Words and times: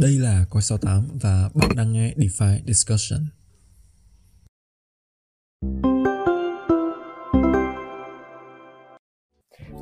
Đây 0.00 0.10
là 0.18 0.44
Coi 0.50 0.62
68 0.62 1.08
và 1.22 1.48
bạn 1.54 1.70
đang 1.76 1.92
nghe 1.92 2.12
DeFi 2.16 2.58
Discussion. 2.66 3.20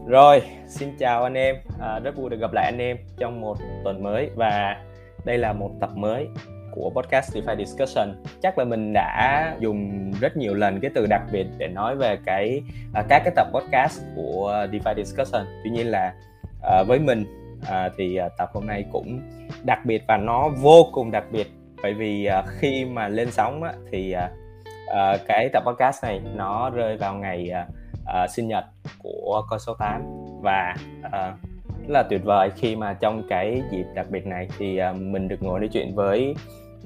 Rồi, 0.07 0.43
xin 0.69 0.89
chào 0.99 1.23
anh 1.23 1.35
em, 1.35 1.57
à, 1.81 1.99
rất 1.99 2.17
vui 2.17 2.31
được 2.31 2.37
gặp 2.41 2.53
lại 2.53 2.65
anh 2.65 2.79
em 2.79 2.97
trong 3.19 3.41
một 3.41 3.59
tuần 3.85 4.03
mới 4.03 4.31
và 4.37 4.77
đây 5.25 5.39
là 5.39 5.53
một 5.53 5.71
tập 5.81 5.91
mới 5.97 6.29
của 6.75 6.91
podcast 6.95 7.37
DeFi 7.37 7.65
Discussion. 7.65 8.23
Chắc 8.43 8.59
là 8.59 8.65
mình 8.65 8.93
đã 8.93 9.57
dùng 9.61 10.11
rất 10.21 10.37
nhiều 10.37 10.55
lần 10.55 10.81
cái 10.81 10.91
từ 10.95 11.07
đặc 11.07 11.23
biệt 11.33 11.47
để 11.59 11.69
nói 11.69 11.97
về 11.97 12.19
cái 12.27 12.63
à, 12.95 13.03
các 13.09 13.23
cái 13.25 13.33
tập 13.37 13.47
podcast 13.53 14.03
của 14.17 14.67
DeFi 14.73 15.05
Discussion. 15.05 15.47
Tuy 15.65 15.71
nhiên 15.71 15.87
là 15.87 16.15
à, 16.63 16.83
với 16.83 16.99
mình 16.99 17.42
à, 17.69 17.91
thì 17.97 18.17
à, 18.17 18.29
tập 18.39 18.51
hôm 18.55 18.67
nay 18.67 18.85
cũng 18.93 19.21
đặc 19.65 19.79
biệt 19.85 20.03
và 20.09 20.17
nó 20.17 20.49
vô 20.49 20.89
cùng 20.93 21.11
đặc 21.11 21.25
biệt. 21.31 21.47
Bởi 21.83 21.95
vì 21.95 22.25
à, 22.25 22.43
khi 22.49 22.85
mà 22.85 23.09
lên 23.09 23.31
sóng 23.31 23.63
á, 23.63 23.73
thì 23.93 24.13
à, 24.13 24.31
à, 24.93 25.17
cái 25.27 25.49
tập 25.53 25.63
podcast 25.67 26.05
này 26.05 26.21
nó 26.35 26.71
rơi 26.71 26.97
vào 26.97 27.15
ngày 27.15 27.51
à, 27.51 27.67
à, 28.07 28.27
sinh 28.29 28.49
nhật 28.49 28.65
của 28.99 29.43
con 29.49 29.59
số 29.59 29.75
8 29.75 30.03
và 30.43 30.75
à, 31.13 31.35
rất 31.89 31.95
là 31.95 32.03
tuyệt 32.03 32.25
vời 32.25 32.51
khi 32.57 32.77
mà 32.77 32.93
trong 32.93 33.23
cái 33.29 33.63
dịp 33.71 33.85
đặc 33.95 34.07
biệt 34.11 34.27
này 34.27 34.49
thì 34.59 34.79
à, 34.79 34.93
mình 34.93 35.29
được 35.29 35.43
ngồi 35.43 35.61
nói 35.61 35.69
chuyện 35.73 35.95
với 35.95 36.35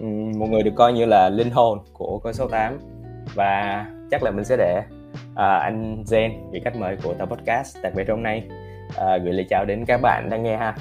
um, 0.01 0.33
một 0.39 0.47
người 0.51 0.63
được 0.63 0.75
coi 0.77 0.93
như 0.93 1.05
là 1.05 1.29
linh 1.29 1.51
hồn 1.51 1.79
của 1.93 2.21
con 2.25 2.33
số 2.33 2.49
8 2.49 2.79
và 3.35 3.87
chắc 4.11 4.23
là 4.23 4.31
mình 4.31 4.45
sẽ 4.45 4.57
để 4.57 4.83
à, 5.35 5.59
anh 5.59 6.05
Zen 6.07 6.31
vị 6.51 6.61
khách 6.65 6.77
mời 6.77 6.97
của 7.03 7.15
tập 7.15 7.29
podcast 7.31 7.77
đặc 7.83 7.93
biệt 7.97 8.09
hôm 8.09 8.23
nay 8.23 8.43
à, 8.97 9.19
gửi 9.19 9.33
lời 9.33 9.47
chào 9.51 9.65
đến 9.65 9.85
các 9.85 10.01
bạn 10.03 10.31
đang 10.31 10.43
nghe 10.43 10.57
ha 10.57 10.75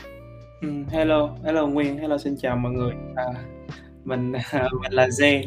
Ừ, 0.62 0.70
hello, 0.92 1.30
hello 1.46 1.68
Nguyên, 1.68 1.98
hello 1.98 2.18
xin 2.18 2.36
chào 2.42 2.56
mọi 2.58 2.72
người. 2.72 2.94
À, 3.16 3.24
mình 4.04 4.32
mình 4.82 4.92
là 4.92 5.08
Zen, 5.08 5.44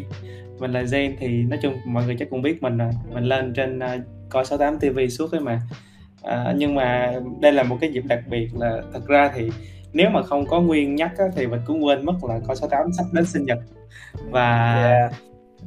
mình 0.58 0.72
là 0.72 0.82
Zen 0.82 1.12
thì 1.18 1.42
nói 1.42 1.58
chung 1.62 1.74
mọi 1.86 2.04
người 2.04 2.16
chắc 2.18 2.30
cũng 2.30 2.42
biết 2.42 2.62
mình 2.62 2.78
rồi. 2.78 2.90
Mình 3.14 3.24
lên 3.24 3.52
trên 3.54 3.78
uh, 3.78 3.84
coi 4.28 4.44
68 4.44 4.78
TV 4.78 4.98
suốt 5.10 5.32
ấy 5.32 5.40
mà. 5.40 5.60
À, 6.22 6.54
nhưng 6.56 6.74
mà 6.74 7.12
đây 7.40 7.52
là 7.52 7.62
một 7.62 7.76
cái 7.80 7.92
dịp 7.92 8.02
đặc 8.08 8.20
biệt 8.30 8.48
là 8.58 8.82
thật 8.92 9.06
ra 9.06 9.30
thì 9.34 9.50
nếu 9.92 10.10
mà 10.10 10.22
không 10.22 10.46
có 10.46 10.60
Nguyên 10.60 10.94
nhắc 10.94 11.12
á, 11.18 11.24
thì 11.36 11.46
mình 11.46 11.60
cũng 11.66 11.84
quên 11.84 12.06
mất 12.06 12.14
là 12.28 12.40
coi 12.46 12.56
68 12.56 12.92
sắp 12.92 13.04
đến 13.12 13.24
sinh 13.24 13.44
nhật 13.44 13.58
và 14.30 14.74
yeah. 14.84 15.12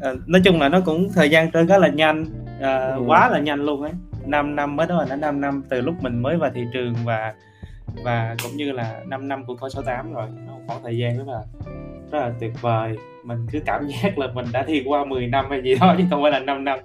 à, 0.01 0.11
nói 0.27 0.41
chung 0.45 0.59
là 0.59 0.69
nó 0.69 0.81
cũng 0.85 1.09
thời 1.15 1.29
gian 1.29 1.51
trôi 1.51 1.67
khá 1.67 1.77
là 1.77 1.87
nhanh, 1.87 2.25
à, 2.61 2.77
Ừ. 2.95 3.03
quá 3.07 3.29
là 3.29 3.39
nhanh 3.39 3.59
luôn 3.65 3.81
ấy. 3.81 3.91
5 4.25 4.55
năm 4.55 4.75
mới 4.75 4.87
đó 4.87 4.95
là 4.95 5.05
đã 5.09 5.15
5 5.15 5.41
năm 5.41 5.63
từ 5.69 5.81
lúc 5.81 5.95
mình 6.01 6.21
mới 6.21 6.37
vào 6.37 6.51
thị 6.53 6.65
trường 6.73 6.93
và 7.05 7.33
và 8.03 8.35
cũng 8.43 8.57
như 8.57 8.71
là 8.71 9.01
5 9.07 9.27
năm 9.27 9.45
của 9.45 9.55
coi 9.55 9.69
68 9.69 10.13
rồi. 10.13 10.27
Nó 10.47 10.53
một 10.53 10.61
khoảng 10.67 10.83
thời 10.83 10.97
gian 10.97 11.17
rất 11.17 11.27
là 11.27 11.41
rất 12.11 12.19
là 12.19 12.31
tuyệt 12.39 12.51
vời. 12.61 12.97
Mình 13.23 13.47
cứ 13.51 13.59
cảm 13.65 13.87
giác 13.87 14.17
là 14.17 14.27
mình 14.27 14.45
đã 14.53 14.63
đi 14.63 14.83
qua 14.85 15.05
10 15.05 15.27
năm 15.27 15.45
hay 15.49 15.61
gì 15.61 15.75
đó 15.81 15.95
chứ 15.97 16.03
không 16.09 16.21
phải 16.21 16.31
là 16.31 16.39
5 16.39 16.63
năm. 16.63 16.79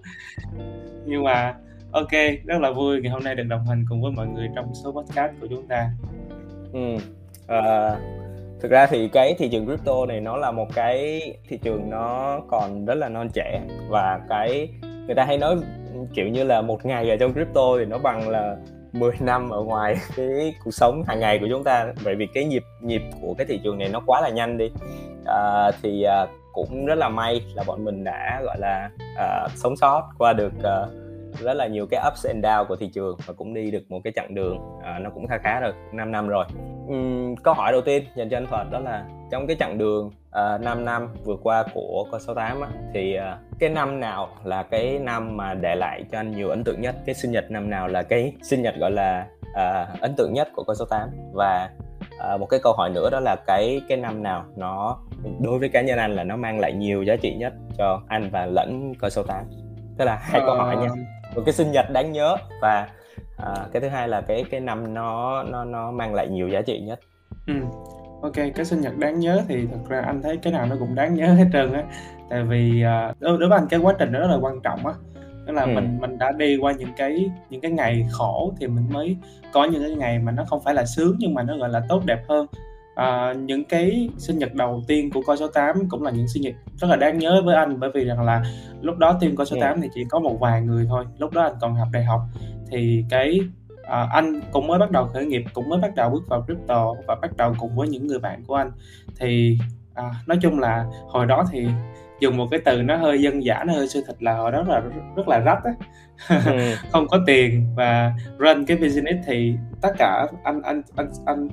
Nhưng 1.07 1.25
mà 1.25 1.55
ok 1.91 2.13
rất 2.45 2.61
là 2.61 2.71
vui 2.71 3.01
ngày 3.01 3.13
hôm 3.13 3.25
nay 3.25 3.35
được 3.35 3.43
đồng 3.43 3.67
hành 3.67 3.85
cùng 3.89 4.03
với 4.03 4.11
mọi 4.11 4.27
người 4.27 4.49
trong 4.55 4.75
số 4.85 4.93
podcast 4.93 5.33
của 5.41 5.47
chúng 5.51 5.67
ta. 5.69 5.91
Ừ. 6.73 6.97
À, 7.47 7.97
thực 8.61 8.71
ra 8.71 8.87
thì 8.87 9.09
cái 9.09 9.35
thị 9.39 9.49
trường 9.49 9.67
crypto 9.67 10.07
này 10.07 10.21
nó 10.21 10.37
là 10.37 10.51
một 10.51 10.75
cái 10.75 11.23
thị 11.49 11.59
trường 11.63 11.91
nó 11.91 12.41
còn 12.49 12.85
rất 12.85 12.95
là 12.95 13.09
non 13.09 13.29
trẻ. 13.35 13.61
Và 13.89 14.21
cái 14.29 14.69
người 15.07 15.15
ta 15.15 15.25
hay 15.25 15.39
nói 15.39 15.57
kiểu 16.15 16.29
như 16.29 16.45
là 16.45 16.61
một 16.61 16.87
ngày 16.87 17.11
ở 17.11 17.17
trong 17.17 17.33
crypto 17.33 17.79
thì 17.79 17.85
nó 17.85 17.99
bằng 17.99 18.29
là 18.29 18.57
10 18.93 19.13
năm 19.21 19.51
ở 19.51 19.63
ngoài 19.63 19.97
cái 20.17 20.55
cuộc 20.65 20.71
sống 20.71 21.03
hàng 21.07 21.21
ngày 21.21 21.39
của 21.39 21.47
chúng 21.51 21.65
ta. 21.65 21.93
Bởi 22.05 22.15
vì 22.15 22.27
cái 22.35 22.45
nhịp 22.45 22.63
nhịp 22.81 23.03
của 23.23 23.35
cái 23.39 23.47
thị 23.47 23.61
trường 23.65 23.79
này 23.79 23.89
nó 23.89 24.01
quá 24.07 24.21
là 24.21 24.29
nhanh 24.29 24.59
đi. 24.59 24.71
À, 25.27 25.71
thì 25.83 26.03
à, 26.03 26.27
cũng 26.53 26.87
rất 26.87 26.95
là 26.95 27.09
may 27.09 27.43
là 27.55 27.63
bọn 27.67 27.85
mình 27.85 28.05
đã 28.05 28.41
gọi 28.45 28.57
là 28.59 28.91
à, 29.17 29.49
sống 29.57 29.77
sót 29.77 30.03
qua 30.19 30.33
được 30.33 30.53
à, 30.63 30.87
rất 31.39 31.55
là 31.55 31.67
nhiều 31.67 31.87
cái 31.91 32.01
ups 32.09 32.27
and 32.27 32.45
down 32.45 32.65
của 32.67 32.77
thị 32.77 32.91
trường 32.95 33.17
và 33.27 33.35
cũng 33.35 33.55
đi 33.55 33.71
được 33.71 33.91
một 33.91 34.01
cái 34.05 34.13
chặng 34.17 34.35
đường 34.35 34.59
à, 34.83 34.99
nó 34.99 35.11
cũng 35.11 35.27
khá 35.27 35.39
khá 35.39 35.61
được 35.61 35.75
5 35.93 36.13
năm 36.13 36.29
rồi. 36.29 36.45
Uhm, 36.87 37.35
câu 37.43 37.55
hỏi 37.55 37.73
đầu 37.73 37.81
tiên 37.81 38.05
dành 38.15 38.29
cho 38.31 38.37
anh 38.37 38.47
Thuật 38.47 38.71
đó 38.71 38.79
là 38.79 39.05
trong 39.31 39.47
cái 39.47 39.57
chặng 39.57 39.79
đường 39.79 40.11
à, 40.31 40.55
uh, 40.55 40.61
5 40.61 40.85
năm 40.85 41.09
vừa 41.25 41.37
qua 41.43 41.65
của 41.75 42.07
con 42.11 42.21
68 42.21 42.61
á, 42.61 42.69
thì 42.95 43.15
à, 43.15 43.39
cái 43.59 43.71
năm 43.71 44.01
nào 44.01 44.29
là 44.45 44.63
cái 44.63 44.99
năm 44.99 45.37
mà 45.37 45.55
để 45.55 45.75
lại 45.77 46.05
cho 46.13 46.19
anh 46.19 46.31
nhiều 46.31 46.49
ấn 46.49 46.65
tượng 46.65 46.81
nhất? 46.81 46.97
Cái 47.07 47.15
sinh 47.15 47.33
nhật 47.33 47.51
năm 47.51 47.71
nào 47.71 47.89
là 47.89 48.03
cái 48.03 48.33
sinh 48.43 48.63
nhật 48.63 48.75
gọi 48.79 48.91
là 48.91 49.27
à, 49.55 49.87
ấn 50.01 50.15
tượng 50.17 50.33
nhất 50.33 50.49
của 50.55 50.65
con 50.65 50.77
68 50.77 51.09
và 51.33 51.71
à, 52.19 52.37
một 52.37 52.47
cái 52.47 52.61
câu 52.63 52.73
hỏi 52.73 52.91
nữa 52.91 53.11
đó 53.11 53.21
là 53.21 53.37
cái 53.47 53.81
cái 53.89 53.99
năm 53.99 54.23
nào 54.23 54.45
nó 54.57 54.99
đối 55.41 55.59
với 55.59 55.69
cá 55.69 55.83
nhân 55.83 55.99
anh 55.99 56.17
là 56.17 56.25
nó 56.25 56.37
mang 56.37 56.61
lại 56.61 56.73
nhiều 56.73 57.03
giá 57.03 57.17
trị 57.17 57.35
nhất 57.35 57.53
cho 57.79 58.01
anh 58.09 58.31
và 58.31 58.47
lẫn 58.47 58.95
con 59.01 59.11
68 59.11 59.45
tức 59.99 60.05
là 60.05 60.17
hai 60.17 60.41
câu 60.47 60.55
hỏi 60.55 60.77
nha 60.77 60.89
một 61.37 61.43
cái 61.47 61.53
sinh 61.53 61.73
nhật 61.73 61.91
đáng 61.91 62.13
nhớ 62.13 62.37
và 62.63 62.89
à, 63.37 63.55
cái 63.73 63.81
thứ 63.83 63.89
hai 63.89 64.09
là 64.09 64.21
cái 64.21 64.45
cái 64.51 64.61
năm 64.61 64.95
nó 64.95 65.43
nó 65.43 65.65
nó 65.65 65.91
mang 65.91 66.15
lại 66.15 66.29
nhiều 66.29 66.49
giá 66.49 66.61
trị 66.63 66.81
nhất 66.81 67.01
Ừ. 67.47 67.55
Ok, 68.23 68.33
cái 68.55 68.65
sinh 68.65 68.81
nhật 68.81 68.97
đáng 68.99 69.21
nhớ 69.21 69.43
thì 69.49 69.67
thật 69.73 69.79
ra 69.89 70.01
anh 70.01 70.23
thấy 70.23 70.37
cái 70.37 70.53
nào 70.53 70.67
nó 70.67 70.77
cũng 70.79 70.95
đáng 70.95 71.15
nhớ 71.15 71.27
hết 71.27 71.45
trơn 71.53 71.73
á. 71.73 71.83
Tại 72.31 72.43
vì 72.43 72.83
à, 72.83 73.13
đối, 73.21 73.39
đối 73.39 73.49
với 73.49 73.59
anh 73.59 73.67
cái 73.71 73.81
quá 73.81 73.95
trình 73.99 74.13
đó 74.13 74.21
rất 74.21 74.27
là 74.31 74.37
quan 74.41 74.61
trọng 74.61 74.87
á. 74.87 74.93
Tức 75.47 75.53
là 75.53 75.63
Ừ. 75.63 75.69
mình 75.75 75.99
mình 76.01 76.19
đã 76.19 76.33
đi 76.33 76.57
qua 76.57 76.73
những 76.73 76.89
cái 76.97 77.31
những 77.51 77.61
cái 77.61 77.71
ngày 77.71 78.07
khổ 78.13 78.53
thì 78.61 78.67
mình 78.67 78.89
mới 78.93 79.17
có 79.53 79.65
những 79.65 79.83
cái 79.83 79.91
ngày 79.95 80.19
mà 80.19 80.33
nó 80.33 80.45
không 80.45 80.61
phải 80.65 80.75
là 80.75 80.85
sướng 80.85 81.17
nhưng 81.19 81.35
mà 81.35 81.43
nó 81.43 81.57
gọi 81.57 81.69
là 81.69 81.83
tốt 81.89 82.03
đẹp 82.07 82.19
hơn. 82.29 82.47
À, 82.97 83.33
những 83.33 83.65
cái 83.65 84.09
sinh 84.19 84.39
nhật 84.39 84.55
đầu 84.55 84.83
tiên 84.89 85.11
của 85.11 85.23
coi 85.27 85.37
số 85.37 85.49
8 85.49 85.89
cũng 85.89 86.03
là 86.03 86.11
những 86.11 86.29
sinh 86.29 86.43
nhật 86.43 86.55
rất 86.77 86.89
là 86.91 86.97
đáng 86.97 87.19
nhớ 87.19 87.43
với 87.45 87.57
anh 87.57 87.81
bởi 87.81 87.91
vì 87.95 88.05
rằng 88.05 88.23
là 88.23 88.45
lúc 88.81 88.99
đó 88.99 89.19
team 89.21 89.37
coi 89.37 89.47
số 89.47 89.57
Ừ. 89.57 89.61
8 89.61 89.81
thì 89.81 89.89
chỉ 89.95 90.05
có 90.11 90.19
một 90.19 90.37
vài 90.41 90.61
người 90.63 90.87
thôi. 90.89 91.05
Lúc 91.19 91.33
đó 91.33 91.43
anh 91.43 91.55
còn 91.61 91.75
học 91.75 91.89
đại 91.93 92.05
học 92.05 92.21
thì 92.71 93.05
cái 93.11 93.41
à, 93.87 94.09
anh 94.13 94.41
cũng 94.53 94.67
mới 94.67 94.79
bắt 94.79 94.91
đầu 94.91 95.07
khởi 95.07 95.27
nghiệp 95.27 95.43
cũng 95.53 95.69
mới 95.69 95.81
bắt 95.81 95.95
đầu 95.97 96.11
bước 96.11 96.29
vào 96.29 96.43
crypto 96.43 96.95
và 97.07 97.15
bắt 97.15 97.37
đầu 97.37 97.55
cùng 97.59 97.77
với 97.77 97.89
những 97.89 98.07
người 98.07 98.19
bạn 98.19 98.45
của 98.47 98.55
anh 98.55 98.71
thì 99.19 99.59
à, 99.95 100.11
nói 100.27 100.39
chung 100.43 100.59
là 100.59 100.87
hồi 101.09 101.27
đó 101.27 101.45
thì 101.53 101.67
dùng 102.21 102.37
một 102.37 102.47
cái 102.51 102.61
từ 102.65 102.83
nó 102.83 102.97
hơi 102.97 103.23
dân 103.23 103.45
dã 103.45 103.65
nó 103.67 103.73
hơi 103.73 103.89
sư 103.89 104.05
thịt 104.07 104.23
là 104.23 104.37
hồi 104.37 104.53
đó 104.53 104.65
là 104.69 104.83
rất, 105.17 105.29
là 105.29 105.39
rách 105.39 105.65
á 105.65 105.73
ừ. 106.47 106.75
không 106.93 107.09
có 107.09 107.19
tiền 107.27 107.67
và 107.77 108.13
run 108.39 108.65
cái 108.67 108.77
business 108.77 109.27
thì 109.27 109.55
tất 109.83 109.93
cả 109.99 110.27
anh 110.45 110.63
anh 110.63 110.83
anh 110.97 111.09
anh 111.27 111.49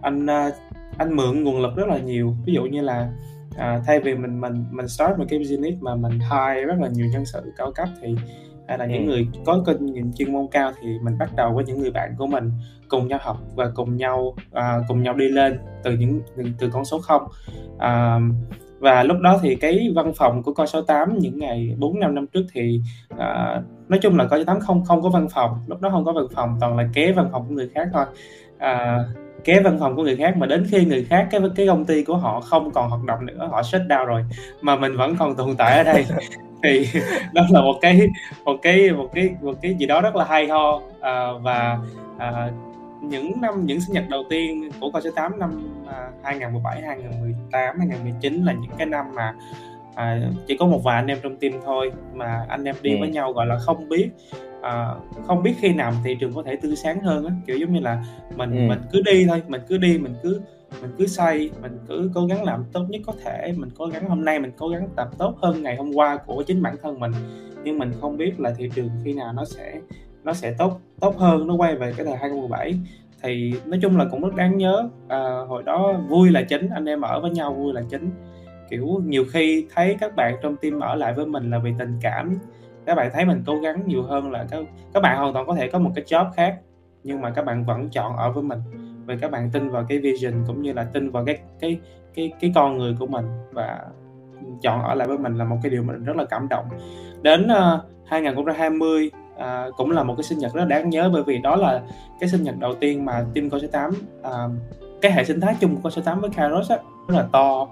anh 0.00 0.26
à, 0.30 0.50
anh 0.98 1.16
mượn 1.16 1.44
nguồn 1.44 1.60
lực 1.60 1.76
rất 1.76 1.88
là 1.88 1.98
nhiều. 1.98 2.34
Ví 2.44 2.52
dụ 2.54 2.62
như 2.64 2.80
là 2.80 3.08
à, 3.56 3.82
thay 3.86 4.00
vì 4.00 4.14
mình 4.14 4.40
mình 4.40 4.64
mình 4.70 4.88
start 4.88 5.18
một 5.18 5.24
cái 5.28 5.38
business 5.38 5.82
mà 5.82 5.94
mình 5.94 6.12
hire 6.12 6.62
rất 6.66 6.74
là 6.80 6.88
nhiều 6.88 7.06
nhân 7.12 7.24
sự 7.24 7.52
cao 7.56 7.72
cấp 7.72 7.88
thì 8.02 8.16
hay 8.68 8.78
là 8.78 8.86
những 8.86 9.06
Ừ. 9.06 9.08
người 9.08 9.28
có 9.46 9.62
kinh 9.66 9.86
nghiệm 9.86 10.12
chuyên 10.12 10.32
môn 10.32 10.46
cao 10.50 10.72
thì 10.82 10.98
mình 11.02 11.18
bắt 11.18 11.30
đầu 11.36 11.52
với 11.54 11.64
những 11.64 11.78
người 11.78 11.90
bạn 11.90 12.14
của 12.18 12.26
mình 12.26 12.50
cùng 12.88 13.08
nhau 13.08 13.18
học 13.22 13.38
và 13.54 13.70
cùng 13.74 13.96
nhau 13.96 14.34
à, 14.52 14.78
cùng 14.88 15.02
nhau 15.02 15.14
đi 15.14 15.28
lên 15.28 15.58
từ 15.82 15.92
những 15.92 16.20
từ, 16.58 16.70
con 16.72 16.84
số 16.84 16.98
0 16.98 17.22
à, 17.78 18.20
và 18.78 19.02
lúc 19.02 19.16
đó 19.20 19.38
thì 19.42 19.54
cái 19.54 19.92
văn 19.94 20.12
phòng 20.16 20.42
của 20.42 20.54
coi 20.54 20.66
số 20.66 20.82
8 20.82 21.18
những 21.18 21.38
ngày 21.38 21.74
4 21.78 22.00
năm 22.00 22.14
năm 22.14 22.26
trước 22.26 22.44
thì 22.52 22.80
à, 23.18 23.62
nói 23.88 23.98
chung 24.02 24.16
là 24.16 24.24
coi 24.26 24.40
số 24.40 24.44
8 24.44 24.60
không 24.60 24.84
không 24.84 25.02
có 25.02 25.08
văn 25.08 25.28
phòng. 25.34 25.58
Lúc 25.66 25.80
đó 25.80 25.90
không 25.90 26.04
có 26.04 26.12
văn 26.12 26.26
phòng 26.34 26.56
toàn 26.60 26.76
là 26.76 26.88
kế 26.94 27.12
văn 27.12 27.28
phòng 27.32 27.44
của 27.48 27.54
người 27.54 27.70
khác 27.74 27.88
thôi. 27.92 28.04
À, 28.58 28.98
kế 29.44 29.60
văn 29.60 29.76
phòng 29.80 29.96
của 29.96 30.02
người 30.02 30.16
khác 30.16 30.36
mà 30.36 30.46
đến 30.46 30.66
khi 30.70 30.84
người 30.84 31.04
khác 31.04 31.28
cái 31.30 31.40
cái 31.56 31.66
công 31.66 31.84
ty 31.84 32.04
của 32.04 32.16
họ 32.16 32.40
không 32.40 32.70
còn 32.70 32.90
hoạt 32.90 33.04
động 33.04 33.26
nữa 33.26 33.48
họ 33.50 33.62
shut 33.62 33.82
down 33.88 34.04
rồi 34.04 34.24
mà 34.60 34.76
mình 34.76 34.96
vẫn 34.96 35.16
còn 35.16 35.36
tồn 35.36 35.56
tại 35.56 35.78
ở 35.78 35.84
đây. 35.84 36.04
Thì 36.62 36.86
đó 37.32 37.42
là 37.50 37.60
một 37.60 37.74
cái 37.80 38.00
một 38.44 38.56
cái 38.62 38.92
một 38.92 39.10
cái 39.14 39.34
một 39.42 39.52
cái 39.62 39.74
gì 39.74 39.86
đó 39.86 40.00
rất 40.00 40.16
là 40.16 40.24
hay 40.24 40.48
ho. 40.48 40.80
À, 41.00 41.32
và 41.42 41.78
à, 42.18 42.50
những 43.02 43.40
năm 43.40 43.66
những 43.66 43.80
sinh 43.80 43.94
nhật 43.94 44.04
đầu 44.10 44.24
tiên 44.30 44.70
của 44.80 44.90
coi 44.90 45.02
số 45.02 45.10
8 45.10 45.38
năm 45.38 45.68
à, 45.86 46.10
2017 46.22 46.82
2018 46.82 47.78
2019 47.78 48.44
là 48.44 48.52
những 48.52 48.70
cái 48.78 48.86
năm 48.86 49.04
mà 49.14 49.34
à, 49.94 50.18
chỉ 50.46 50.56
có 50.56 50.66
một 50.66 50.80
vài 50.84 50.96
anh 50.96 51.06
em 51.06 51.18
trong 51.22 51.36
team 51.36 51.52
thôi 51.64 51.92
mà 52.14 52.44
anh 52.48 52.64
em 52.64 52.74
đi 52.82 52.90
Ừ. 52.94 52.96
với 53.00 53.08
nhau 53.10 53.32
gọi 53.32 53.46
là 53.46 53.58
không 53.58 53.88
biết 53.88 54.10
à, 54.64 54.94
không 55.26 55.42
biết 55.42 55.54
khi 55.58 55.74
nào 55.74 55.92
thị 56.04 56.16
trường 56.20 56.32
có 56.34 56.42
thể 56.42 56.56
tươi 56.56 56.76
sáng 56.76 57.00
hơn 57.00 57.26
á. 57.26 57.32
Kiểu 57.46 57.56
giống 57.58 57.72
như 57.72 57.80
là 57.80 58.04
mình 58.36 58.50
Ừ. 58.50 58.68
mình 58.68 58.78
cứ 58.92 59.02
đi 59.04 59.26
thôi 59.28 59.42
mình 59.48 59.60
cứ 59.68 59.78
đi 59.78 59.98
mình 59.98 60.14
cứ 60.22 60.40
mình 60.82 60.90
cứ 60.98 61.06
xây 61.06 61.50
mình 61.62 61.78
cứ 61.88 62.10
cố 62.14 62.26
gắng 62.26 62.44
làm 62.44 62.64
tốt 62.72 62.84
nhất 62.88 63.00
có 63.06 63.12
thể. 63.24 63.52
Mình 63.56 63.68
cố 63.78 63.86
gắng 63.86 64.08
hôm 64.08 64.24
nay 64.24 64.38
mình 64.40 64.52
cố 64.58 64.68
gắng 64.68 64.88
tập 64.96 65.08
tốt 65.18 65.34
hơn 65.42 65.62
ngày 65.62 65.76
hôm 65.76 65.92
qua 65.94 66.16
của 66.16 66.42
chính 66.42 66.62
bản 66.62 66.76
thân 66.82 67.00
mình. 67.00 67.12
Nhưng 67.64 67.78
mình 67.78 67.92
không 68.00 68.16
biết 68.16 68.40
là 68.40 68.54
thị 68.58 68.70
trường 68.74 68.88
khi 69.04 69.12
nào 69.12 69.32
nó 69.32 69.44
sẽ 69.44 69.80
nó 70.24 70.32
sẽ 70.32 70.54
tốt 70.58 70.80
tốt 71.00 71.16
hơn 71.18 71.46
nó 71.46 71.54
quay 71.54 71.74
về 71.76 71.92
cái 71.96 72.06
thời 72.06 72.16
2017 72.16 72.74
thì 73.22 73.54
nói 73.66 73.78
chung 73.82 73.96
là 73.96 74.04
cũng 74.10 74.20
rất 74.22 74.34
đáng 74.36 74.56
nhớ. 74.58 74.88
À, 75.08 75.38
hồi 75.48 75.62
đó 75.62 75.92
vui 76.08 76.30
là 76.30 76.42
chính 76.42 76.68
anh 76.68 76.84
em 76.84 77.00
ở 77.00 77.20
với 77.20 77.30
nhau 77.30 77.54
vui 77.54 77.72
là 77.72 77.82
chính. 77.90 78.10
Kiểu 78.70 79.00
nhiều 79.06 79.24
khi 79.32 79.66
thấy 79.74 79.96
các 80.00 80.16
bạn 80.16 80.36
trong 80.42 80.56
team 80.56 80.80
ở 80.80 80.94
lại 80.94 81.12
với 81.14 81.26
mình 81.26 81.50
là 81.50 81.58
vì 81.58 81.72
tình 81.78 81.98
cảm 82.02 82.38
các 82.86 82.94
bạn 82.94 83.10
thấy 83.12 83.24
mình 83.24 83.42
cố 83.46 83.58
gắng 83.58 83.82
nhiều 83.86 84.02
hơn 84.02 84.30
là 84.30 84.46
các 84.50 84.64
các 84.94 85.00
bạn 85.00 85.18
hoàn 85.18 85.34
toàn 85.34 85.46
có 85.46 85.54
thể 85.54 85.68
có 85.68 85.78
một 85.78 85.90
cái 85.94 86.04
job 86.04 86.30
khác 86.30 86.58
nhưng 87.04 87.20
mà 87.20 87.30
các 87.30 87.44
bạn 87.44 87.64
vẫn 87.64 87.88
chọn 87.90 88.16
ở 88.16 88.32
với 88.32 88.42
mình. 88.42 88.58
Vì 89.06 89.16
các 89.20 89.30
bạn 89.30 89.50
tin 89.52 89.68
vào 89.68 89.84
cái 89.88 89.98
vision 89.98 90.32
cũng 90.46 90.62
như 90.62 90.72
là 90.72 90.84
tin 90.84 91.10
vào 91.10 91.24
cái 91.24 91.38
cái 91.60 91.80
cái 92.14 92.32
cái 92.40 92.52
con 92.54 92.78
người 92.78 92.96
của 92.98 93.06
mình 93.06 93.24
và 93.52 93.80
chọn 94.62 94.82
ở 94.82 94.94
lại 94.94 95.08
với 95.08 95.18
mình 95.18 95.38
là 95.38 95.44
một 95.44 95.56
cái 95.62 95.70
điều 95.70 95.82
mình 95.82 96.04
rất 96.04 96.16
là 96.16 96.24
cảm 96.24 96.48
động. 96.48 96.64
Đến 97.22 97.46
uh, 97.46 97.80
2020 98.06 99.10
à, 99.38 99.66
cũng 99.76 99.90
là 99.90 100.02
một 100.02 100.14
cái 100.16 100.24
sinh 100.24 100.38
nhật 100.38 100.54
rất 100.54 100.64
đáng 100.64 100.90
nhớ 100.90 101.10
bởi 101.12 101.22
vì 101.22 101.38
đó 101.38 101.56
là 101.56 101.82
cái 102.20 102.28
sinh 102.28 102.42
nhật 102.42 102.54
đầu 102.58 102.74
tiên 102.74 103.04
mà 103.04 103.24
team 103.34 103.50
con 103.50 103.60
số 103.60 103.66
8 103.72 103.90
à, 103.90 104.30
ờ, 104.30 104.50
cái 105.02 105.12
hệ 105.12 105.24
sinh 105.24 105.40
thái 105.40 105.56
chung 105.60 105.74
của 105.74 105.80
con 105.82 105.92
số 105.92 106.02
8 106.02 106.20
với 106.20 106.30
Kairos 106.30 106.70
á, 106.70 106.78
rất 107.08 107.14
là 107.16 107.26
to 107.32 107.68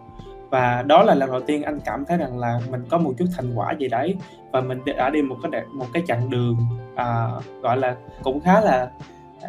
và 0.52 0.84
đó 0.87 1.02
là 1.02 1.14
lần 1.14 1.31
đầu 1.31 1.40
tiên 1.40 1.62
anh 1.62 1.81
cảm 1.84 2.04
thấy 2.04 2.19
rằng 2.19 2.38
là 2.38 2.60
mình 2.70 2.84
có 2.88 2.99
một 2.99 3.12
chút 3.19 3.25
thành 3.37 3.54
quả 3.54 3.72
gì 3.72 3.88
đấy. 3.88 4.16
Và 4.52 4.60
mình 4.60 4.78
đã 4.96 5.10
đi 5.10 5.22
một 5.22 5.37
cái 5.43 5.62
một 5.75 5.87
cái 5.93 6.02
chặng 6.06 6.31
đường 6.31 6.56
à, 6.94 7.28
gọi 7.62 7.76
là 7.76 7.96
cũng 8.22 8.40
khá 8.40 8.60
là 8.60 8.90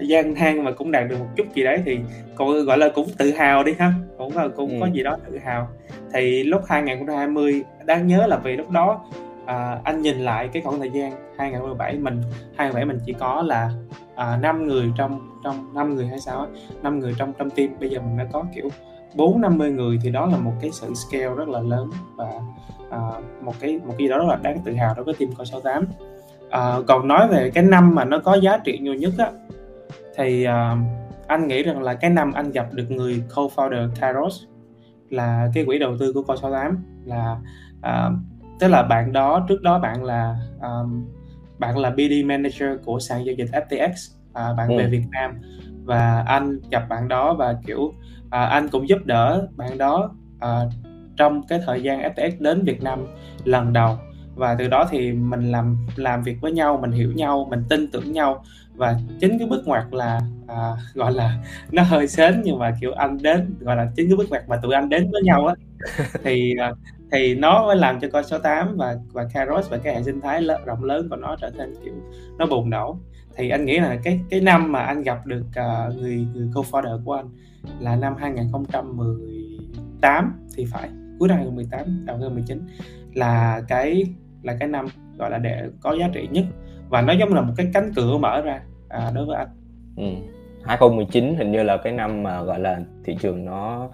gian 0.01 0.33
nan 0.33 0.63
mà 0.63 0.71
cũng 0.71 0.91
đạt 0.91 1.07
được 1.09 1.19
một 1.19 1.27
chút 1.35 1.43
gì 1.55 1.63
đấy 1.63 1.81
thì 1.85 1.99
cũng 2.35 2.65
gọi 2.65 2.77
là 2.77 2.89
cũng 2.95 3.07
tự 3.17 3.31
hào 3.31 3.63
đi 3.63 3.73
ha. 3.79 3.93
Cũng 4.17 4.37
là 4.37 4.47
cũng 4.55 4.69
ừ. 4.69 4.77
có 4.79 4.87
gì 4.93 5.03
đó 5.03 5.17
tự 5.27 5.37
hào. 5.37 5.67
Thì 6.13 6.43
lúc 6.43 6.61
2020 6.67 7.63
đáng 7.85 8.07
nhớ 8.07 8.25
là 8.27 8.37
vì 8.37 8.55
lúc 8.55 8.69
đó 8.69 9.05
à, 9.45 9.79
anh 9.83 10.01
nhìn 10.01 10.17
lại 10.19 10.49
cái 10.53 10.61
khoảng 10.61 10.79
thời 10.79 10.89
gian 10.89 11.11
2017 11.37 11.97
mình 11.97 12.21
2017 12.57 12.85
mình 12.85 12.99
chỉ 13.05 13.13
có 13.13 13.41
là 13.41 13.69
à, 14.15 14.37
5 14.41 14.67
người 14.67 14.91
trong 14.97 15.39
trong 15.43 15.73
5 15.73 15.95
người 15.95 16.07
hay 16.07 16.19
sao 16.19 16.47
năm 16.81 16.99
người 16.99 17.15
trong 17.17 17.33
trong 17.37 17.49
team. 17.49 17.69
Bây 17.79 17.89
giờ 17.89 17.99
mình 17.99 18.17
đã 18.17 18.25
có 18.31 18.43
kiểu 18.55 18.69
bốn 19.15 19.41
năm 19.41 19.57
mươi 19.57 19.71
người 19.71 19.99
thì 20.03 20.09
đó 20.09 20.25
là 20.25 20.37
một 20.37 20.53
cái 20.61 20.71
sự 20.71 20.93
scale 20.93 21.35
rất 21.35 21.49
là 21.49 21.59
lớn 21.59 21.89
và 22.15 22.31
à, 22.91 22.99
một 23.41 23.53
cái 23.59 23.79
một 23.85 23.93
cái 23.97 23.97
gì 23.97 24.07
đó 24.07 24.17
rất 24.17 24.25
là 24.27 24.35
đáng 24.35 24.57
tự 24.65 24.73
hào 24.73 24.93
đối 24.95 25.05
với 25.05 25.13
team 25.19 25.31
coi 25.37 25.45
68 25.45 25.87
à, 26.49 26.75
còn 26.87 27.07
nói 27.07 27.27
về 27.27 27.51
cái 27.53 27.63
năm 27.63 27.95
mà 27.95 28.05
nó 28.05 28.19
có 28.19 28.33
giá 28.33 28.57
trị 28.57 28.77
nhiều 28.77 28.93
nhất 28.93 29.13
á 29.17 29.31
thì 30.17 30.43
à, 30.43 30.77
anh 31.27 31.47
nghĩ 31.47 31.63
rằng 31.63 31.83
là 31.83 31.93
cái 31.93 32.09
năm 32.09 32.33
anh 32.33 32.51
gặp 32.51 32.73
được 32.73 32.91
người 32.91 33.23
co-founder 33.29 33.89
Kairos 33.95 34.43
là 35.09 35.49
cái 35.53 35.65
quỹ 35.65 35.79
đầu 35.79 35.97
tư 35.99 36.13
của 36.13 36.23
coi 36.23 36.37
68 36.37 36.77
là 37.05 37.37
à, 37.81 38.09
tức 38.59 38.67
là 38.67 38.83
bạn 38.83 39.13
đó 39.13 39.45
trước 39.49 39.61
đó 39.61 39.79
bạn 39.79 40.03
là 40.03 40.35
um, 40.61 41.05
bạn 41.59 41.77
là 41.77 41.89
BD 41.89 42.25
manager 42.25 42.69
của 42.85 42.99
sàn 42.99 43.25
giao 43.25 43.35
dịch 43.35 43.49
FTX 43.51 43.91
à, 44.33 44.53
bạn 44.57 44.69
ừ. 44.69 44.77
về 44.77 44.87
Việt 44.87 45.03
Nam 45.11 45.41
và 45.83 46.23
anh 46.27 46.59
gặp 46.71 46.89
bạn 46.89 47.07
đó 47.07 47.33
và 47.33 47.55
kiểu 47.65 47.93
à, 48.33 48.45
anh 48.45 48.69
cũng 48.69 48.89
giúp 48.89 49.05
đỡ 49.05 49.47
bạn 49.55 49.77
đó 49.77 50.11
à, 50.39 50.59
trong 51.17 51.47
cái 51.47 51.59
thời 51.65 51.83
gian 51.83 52.01
FTX 52.01 52.31
đến 52.39 52.63
Việt 52.63 52.83
Nam 52.83 53.05
lần 53.43 53.73
đầu. 53.73 53.97
Và 54.35 54.55
từ 54.59 54.67
đó 54.67 54.87
thì 54.91 55.11
mình 55.11 55.51
làm 55.51 55.77
làm 55.95 56.23
việc 56.23 56.41
với 56.41 56.51
nhau 56.51 56.79
mình 56.81 56.91
hiểu 56.91 57.11
nhau 57.11 57.47
mình 57.49 57.63
tin 57.69 57.87
tưởng 57.87 58.11
nhau. 58.11 58.43
Và 58.75 58.95
chính 59.19 59.39
cái 59.39 59.47
bước 59.47 59.67
ngoặt 59.67 59.83
là 59.91 60.19
à, 60.47 60.71
gọi 60.93 61.13
là 61.13 61.37
nó 61.71 61.83
hơi 61.83 62.07
sến 62.07 62.41
nhưng 62.43 62.59
mà 62.59 62.73
kiểu 62.81 62.91
anh 62.93 63.17
đến 63.21 63.55
gọi 63.59 63.75
là 63.75 63.87
chính 63.95 64.07
cái 64.09 64.17
bước 64.17 64.29
ngoặt 64.29 64.49
mà 64.49 64.57
tụi 64.57 64.73
anh 64.73 64.89
đến 64.89 65.11
với 65.11 65.21
nhau 65.23 65.47
á. 65.47 65.55
Thì 66.23 66.55
à, 66.59 66.71
thì 67.11 67.35
nó 67.35 67.65
mới 67.65 67.75
làm 67.75 67.99
cho 67.99 68.07
coi 68.09 68.23
số 68.23 68.39
8 68.39 68.77
và 68.77 68.95
và 69.11 69.27
Kairos 69.33 69.69
và 69.69 69.77
cái 69.77 69.95
hệ 69.95 70.03
sinh 70.03 70.21
thái 70.21 70.41
lớn, 70.41 70.61
rộng 70.65 70.83
lớn 70.83 71.09
của 71.09 71.15
nó 71.15 71.35
trở 71.41 71.49
thành 71.57 71.73
kiểu 71.83 71.93
nó 72.37 72.45
bùng 72.45 72.69
nổ. 72.69 72.97
Thì 73.35 73.49
anh 73.49 73.65
nghĩ 73.65 73.79
là 73.79 73.97
cái 74.03 74.19
cái 74.29 74.41
năm 74.41 74.71
mà 74.71 74.79
anh 74.79 75.03
gặp 75.03 75.25
được 75.25 75.45
uh, 75.47 75.95
người 75.95 76.25
người 76.33 76.47
co-founder 76.53 77.03
của 77.03 77.13
anh 77.13 77.29
là 77.79 77.95
năm 77.95 78.15
2018 78.19 80.33
thì 80.55 80.65
phải 80.65 80.89
cuối 81.19 81.29
năm 81.29 81.37
2018 81.37 82.05
đầu 82.05 82.17
2019 82.17 82.61
là 83.13 83.61
cái 83.67 84.05
là 84.43 84.55
cái 84.59 84.69
năm 84.69 84.85
gọi 85.17 85.29
là 85.29 85.37
để 85.37 85.69
có 85.81 85.95
giá 85.99 86.09
trị 86.13 86.27
nhất 86.31 86.45
và 86.89 87.01
nó 87.01 87.13
giống 87.13 87.33
là 87.33 87.41
một 87.41 87.53
cái 87.57 87.69
cánh 87.73 87.91
cửa 87.95 88.17
mở 88.17 88.41
ra 88.41 88.61
à, 88.89 89.11
đối 89.15 89.25
với 89.25 89.37
anh. 89.37 89.47
Ừ. 89.97 90.03
2019 90.63 91.35
hình 91.37 91.51
như 91.51 91.63
là 91.63 91.77
cái 91.77 91.93
năm 91.93 92.23
mà 92.23 92.43
gọi 92.43 92.59
là 92.59 92.79
thị 93.03 93.17
trường 93.21 93.45
nó 93.45 93.89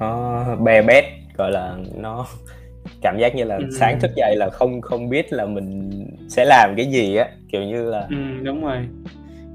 nó 0.00 0.44
be 0.56 0.82
bét 0.82 1.04
gọi 1.36 1.50
là 1.50 1.76
nó 1.96 2.26
cảm 3.02 3.18
giác 3.18 3.34
như 3.34 3.44
là 3.44 3.56
ừ. 3.56 3.68
sáng 3.78 4.00
thức 4.00 4.10
dậy 4.16 4.36
là 4.36 4.50
không 4.50 4.80
không 4.80 5.08
biết 5.08 5.32
là 5.32 5.46
mình 5.46 5.90
sẽ 6.28 6.44
làm 6.44 6.74
cái 6.76 6.86
gì 6.86 7.16
á 7.16 7.28
kiểu 7.48 7.62
như 7.62 7.90
là 7.90 8.06
ừ, 8.10 8.16
đúng 8.42 8.64
rồi 8.64 8.88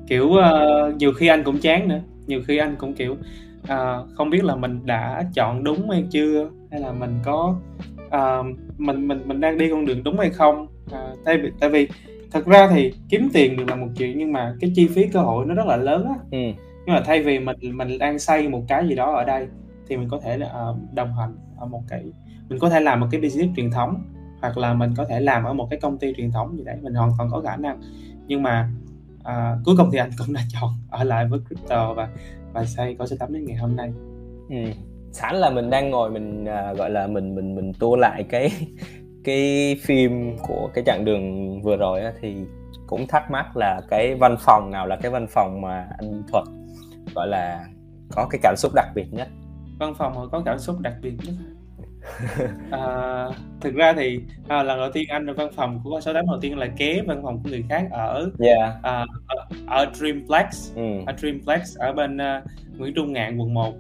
kiểu 0.08 0.26
uh, 0.26 0.96
nhiều 0.96 1.14
khi 1.14 1.28
anh 1.28 1.44
cũng 1.44 1.60
chán 1.60 1.88
nữa 1.88 2.00
nhiều 2.28 2.42
khi 2.48 2.58
anh 2.58 2.76
cũng 2.76 2.94
kiểu 2.94 3.18
uh, 3.64 4.08
không 4.16 4.30
biết 4.30 4.44
là 4.44 4.56
mình 4.56 4.80
đã 4.86 5.24
chọn 5.34 5.64
đúng 5.64 5.90
hay 5.90 6.04
chưa? 6.12 6.50
Hay 6.72 6.80
là 6.82 6.92
mình 6.92 7.20
có 7.24 7.56
uh, 8.06 8.46
mình 8.78 9.08
mình 9.08 9.22
mình 9.26 9.40
đang 9.40 9.58
đi 9.58 9.70
con 9.70 9.86
đường 9.86 10.04
đúng 10.04 10.20
hay 10.20 10.30
không? 10.30 10.68
Uh, 10.86 11.20
tại 11.26 11.38
vì 11.38 11.52
tại 11.60 11.70
vì 11.70 11.88
thật 12.32 12.46
ra 12.46 12.68
thì 12.68 12.94
kiếm 13.10 13.30
tiền 13.34 13.58
được 13.58 13.70
là 13.70 13.76
một 13.76 13.88
chuyện 13.98 14.18
nhưng 14.18 14.32
mà 14.32 14.56
cái 14.60 14.72
chi 14.76 14.88
phí 14.88 15.08
cơ 15.08 15.20
hội 15.20 15.46
nó 15.46 15.54
rất 15.54 15.68
là 15.68 15.78
lớn 15.78 16.06
á. 16.06 16.16
Ừ. 16.32 16.38
nhưng 16.86 16.96
mà 16.96 17.02
thay 17.06 17.24
vì 17.24 17.40
mình 17.40 17.58
mình 17.74 17.98
đang 18.00 18.20
xây 18.20 18.50
một 18.50 18.62
cái 18.68 18.88
gì 18.88 18.96
đó 18.96 19.16
ở 19.16 19.24
đây 19.24 19.48
thì 19.88 19.98
mình 19.98 20.08
có 20.12 20.20
thể 20.24 20.38
là 20.38 20.48
uh, 20.48 20.94
đồng 20.94 21.14
hành 21.14 21.36
ở 21.58 21.66
một 21.66 21.82
cái 21.88 22.04
mình 22.50 22.60
có 22.60 22.70
thể 22.70 22.80
làm 22.80 23.00
một 23.00 23.08
cái 23.12 23.22
business 23.22 23.56
truyền 23.56 23.72
thống 23.72 24.04
hoặc 24.42 24.58
là 24.58 24.74
mình 24.74 24.94
có 24.98 25.06
thể 25.06 25.20
làm 25.20 25.44
ở 25.44 25.54
một 25.54 25.68
cái 25.70 25.80
công 25.80 25.98
ty 25.98 26.14
truyền 26.18 26.32
thống 26.32 26.58
gì 26.58 26.64
đấy 26.64 26.78
mình 26.82 26.94
hoàn 26.94 27.12
toàn 27.18 27.30
có 27.32 27.42
khả 27.42 27.56
năng. 27.56 27.82
Nhưng 28.28 28.44
mà 28.44 28.70
à, 29.24 29.58
cuối 29.66 29.76
cùng 29.78 29.90
thì 29.92 29.98
anh 29.98 30.10
cũng 30.18 30.34
đã 30.34 30.42
chọn 30.50 30.70
ở 30.90 31.04
lại 31.04 31.28
với 31.28 31.40
crypto 31.48 31.94
và 31.94 32.10
và 32.54 32.66
xây 32.66 32.96
có 33.00 33.06
sẽ 33.06 33.16
tắm 33.20 33.34
đến 33.34 33.46
ngày 33.46 33.58
hôm 33.58 33.76
nay. 33.76 33.94
Ừ. 34.50 34.72
sẵn 35.12 35.36
là 35.36 35.50
mình 35.50 35.70
đang 35.70 35.90
ngồi 35.90 36.10
mình 36.10 36.44
uh, 36.44 36.78
gọi 36.78 36.90
là 36.90 37.08
mình 37.08 37.36
mình 37.36 37.56
mình 37.56 37.74
tua 37.74 37.96
lại 37.96 38.24
cái 38.30 38.52
cái 39.24 39.76
phim 39.84 40.38
của 40.48 40.70
cái 40.74 40.84
chặng 40.88 41.06
đường 41.06 41.62
vừa 41.62 41.78
rồi 41.78 42.02
á, 42.02 42.14
thì 42.22 42.36
cũng 42.88 43.08
thắc 43.08 43.32
mắc 43.32 43.58
là 43.58 43.82
cái 43.90 44.16
văn 44.16 44.36
phòng 44.40 44.72
nào 44.72 44.88
là 44.88 44.96
cái 44.96 45.12
văn 45.12 45.28
phòng 45.30 45.62
mà 45.62 45.88
anh 45.98 46.24
thuật 46.32 46.44
gọi 47.16 47.28
là 47.28 47.66
có 48.12 48.28
cái 48.30 48.40
cảm 48.44 48.56
xúc 48.58 48.72
đặc 48.76 48.88
biệt 48.96 49.06
nhất? 49.12 49.28
Văn 49.80 49.94
phòng 49.98 50.16
mà 50.16 50.22
có 50.32 50.42
cảm 50.46 50.60
xúc 50.60 50.80
đặc 50.80 50.94
biệt 51.02 51.14
nhất 51.26 51.34
à, 52.72 53.28
thực 53.62 53.74
ra 53.74 53.94
thì 53.94 54.20
à, 54.48 54.64
lần 54.64 54.80
đầu 54.80 54.90
tiên 54.94 55.06
anh 55.10 55.26
ở 55.26 55.34
văn 55.34 55.50
phòng 55.56 55.80
của 55.84 56.02
số 56.02 56.14
tám 56.14 56.26
đầu 56.26 56.38
tiên 56.42 56.58
là 56.58 56.68
kế 56.78 57.02
văn 57.08 57.22
phòng 57.24 57.44
của 57.44 57.50
người 57.50 57.64
khác 57.70 57.88
ở 57.92 58.32
yeah. 58.40 58.74
à, 58.84 59.06
ở, 59.28 59.36
ở 59.68 59.92
Dreamplex 59.94 60.76
ừ. 60.76 60.82
ở 61.06 61.14
Dreamplex 61.18 61.78
ở 61.78 61.94
bên 61.94 62.18
uh, 62.18 62.78
Nguyễn 62.78 62.94
Trung 62.94 63.14
Ngạn 63.14 63.38
quận 63.38 63.54
1 63.54 63.74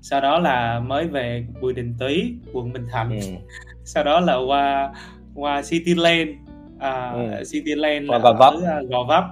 sau 0.00 0.20
đó 0.20 0.38
là 0.38 0.80
mới 0.80 1.08
về 1.08 1.46
Bùi 1.60 1.72
Đình 1.72 1.94
Tý 1.98 2.34
quận 2.52 2.72
Bình 2.72 2.86
Thạnh 2.92 3.10
ừ. 3.10 3.26
sau 3.84 4.04
đó 4.04 4.20
là 4.20 4.36
qua 4.46 4.92
qua 5.34 5.62
City 5.62 5.94
Lane 5.94 6.32
à, 6.78 7.10
ừ. 7.10 7.42
City 7.52 7.74
Lane 7.74 8.00
là 8.00 8.18
Gò 8.18 8.32
Vấp 8.32 8.54
ở 8.54 8.80
uh, 8.82 8.90
Gò 8.90 9.04
Vấp 9.08 9.24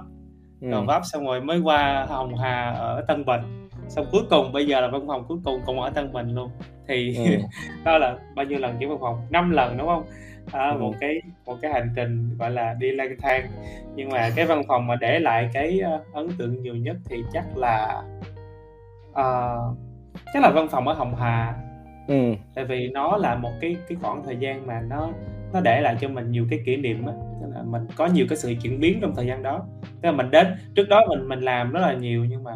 ừ. 0.61 0.69
Gò 0.69 0.81
Vấp 0.81 1.01
xong 1.05 1.25
rồi 1.25 1.41
mới 1.41 1.59
qua 1.59 2.05
Hồng 2.09 2.35
Hà 2.37 2.71
ở 2.71 3.01
Tân 3.07 3.25
Bình 3.25 3.41
xong 3.89 4.05
cuối 4.11 4.21
cùng 4.29 4.51
bây 4.51 4.67
giờ 4.67 4.81
là 4.81 4.87
văn 4.87 5.07
phòng 5.07 5.25
cuối 5.27 5.37
cùng 5.43 5.61
cũng 5.65 5.81
ở 5.81 5.89
Tân 5.89 6.13
Bình 6.13 6.35
luôn. 6.35 6.49
Thì 6.87 7.15
ừ. 7.17 7.23
đó 7.85 7.97
là 7.97 8.17
bao 8.35 8.45
nhiêu 8.45 8.59
lần 8.59 8.77
chuyển 8.79 8.89
văn 8.89 8.97
phòng? 9.01 9.21
Năm 9.29 9.51
lần 9.51 9.77
đúng 9.77 9.87
không? 9.87 10.03
À, 10.51 10.69
ừ. 10.69 10.77
một 10.79 10.93
cái 10.99 11.21
một 11.45 11.57
cái 11.61 11.73
hành 11.73 11.89
trình 11.95 12.37
gọi 12.39 12.51
là 12.51 12.73
đi 12.73 12.91
lang 12.91 13.15
thang. 13.21 13.47
Nhưng 13.95 14.09
mà 14.09 14.29
cái 14.35 14.45
văn 14.45 14.61
phòng 14.67 14.87
mà 14.87 14.95
để 14.95 15.19
lại 15.19 15.49
cái 15.53 15.81
uh, 15.95 16.13
ấn 16.13 16.27
tượng 16.37 16.61
nhiều 16.63 16.75
nhất 16.75 16.97
thì 17.09 17.17
chắc 17.33 17.57
là 17.57 18.03
uh, 19.09 19.77
chắc 20.33 20.43
là 20.43 20.49
văn 20.49 20.67
phòng 20.71 20.87
ở 20.87 20.93
Hồng 20.93 21.15
Hà. 21.15 21.55
Ừ. 22.07 22.33
tại 22.55 22.65
vì 22.65 22.87
nó 22.87 23.17
là 23.17 23.35
một 23.35 23.51
cái 23.61 23.75
cái 23.87 23.97
khoảng 24.01 24.23
thời 24.25 24.37
gian 24.37 24.67
mà 24.67 24.81
nó 24.89 25.09
nó 25.53 25.61
để 25.61 25.81
lại 25.81 25.95
cho 26.01 26.07
mình 26.07 26.31
nhiều 26.31 26.47
cái 26.49 26.59
kỷ 26.65 26.75
niệm 26.75 27.05
á. 27.05 27.13
Là 27.55 27.63
mình 27.63 27.87
có 27.95 28.05
nhiều 28.05 28.25
cái 28.29 28.37
sự 28.37 28.53
chuyển 28.61 28.79
biến 28.79 28.99
trong 29.01 29.15
thời 29.15 29.25
gian 29.25 29.43
đó. 29.43 29.65
Tức 29.81 30.09
là 30.09 30.11
mình 30.11 30.31
đến 30.31 30.47
trước 30.75 30.89
đó 30.89 31.05
mình 31.09 31.29
mình 31.29 31.39
làm 31.39 31.71
rất 31.71 31.79
là 31.79 31.93
nhiều 31.93 32.25
nhưng 32.25 32.43
mà 32.43 32.51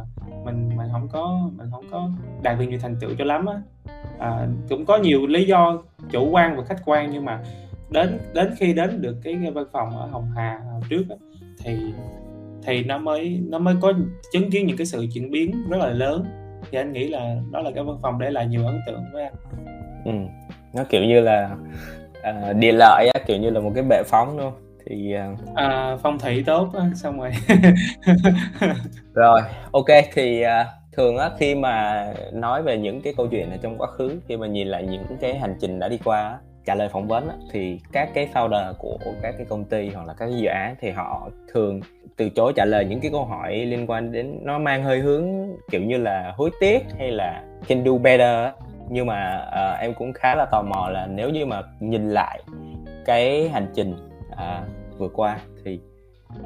mình 0.46 0.70
không 0.92 1.08
có 1.12 1.50
mình 1.58 1.68
không 1.72 1.86
có 1.92 2.10
đạt 2.42 2.60
được 2.60 2.66
nhiều 2.66 2.80
thành 2.82 2.96
tựu 3.00 3.10
cho 3.18 3.26
lắm 3.26 3.46
á. 3.46 3.62
À, 4.20 4.48
cũng 4.70 4.86
có 4.86 4.98
nhiều 4.98 5.28
lý 5.28 5.46
do 5.46 5.84
chủ 6.12 6.30
quan 6.30 6.58
và 6.58 6.64
khách 6.64 6.82
quan 6.86 7.12
nhưng 7.12 7.26
mà 7.26 7.40
đến 7.90 8.20
đến 8.34 8.54
khi 8.58 8.74
đến 8.74 9.02
được 9.02 9.16
cái, 9.24 9.36
văn 9.54 9.66
phòng 9.72 9.98
ở 9.98 10.08
Hồng 10.08 10.32
Hà 10.36 10.60
trước 10.90 11.04
á, 11.10 11.16
thì 11.64 11.78
thì 12.64 12.84
nó 12.84 12.98
mới 12.98 13.42
nó 13.50 13.60
mới 13.60 13.76
có 13.82 13.94
chứng 14.34 14.52
kiến 14.52 14.68
những 14.68 14.78
cái 14.78 14.86
sự 14.86 15.08
chuyển 15.14 15.32
biến 15.32 15.70
rất 15.70 15.78
là 15.78 15.88
lớn. 15.90 16.26
Thì 16.72 16.78
anh 16.78 16.94
nghĩ 16.94 17.08
là 17.08 17.36
đó 17.52 17.62
là 17.62 17.72
cái 17.76 17.84
văn 17.84 17.98
phòng 18.02 18.20
để 18.20 18.30
lại 18.30 18.48
nhiều 18.48 18.66
ấn 18.66 18.80
tượng 18.88 19.04
với 19.14 19.24
anh. 19.24 19.34
Ừ. 20.06 20.12
nó 20.74 20.84
kiểu 20.90 21.04
như 21.04 21.22
là 21.22 21.56
uh, 22.30 22.58
địa 22.58 22.72
lợi 22.72 23.10
á, 23.14 23.20
kiểu 23.28 23.38
như 23.38 23.50
là 23.50 23.60
một 23.60 23.72
cái 23.76 23.84
bệ 23.84 24.04
phóng 24.06 24.38
luôn 24.38 24.54
thì 24.86 25.16
uh... 25.34 25.56
à, 25.56 25.98
phong 26.04 26.20
thủy 26.20 26.44
tốt 26.46 26.70
xong 26.96 27.20
rồi. 27.20 27.32
Rồi 29.14 29.42
ok 29.72 29.88
thì 30.14 30.44
uh, 30.44 30.81
thường 30.92 31.18
á 31.18 31.32
khi 31.38 31.56
mà 31.56 32.06
nói 32.34 32.64
về 32.64 32.78
những 32.78 33.02
cái 33.02 33.14
câu 33.18 33.28
chuyện 33.28 33.52
ở 33.52 33.58
trong 33.62 33.78
quá 33.78 33.88
khứ 33.88 34.20
khi 34.28 34.38
mà 34.38 34.48
nhìn 34.48 34.68
lại 34.68 34.88
những 34.88 35.18
cái 35.22 35.40
hành 35.40 35.56
trình 35.60 35.80
đã 35.80 35.90
đi 35.90 36.00
qua 36.04 36.40
trả 36.66 36.76
lời 36.76 36.90
phỏng 36.90 37.08
vấn 37.08 37.30
á, 37.30 37.36
thì 37.52 37.80
các 37.92 38.10
cái 38.14 38.30
founder 38.34 38.74
của 38.80 38.98
các 39.22 39.36
cái 39.38 39.46
công 39.50 39.64
ty 39.64 39.90
hoặc 39.90 40.08
là 40.08 40.14
các 40.14 40.26
cái 40.26 40.38
dự 40.38 40.48
án 40.48 40.76
thì 40.82 40.90
họ 40.90 41.30
thường 41.54 41.80
từ 42.18 42.30
chối 42.30 42.54
trả 42.56 42.66
lời 42.66 42.86
những 42.86 43.00
cái 43.00 43.12
câu 43.12 43.26
hỏi 43.26 43.56
liên 43.56 43.88
quan 43.88 44.12
đến 44.12 44.40
nó 44.42 44.60
mang 44.60 44.84
hơi 44.84 45.00
hướng 45.00 45.26
kiểu 45.72 45.82
như 45.82 45.98
là 45.98 46.34
hối 46.38 46.50
tiếc 46.60 46.80
hay 47.00 47.12
là 47.12 47.44
can 47.68 47.84
do 47.86 47.98
better 47.98 48.54
nhưng 48.90 49.06
mà 49.06 49.48
uh, 49.48 49.80
em 49.80 49.94
cũng 49.94 50.14
khá 50.14 50.36
là 50.36 50.46
tò 50.52 50.62
mò 50.62 50.90
là 50.90 51.08
nếu 51.08 51.30
như 51.30 51.46
mà 51.46 51.62
nhìn 51.80 52.10
lại 52.10 52.44
cái 53.06 53.50
hành 53.50 53.68
trình 53.76 53.96
uh, 54.32 54.98
vừa 54.98 55.10
qua 55.10 55.40
thì 55.66 55.80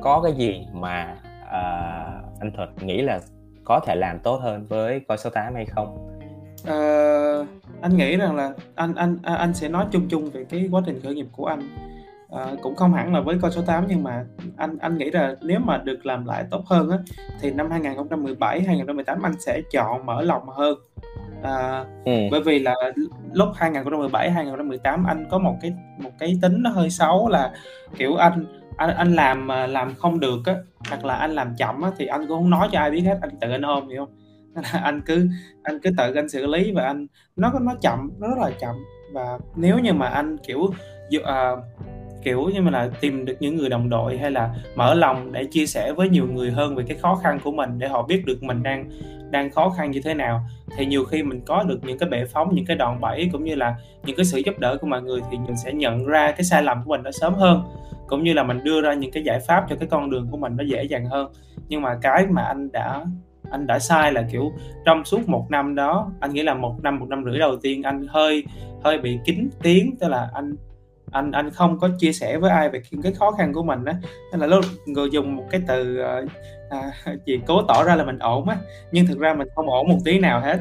có 0.01 0.21
cái 0.23 0.33
gì 0.33 0.67
mà 0.73 1.15
uh, 1.43 2.39
anh 2.39 2.51
thuật 2.55 2.69
nghĩ 2.83 3.01
là 3.01 3.19
có 3.65 3.79
thể 3.79 3.95
làm 3.95 4.19
tốt 4.19 4.39
hơn 4.41 4.65
với 4.69 5.01
coi 5.07 5.17
số 5.17 5.29
8 5.29 5.55
hay 5.55 5.65
không? 5.65 6.11
Uh, 6.63 7.47
anh 7.81 7.97
nghĩ 7.97 8.17
rằng 8.17 8.35
là 8.35 8.53
anh 8.75 8.95
anh 8.95 9.17
anh 9.23 9.53
sẽ 9.53 9.69
nói 9.69 9.85
chung 9.91 10.07
chung 10.09 10.29
về 10.29 10.45
cái 10.49 10.69
quá 10.71 10.81
trình 10.85 10.99
khởi 11.03 11.15
nghiệp 11.15 11.27
của 11.31 11.45
anh 11.45 11.59
uh, 12.33 12.61
cũng 12.61 12.75
không 12.75 12.93
hẳn 12.93 13.13
là 13.13 13.19
với 13.19 13.37
con 13.41 13.51
số 13.51 13.61
8 13.61 13.85
nhưng 13.87 14.03
mà 14.03 14.25
anh 14.57 14.77
anh 14.77 14.97
nghĩ 14.97 15.11
là 15.11 15.35
nếu 15.41 15.59
mà 15.59 15.77
được 15.77 16.05
làm 16.05 16.25
lại 16.25 16.45
tốt 16.51 16.65
hơn 16.65 16.89
á 16.89 16.97
thì 17.41 17.51
năm 17.51 17.71
2017 17.71 18.61
2018 18.61 19.21
anh 19.21 19.39
sẽ 19.39 19.61
chọn 19.71 20.05
mở 20.05 20.21
lòng 20.21 20.49
hơn 20.49 20.77
uh, 21.39 22.05
ừ. 22.05 22.11
bởi 22.31 22.41
vì 22.41 22.59
là 22.59 22.75
lúc 23.33 23.49
2017 23.55 24.31
2018 24.31 25.03
anh 25.03 25.25
có 25.31 25.37
một 25.37 25.55
cái 25.61 25.73
một 25.97 26.11
cái 26.19 26.39
tính 26.41 26.63
nó 26.63 26.69
hơi 26.69 26.89
xấu 26.89 27.29
là 27.29 27.51
kiểu 27.97 28.15
anh 28.15 28.45
anh 28.77 28.95
anh 28.95 29.13
làm 29.13 29.51
à, 29.51 29.67
làm 29.67 29.95
không 29.95 30.19
được 30.19 30.39
á 30.45 30.55
hoặc 30.89 31.05
là 31.05 31.15
anh 31.15 31.31
làm 31.31 31.55
chậm 31.57 31.81
á 31.81 31.91
thì 31.97 32.05
anh 32.05 32.27
cũng 32.27 32.37
không 32.37 32.49
nói 32.49 32.69
cho 32.71 32.79
ai 32.79 32.91
biết 32.91 33.01
hết 33.01 33.17
anh 33.21 33.31
tự 33.41 33.51
anh 33.51 33.61
ôm 33.61 33.89
hiểu 33.89 34.05
không? 34.05 34.15
Anh 34.83 35.01
cứ 35.05 35.29
anh 35.63 35.79
cứ 35.83 35.89
tự 35.97 36.13
anh 36.15 36.29
xử 36.29 36.45
lý 36.45 36.71
và 36.71 36.83
anh 36.83 37.07
nó 37.35 37.51
nó 37.61 37.75
chậm 37.81 38.11
nó 38.19 38.27
rất 38.27 38.37
là 38.37 38.51
chậm. 38.59 38.75
Và 39.13 39.39
nếu 39.55 39.79
như 39.79 39.93
mà 39.93 40.07
anh 40.07 40.37
kiểu 40.37 40.59
uh, 40.59 41.59
kiểu 42.23 42.49
như 42.53 42.61
mà 42.61 42.71
là 42.71 42.89
tìm 43.01 43.25
được 43.25 43.35
những 43.39 43.55
người 43.55 43.69
đồng 43.69 43.89
đội 43.89 44.17
hay 44.17 44.31
là 44.31 44.55
mở 44.75 44.93
lòng 44.93 45.31
để 45.31 45.45
chia 45.45 45.65
sẻ 45.65 45.93
với 45.93 46.09
nhiều 46.09 46.27
người 46.33 46.51
hơn 46.51 46.75
về 46.75 46.83
cái 46.87 46.97
khó 46.97 47.19
khăn 47.23 47.39
của 47.43 47.51
mình 47.51 47.79
để 47.79 47.87
họ 47.87 48.03
biết 48.03 48.25
được 48.25 48.43
mình 48.43 48.63
đang 48.63 48.89
đang 49.31 49.51
khó 49.51 49.69
khăn 49.69 49.91
như 49.91 50.01
thế 50.03 50.13
nào 50.13 50.41
thì 50.77 50.85
nhiều 50.85 51.05
khi 51.05 51.23
mình 51.23 51.41
có 51.45 51.63
được 51.63 51.79
những 51.83 51.97
cái 51.97 52.09
bệ 52.09 52.25
phóng 52.25 52.55
những 52.55 52.65
cái 52.65 52.77
đòn 52.77 53.01
bẩy 53.01 53.29
cũng 53.31 53.43
như 53.43 53.55
là 53.55 53.75
những 54.05 54.15
cái 54.15 54.25
sự 54.25 54.37
giúp 54.45 54.59
đỡ 54.59 54.77
của 54.81 54.87
mọi 54.87 55.01
người 55.01 55.21
thì 55.31 55.37
mình 55.37 55.57
sẽ 55.63 55.73
nhận 55.73 56.05
ra 56.05 56.31
cái 56.31 56.43
sai 56.43 56.63
lầm 56.63 56.83
của 56.85 56.89
mình 56.89 57.03
nó 57.03 57.11
sớm 57.11 57.33
hơn 57.33 57.61
cũng 58.07 58.23
như 58.23 58.33
là 58.33 58.43
mình 58.43 58.63
đưa 58.63 58.81
ra 58.81 58.93
những 58.93 59.11
cái 59.11 59.23
giải 59.23 59.39
pháp 59.47 59.65
cho 59.69 59.75
cái 59.75 59.87
con 59.91 60.09
đường 60.09 60.27
của 60.31 60.37
mình 60.37 60.55
nó 60.57 60.63
dễ 60.63 60.83
dàng 60.83 61.05
hơn. 61.05 61.31
Nhưng 61.67 61.81
mà 61.81 61.97
cái 62.01 62.25
mà 62.27 62.41
anh 62.41 62.71
đã 62.71 63.05
anh 63.51 63.67
đã 63.67 63.79
sai 63.79 64.11
là 64.11 64.23
kiểu 64.31 64.51
trong 64.85 65.05
suốt 65.05 65.29
một 65.29 65.47
năm 65.49 65.75
đó 65.75 66.11
anh 66.19 66.33
nghĩ 66.33 66.43
là 66.43 66.53
một 66.53 66.83
năm 66.83 66.99
một 66.99 67.05
năm 67.09 67.23
rưỡi 67.25 67.39
đầu 67.39 67.55
tiên 67.61 67.83
anh 67.83 68.05
hơi 68.09 68.43
hơi 68.83 68.97
bị 68.97 69.19
kín 69.25 69.49
tiếng. 69.61 69.95
Tức 69.99 70.07
là 70.07 70.29
anh 70.33 70.55
anh 71.11 71.31
anh 71.31 71.49
không 71.49 71.79
có 71.79 71.89
chia 71.99 72.11
sẻ 72.13 72.37
với 72.37 72.51
ai 72.51 72.69
về 72.69 72.81
cái 73.03 73.13
khó 73.13 73.31
khăn 73.31 73.53
của 73.53 73.63
mình 73.63 73.85
á. 73.85 73.93
Nên 74.31 74.41
là 74.41 74.47
lúc 74.47 74.65
người 74.85 75.09
dùng 75.11 75.35
một 75.35 75.43
cái 75.49 75.61
từ 75.67 75.97
ờ, 75.97 76.25
à, 76.69 76.91
chỉ 77.25 77.39
cố 77.47 77.61
tỏ 77.67 77.83
ra 77.83 77.95
là 77.95 78.03
mình 78.03 78.19
ổn 78.19 78.49
á. 78.49 78.57
Nhưng 78.91 79.07
thực 79.07 79.19
ra 79.19 79.33
mình 79.33 79.47
không 79.55 79.69
ổn 79.69 79.87
một 79.87 79.97
tí 80.05 80.19
nào 80.19 80.39
hết. 80.39 80.59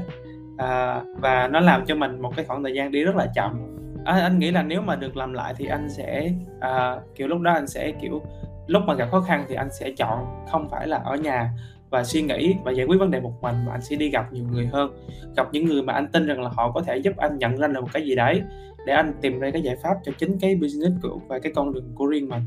À, 0.58 1.02
và 1.20 1.48
nó 1.48 1.60
làm 1.60 1.86
cho 1.86 1.94
mình 1.94 2.20
một 2.20 2.32
cái 2.36 2.44
khoảng 2.44 2.62
thời 2.62 2.74
gian 2.74 2.90
đi 2.90 3.04
rất 3.04 3.16
là 3.16 3.26
chậm 3.34 3.73
anh, 4.04 4.22
anh 4.22 4.38
nghĩ 4.38 4.50
là 4.50 4.62
nếu 4.62 4.80
mà 4.80 4.96
được 4.96 5.16
làm 5.16 5.32
lại 5.32 5.54
thì 5.56 5.66
anh 5.66 5.90
sẽ 5.90 6.30
à, 6.60 6.96
kiểu 7.14 7.28
lúc 7.28 7.40
đó 7.40 7.52
anh 7.52 7.66
sẽ 7.66 7.92
kiểu 8.02 8.22
lúc 8.66 8.82
mà 8.86 8.94
gặp 8.94 9.08
khó 9.10 9.20
khăn 9.20 9.44
thì 9.48 9.54
anh 9.54 9.68
sẽ 9.72 9.90
chọn 9.96 10.44
không 10.50 10.68
phải 10.68 10.88
là 10.88 10.96
ở 10.96 11.16
nhà 11.16 11.50
và 11.90 12.04
suy 12.04 12.22
nghĩ 12.22 12.54
và 12.64 12.72
giải 12.72 12.86
quyết 12.86 12.96
vấn 13.00 13.10
đề 13.10 13.20
một 13.20 13.42
mình 13.42 13.54
mà 13.66 13.72
anh 13.72 13.82
sẽ 13.82 13.96
đi 13.96 14.10
gặp 14.10 14.32
nhiều 14.32 14.44
người 14.52 14.66
hơn 14.66 14.90
gặp 15.36 15.46
những 15.52 15.64
người 15.64 15.82
mà 15.82 15.92
anh 15.92 16.08
tin 16.12 16.26
rằng 16.26 16.42
là 16.42 16.48
họ 16.48 16.70
có 16.70 16.80
thể 16.80 16.96
giúp 16.96 17.16
anh 17.16 17.38
nhận 17.38 17.56
ra 17.56 17.66
được 17.66 17.80
một 17.80 17.88
cái 17.92 18.02
gì 18.02 18.14
đấy 18.14 18.42
để 18.86 18.92
anh 18.92 19.14
tìm 19.20 19.38
ra 19.38 19.50
cái 19.50 19.62
giải 19.62 19.76
pháp 19.82 19.94
cho 20.04 20.12
chính 20.18 20.38
cái 20.38 20.56
business 20.56 21.02
của 21.02 21.18
và 21.28 21.38
cái 21.38 21.52
con 21.54 21.74
đường 21.74 21.92
của 21.94 22.06
riêng 22.06 22.28
mình. 22.28 22.42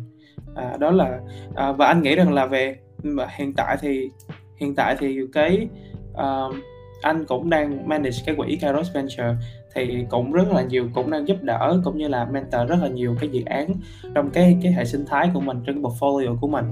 À, 0.56 0.78
đó 0.80 0.92
là 0.92 1.20
à, 1.56 1.72
và 1.72 1.86
anh 1.86 2.02
nghĩ 2.02 2.16
rằng 2.16 2.34
là 2.34 2.46
về 2.46 2.76
ừ, 3.04 3.18
hiện 3.38 3.54
tại 3.54 3.78
thì 3.82 4.10
hiện 4.56 4.76
tại 4.76 4.96
thì 5.00 5.20
cái 5.34 5.68
uh, 6.12 6.56
anh 7.02 7.26
cũng 7.26 7.50
đang 7.50 7.90
manage 7.90 8.18
cái 8.26 8.36
quỹ 8.36 8.58
Kairos 8.62 8.94
Venture 8.94 9.36
thì 9.78 10.06
cũng 10.10 10.32
rất 10.32 10.48
là 10.52 10.62
nhiều 10.62 10.90
cũng 10.94 11.12
đang 11.12 11.28
giúp 11.28 11.38
đỡ 11.42 11.82
cũng 11.84 11.98
như 11.98 12.08
là 12.08 12.26
mentor 12.26 12.70
rất 12.70 12.76
là 12.82 12.88
nhiều 12.88 13.16
cái 13.20 13.30
dự 13.30 13.42
án 13.46 13.74
trong 14.16 14.30
cái 14.30 14.58
cái 14.64 14.72
hệ 14.72 14.86
sinh 14.86 15.06
thái 15.06 15.30
của 15.34 15.40
mình 15.40 15.64
trên 15.66 15.82
portfolio 15.82 16.38
của 16.40 16.48
mình. 16.48 16.66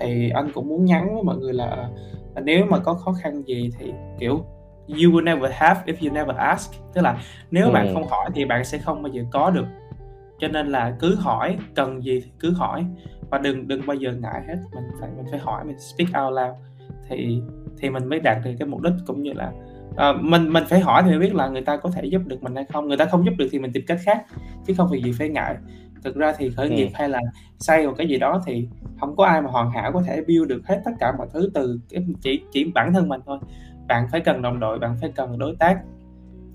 Thì 0.00 0.30
anh 0.30 0.52
cũng 0.54 0.68
muốn 0.68 0.84
nhắn 0.84 1.14
với 1.14 1.22
mọi 1.22 1.36
người 1.36 1.52
là 1.52 1.88
nếu 2.42 2.64
mà 2.64 2.78
có 2.78 2.94
khó 2.94 3.12
khăn 3.12 3.42
gì 3.46 3.70
thì 3.78 3.92
kiểu 4.18 4.44
you 4.88 5.12
will 5.12 5.24
never 5.24 5.52
have 5.54 5.92
if 5.92 6.08
you 6.08 6.14
never 6.14 6.36
ask. 6.36 6.72
Tức 6.94 7.00
là 7.00 7.18
nếu 7.50 7.66
ừ. 7.66 7.72
bạn 7.72 7.94
không 7.94 8.06
hỏi 8.08 8.30
thì 8.34 8.44
bạn 8.44 8.64
sẽ 8.64 8.78
không 8.78 9.02
bao 9.02 9.12
giờ 9.12 9.22
có 9.30 9.50
được. 9.50 9.66
Cho 10.38 10.48
nên 10.48 10.68
là 10.68 10.96
cứ 10.98 11.14
hỏi 11.14 11.58
cần 11.74 12.04
gì 12.04 12.20
thì 12.20 12.30
cứ 12.38 12.52
hỏi. 12.52 12.84
Và 13.30 13.38
đừng 13.38 13.68
đừng 13.68 13.86
bao 13.86 13.96
giờ 13.96 14.12
ngại 14.12 14.42
hết 14.48 14.56
mình 14.74 14.84
phải 15.00 15.10
mình 15.16 15.26
phải 15.30 15.40
hỏi 15.40 15.64
mình 15.64 15.78
speak 15.78 16.24
out 16.24 16.34
loud. 16.34 16.56
Thì 17.08 17.40
thì 17.78 17.90
mình 17.90 18.08
mới 18.08 18.20
đạt 18.20 18.36
được 18.44 18.50
cái 18.58 18.68
mục 18.68 18.80
đích 18.80 18.94
cũng 19.06 19.22
như 19.22 19.32
là 19.32 19.52
uh, 19.92 20.20
mình 20.20 20.52
mình 20.52 20.64
phải 20.68 20.80
hỏi 20.80 21.02
thì 21.02 21.10
mới 21.10 21.18
biết 21.18 21.34
là 21.34 21.48
người 21.48 21.62
ta 21.62 21.76
có 21.76 21.90
thể 21.90 22.04
giúp 22.04 22.22
được 22.26 22.42
mình 22.42 22.54
hay 22.54 22.64
không 22.64 22.88
người 22.88 22.96
ta 22.96 23.04
không 23.04 23.24
giúp 23.24 23.34
được 23.38 23.48
thì 23.52 23.58
mình 23.58 23.72
tìm 23.72 23.84
cách 23.86 23.98
khác 24.04 24.24
chứ 24.66 24.74
không 24.76 24.88
vì 24.92 25.02
gì 25.02 25.12
phải 25.12 25.28
ngại 25.28 25.56
thực 26.04 26.16
ra 26.16 26.32
thì 26.38 26.50
khởi 26.50 26.70
nghiệp 26.70 26.86
ừ. 26.86 26.90
hay 26.94 27.08
là 27.08 27.20
xây 27.58 27.86
một 27.86 27.94
cái 27.98 28.08
gì 28.08 28.18
đó 28.18 28.42
thì 28.46 28.68
không 29.00 29.16
có 29.16 29.24
ai 29.24 29.42
mà 29.42 29.50
hoàn 29.50 29.70
hảo 29.70 29.92
có 29.92 30.02
thể 30.02 30.22
build 30.28 30.48
được 30.48 30.62
hết 30.66 30.82
tất 30.84 30.90
cả 31.00 31.12
mọi 31.18 31.26
thứ 31.32 31.50
từ 31.54 31.80
chỉ 32.20 32.42
chỉ 32.52 32.64
bản 32.74 32.92
thân 32.92 33.08
mình 33.08 33.20
thôi 33.26 33.38
bạn 33.88 34.06
phải 34.12 34.20
cần 34.20 34.42
đồng 34.42 34.60
đội 34.60 34.78
bạn 34.78 34.96
phải 35.00 35.12
cần 35.16 35.38
đối 35.38 35.56
tác 35.56 35.78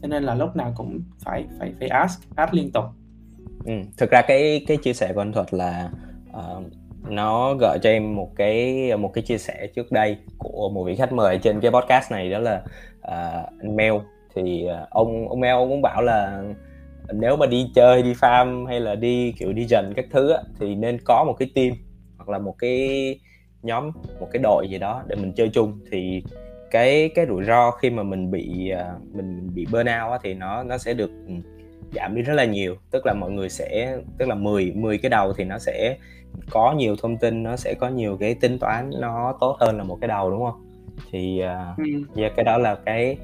cho 0.01 0.07
nên 0.07 0.23
là 0.23 0.35
lúc 0.35 0.55
nào 0.55 0.73
cũng 0.77 1.01
phải 1.25 1.45
phải 1.59 1.73
phải 1.79 1.87
ask 1.87 2.35
ask 2.35 2.53
liên 2.53 2.71
tục 2.71 2.83
ừ. 3.65 3.73
thực 3.97 4.11
ra 4.11 4.21
cái 4.27 4.65
cái 4.67 4.77
chia 4.77 4.93
sẻ 4.93 5.13
của 5.13 5.21
anh 5.21 5.33
thuật 5.33 5.53
là 5.53 5.89
uh, 6.29 6.63
nó 7.09 7.53
gợi 7.53 7.79
cho 7.81 7.89
em 7.89 8.15
một 8.15 8.35
cái 8.35 8.91
một 8.97 9.13
cái 9.13 9.21
chia 9.21 9.37
sẻ 9.37 9.67
trước 9.75 9.91
đây 9.91 10.17
của 10.37 10.69
một 10.73 10.83
vị 10.83 10.95
khách 10.95 11.13
mời 11.13 11.37
trên 11.37 11.59
cái 11.61 11.71
podcast 11.71 12.11
này 12.11 12.29
đó 12.29 12.39
là 12.39 12.63
uh, 13.01 13.49
anh 13.61 13.75
Mel. 13.75 13.93
Thì 14.35 14.67
uh, 14.83 14.89
ông 14.89 15.29
ông 15.29 15.39
Mel 15.39 15.55
cũng 15.57 15.81
bảo 15.81 16.01
là 16.01 16.43
nếu 17.13 17.35
mà 17.35 17.45
đi 17.45 17.71
chơi 17.75 18.03
đi 18.03 18.13
farm 18.13 18.65
hay 18.65 18.79
là 18.79 18.95
đi 18.95 19.31
kiểu 19.31 19.53
đi 19.53 19.65
dần 19.65 19.93
các 19.95 20.05
thứ 20.11 20.31
á, 20.31 20.41
thì 20.59 20.75
nên 20.75 20.97
có 21.05 21.23
một 21.27 21.35
cái 21.39 21.51
team 21.55 21.69
hoặc 22.17 22.29
là 22.29 22.37
một 22.37 22.55
cái 22.59 23.19
nhóm 23.61 23.91
một 24.19 24.27
cái 24.31 24.41
đội 24.43 24.67
gì 24.69 24.77
đó 24.77 25.03
để 25.07 25.15
mình 25.15 25.33
chơi 25.33 25.49
chung. 25.49 25.79
Thì 25.91 26.23
cái 26.71 27.09
cái 27.15 27.25
rủi 27.27 27.43
ro 27.43 27.71
khi 27.71 27.89
mà 27.89 28.03
mình 28.03 28.31
bị 28.31 28.69
à, 28.69 28.93
mình 29.13 29.49
bị 29.55 29.65
burnout 29.71 30.11
á, 30.11 30.17
thì 30.23 30.33
nó 30.33 30.63
nó 30.63 30.77
sẽ 30.77 30.93
được 30.93 31.11
ừ, 31.27 31.33
giảm 31.93 32.15
đi 32.15 32.21
rất 32.21 32.33
là 32.33 32.45
nhiều. 32.45 32.75
Tức 32.91 33.05
là 33.05 33.13
mọi 33.13 33.31
người 33.31 33.49
sẽ 33.49 33.97
tức 34.17 34.27
là 34.27 34.35
10 34.35 34.71
10 34.75 34.97
cái 34.97 35.09
đầu 35.09 35.33
thì 35.33 35.43
nó 35.43 35.59
sẽ 35.59 35.97
có 36.49 36.73
nhiều 36.77 36.95
thông 37.01 37.17
tin 37.17 37.43
nó 37.43 37.55
sẽ 37.55 37.73
có 37.73 37.89
nhiều 37.89 38.17
cái 38.19 38.35
tính 38.35 38.59
toán 38.59 38.89
nó 38.99 39.37
tốt 39.39 39.57
hơn 39.59 39.77
là 39.77 39.83
một 39.83 39.97
cái 40.01 40.07
đầu 40.07 40.31
đúng 40.31 40.45
không? 40.45 40.66
Thì 41.11 41.41
uh, 41.43 41.77
ừ. 41.77 41.83
yeah, 42.15 42.33
cái 42.35 42.45
đó 42.45 42.57
là 42.57 42.75
cái 42.85 43.17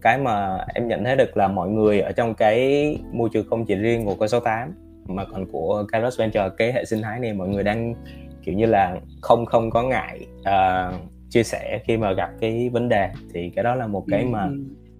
cái 0.00 0.18
mà 0.18 0.58
em 0.74 0.88
nhận 0.88 1.04
thấy 1.04 1.16
được 1.16 1.36
là 1.36 1.48
mọi 1.48 1.68
người 1.68 2.00
ở 2.00 2.12
trong 2.12 2.34
cái 2.34 2.96
môi 3.12 3.28
trường 3.32 3.46
không 3.50 3.64
chỉ 3.66 3.74
riêng 3.74 4.04
của 4.04 4.14
con 4.14 4.28
số 4.28 4.40
8 4.40 4.72
mà 5.06 5.24
còn 5.24 5.46
của 5.52 5.84
Kairos 5.88 6.18
Venture 6.18 6.48
cái 6.56 6.72
hệ 6.72 6.84
sinh 6.84 7.02
thái 7.02 7.20
này 7.20 7.34
mọi 7.34 7.48
người 7.48 7.62
đang 7.62 7.94
kiểu 8.42 8.54
như 8.54 8.66
là 8.66 9.00
không 9.20 9.46
không 9.46 9.70
có 9.70 9.82
ngại 9.82 10.26
uh, 10.40 10.94
chia 11.30 11.42
sẻ 11.42 11.80
khi 11.84 11.96
mà 11.96 12.12
gặp 12.12 12.30
cái 12.40 12.68
vấn 12.68 12.88
đề 12.88 13.10
thì 13.34 13.50
cái 13.50 13.62
đó 13.64 13.74
là 13.74 13.86
một 13.86 14.04
cái 14.08 14.24
mà 14.24 14.48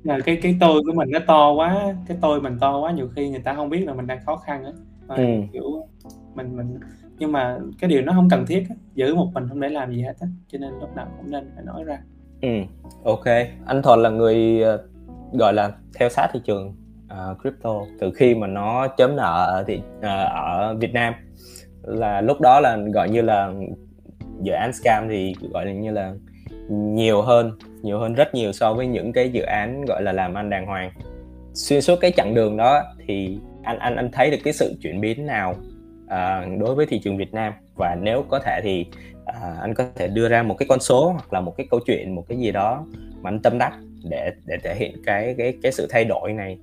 là 0.02 0.14
ừ. 0.14 0.20
cái 0.24 0.38
cái 0.42 0.56
tôi 0.60 0.82
của 0.86 0.92
mình 0.92 1.10
nó 1.10 1.18
to 1.26 1.52
quá 1.52 1.94
cái 2.08 2.16
tôi 2.20 2.40
mình 2.40 2.58
to 2.60 2.80
quá 2.80 2.92
nhiều 2.92 3.08
khi 3.16 3.28
người 3.28 3.40
ta 3.40 3.54
không 3.54 3.70
biết 3.70 3.86
là 3.86 3.94
mình 3.94 4.06
đang 4.06 4.18
khó 4.26 4.36
khăn 4.36 4.64
á 4.64 4.72
ừ. 5.08 5.24
kiểu 5.52 5.86
mình 6.34 6.56
mình 6.56 6.78
nhưng 7.18 7.32
mà 7.32 7.58
cái 7.80 7.90
điều 7.90 8.02
nó 8.02 8.12
không 8.12 8.28
cần 8.30 8.46
thiết 8.46 8.64
á. 8.68 8.74
giữ 8.94 9.14
một 9.14 9.30
mình 9.34 9.48
không 9.48 9.60
để 9.60 9.68
làm 9.68 9.92
gì 9.92 10.02
hết 10.02 10.14
á 10.20 10.26
cho 10.48 10.58
nên 10.58 10.70
lúc 10.80 10.96
nào 10.96 11.06
cũng 11.16 11.30
nên 11.30 11.50
phải 11.54 11.64
nói 11.64 11.84
ra 11.84 11.98
ừ. 12.42 12.48
Ok. 13.04 13.24
Anh 13.66 13.82
thuận 13.82 13.98
là 14.00 14.10
người 14.10 14.62
ờ, 14.62 14.84
gọi 15.32 15.54
là 15.54 15.72
theo 15.94 16.08
sát 16.08 16.28
thị 16.32 16.40
trường 16.44 16.74
uh, 17.12 17.40
crypto. 17.42 17.80
Từ 18.00 18.12
khi 18.16 18.34
mà 18.34 18.46
nó 18.46 18.88
chấm 18.88 19.16
nợ 19.16 19.46
ở 19.46 19.64
thị 19.66 19.82
uh, 19.98 20.04
ở 20.34 20.76
Việt 20.80 20.92
Nam 20.92 21.14
là 21.82 22.20
lúc 22.20 22.40
đó 22.40 22.60
là 22.60 22.78
gọi 22.94 23.10
như 23.10 23.22
là 23.22 23.52
dự 24.42 24.52
án 24.52 24.72
scam 24.72 25.08
thì 25.08 25.34
gọi 25.52 25.66
là 25.66 25.72
như 25.72 25.90
là 25.90 26.14
nhiều 26.70 27.22
hơn 27.22 27.52
nhiều 27.82 27.98
hơn 27.98 28.14
rất 28.14 28.34
nhiều 28.34 28.52
so 28.52 28.74
với 28.74 28.86
những 28.86 29.12
cái 29.12 29.30
dự 29.30 29.42
án 29.42 29.84
gọi 29.84 30.02
là 30.02 30.12
làm 30.12 30.34
ăn 30.34 30.50
đàng 30.50 30.66
hoàng. 30.66 30.90
Xuyên 31.54 31.80
suốt 31.80 31.96
cái 32.00 32.10
chặng 32.16 32.34
đường 32.34 32.56
đó 32.56 32.82
thì 33.06 33.38
anh 33.62 33.78
anh 33.78 33.96
anh 33.96 34.10
thấy 34.12 34.30
được 34.30 34.38
cái 34.44 34.52
sự 34.52 34.74
chuyển 34.82 35.00
biến 35.00 35.26
nào 35.26 35.54
uh, 36.08 36.60
đối 36.60 36.74
với 36.74 36.86
thị 36.86 36.98
trường 36.98 37.16
Việt 37.16 37.34
Nam 37.34 37.52
và 37.76 37.96
nếu 38.02 38.24
có 38.28 38.38
thể 38.38 38.60
thì 38.62 38.86
uh, 39.22 39.60
anh 39.60 39.74
có 39.74 39.84
thể 39.94 40.08
đưa 40.08 40.28
ra 40.28 40.42
một 40.42 40.54
cái 40.58 40.66
con 40.68 40.80
số 40.80 41.10
hoặc 41.12 41.32
là 41.32 41.40
một 41.40 41.54
cái 41.56 41.66
câu 41.70 41.80
chuyện 41.86 42.14
một 42.14 42.24
cái 42.28 42.38
gì 42.38 42.52
đó 42.52 42.86
mà 43.22 43.30
anh 43.30 43.42
tâm 43.42 43.58
đắc 43.58 43.72
để 44.10 44.32
để 44.46 44.56
thể 44.64 44.74
hiện 44.74 44.96
cái 45.06 45.34
cái 45.38 45.54
cái 45.62 45.72
sự 45.72 45.86
thay 45.90 46.04
đổi 46.04 46.32
này 46.32 46.58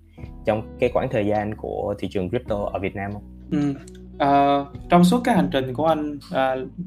trong 0.45 0.77
cái 0.79 0.89
quãng 0.93 1.07
thời 1.11 1.25
gian 1.25 1.55
của 1.55 1.95
thị 1.99 2.07
trường 2.11 2.29
crypto 2.29 2.69
ở 2.73 2.79
Việt 2.79 2.95
Nam 2.95 3.11
không? 3.13 3.23
Ừ. 3.51 3.73
Uh, 4.15 4.67
trong 4.89 5.03
suốt 5.03 5.21
cái 5.23 5.35
hành 5.35 5.49
trình 5.51 5.73
của 5.73 5.85
anh 5.85 6.19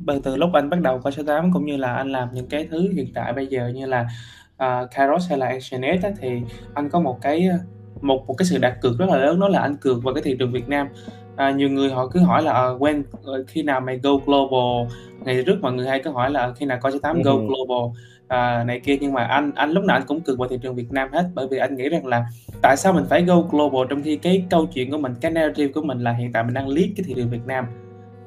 uh, 0.08 0.24
từ 0.24 0.36
lúc 0.36 0.50
anh 0.52 0.70
bắt 0.70 0.80
đầu 0.80 1.00
qua 1.02 1.12
số 1.12 1.22
8 1.22 1.52
cũng 1.52 1.66
như 1.66 1.76
là 1.76 1.94
anh 1.94 2.12
làm 2.12 2.28
những 2.32 2.48
cái 2.48 2.68
thứ 2.70 2.92
hiện 2.92 3.06
tại 3.14 3.32
bây 3.32 3.46
giờ 3.46 3.68
như 3.74 3.86
là 3.86 4.08
uh, 4.64 4.90
Kairos 4.90 5.28
hay 5.28 5.38
là 5.38 5.46
ActionX 5.46 6.04
thì 6.20 6.40
anh 6.74 6.88
có 6.88 7.00
một 7.00 7.18
cái 7.22 7.48
một 8.00 8.26
một 8.26 8.34
cái 8.34 8.46
sự 8.46 8.58
đặt 8.58 8.78
cược 8.80 8.98
rất 8.98 9.08
là 9.08 9.16
lớn 9.16 9.40
đó 9.40 9.48
là 9.48 9.60
anh 9.60 9.76
cược 9.76 10.02
vào 10.02 10.14
cái 10.14 10.22
thị 10.22 10.36
trường 10.38 10.52
Việt 10.52 10.68
Nam 10.68 10.88
à, 11.38 11.50
nhiều 11.50 11.68
người 11.68 11.90
họ 11.90 12.09
cứ 12.09 12.21
hỏi 12.21 12.42
là 12.42 12.52
when 12.78 13.00
uh, 13.00 13.47
khi 13.49 13.62
nào 13.62 13.80
mày 13.80 13.99
go 13.99 14.11
global 14.26 14.92
ngày 15.25 15.42
trước 15.47 15.59
mọi 15.62 15.73
người 15.73 15.87
hay 15.87 16.02
có 16.02 16.11
hỏi 16.11 16.30
là 16.30 16.52
khi 16.52 16.66
nào 16.66 16.78
coi 16.83 16.92
8 17.02 17.23
go 17.23 17.33
ừ. 17.33 17.38
global 17.38 17.97
à, 18.28 18.64
này 18.64 18.80
kia 18.80 18.97
nhưng 19.00 19.12
mà 19.12 19.25
anh 19.25 19.52
anh 19.54 19.71
lúc 19.71 19.85
nào 19.85 19.97
anh 19.97 20.07
cũng 20.07 20.21
cược 20.21 20.38
vào 20.38 20.49
thị 20.49 20.59
trường 20.62 20.75
Việt 20.75 20.92
Nam 20.92 21.09
hết 21.12 21.25
bởi 21.35 21.47
vì 21.50 21.59
anh 21.59 21.76
nghĩ 21.76 21.88
rằng 21.88 22.07
là 22.07 22.26
tại 22.62 22.76
sao 22.76 22.92
mình 22.92 23.04
phải 23.11 23.23
go 23.23 23.40
global 23.40 23.87
trong 23.90 24.02
khi 24.02 24.16
cái 24.16 24.45
câu 24.50 24.66
chuyện 24.66 24.90
của 24.90 24.99
mình 24.99 25.14
cái 25.21 25.30
narrative 25.30 25.73
của 25.73 25.83
mình 25.83 26.00
là 26.00 26.12
hiện 26.12 26.33
tại 26.33 26.45
mình 26.45 26.54
đang 26.54 26.68
lead 26.68 26.88
cái 26.97 27.04
thị 27.07 27.14
trường 27.16 27.30
Việt 27.30 27.47
Nam 27.47 27.66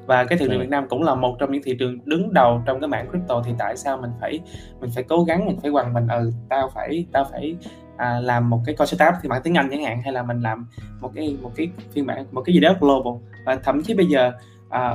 và 0.06 0.24
cái 0.24 0.38
thị 0.38 0.46
trường 0.48 0.58
Ừ. 0.58 0.60
Việt 0.60 0.68
Nam 0.68 0.86
cũng 0.88 1.02
là 1.02 1.14
một 1.14 1.36
trong 1.38 1.52
những 1.52 1.62
thị 1.62 1.76
trường 1.78 1.98
đứng 2.04 2.32
đầu 2.34 2.62
trong 2.66 2.80
cái 2.80 2.88
mảng 2.88 3.10
crypto 3.10 3.42
thì 3.46 3.52
tại 3.58 3.76
sao 3.76 3.96
mình 3.96 4.10
phải 4.20 4.40
mình 4.80 4.90
phải 4.94 5.04
cố 5.04 5.24
gắng 5.24 5.46
mình 5.46 5.56
phải 5.62 5.70
quằn 5.70 5.92
mình 5.92 6.08
ừ 6.08 6.32
tao 6.48 6.70
phải 6.74 7.06
tao 7.12 7.24
phải 7.32 7.56
à, 7.96 8.20
làm 8.20 8.50
một 8.50 8.60
cái 8.66 8.74
coin 8.74 8.86
startup 8.86 9.14
thì 9.22 9.28
bản 9.28 9.42
tiếng 9.44 9.54
Anh 9.54 9.68
chẳng 9.70 9.82
hạn 9.84 10.02
hay 10.02 10.12
là 10.12 10.22
mình 10.22 10.40
làm 10.40 10.66
một 11.00 11.10
cái 11.14 11.36
một 11.42 11.50
cái 11.56 11.70
phiên 11.92 12.06
bản 12.06 12.24
một 12.32 12.42
cái 12.44 12.54
gì 12.54 12.60
đó 12.60 12.74
global. 12.80 13.12
Và 13.46 13.56
thậm 13.56 13.82
chí 13.82 13.94
bây 13.94 14.06
giờ 14.06 14.32
à, 14.68 14.94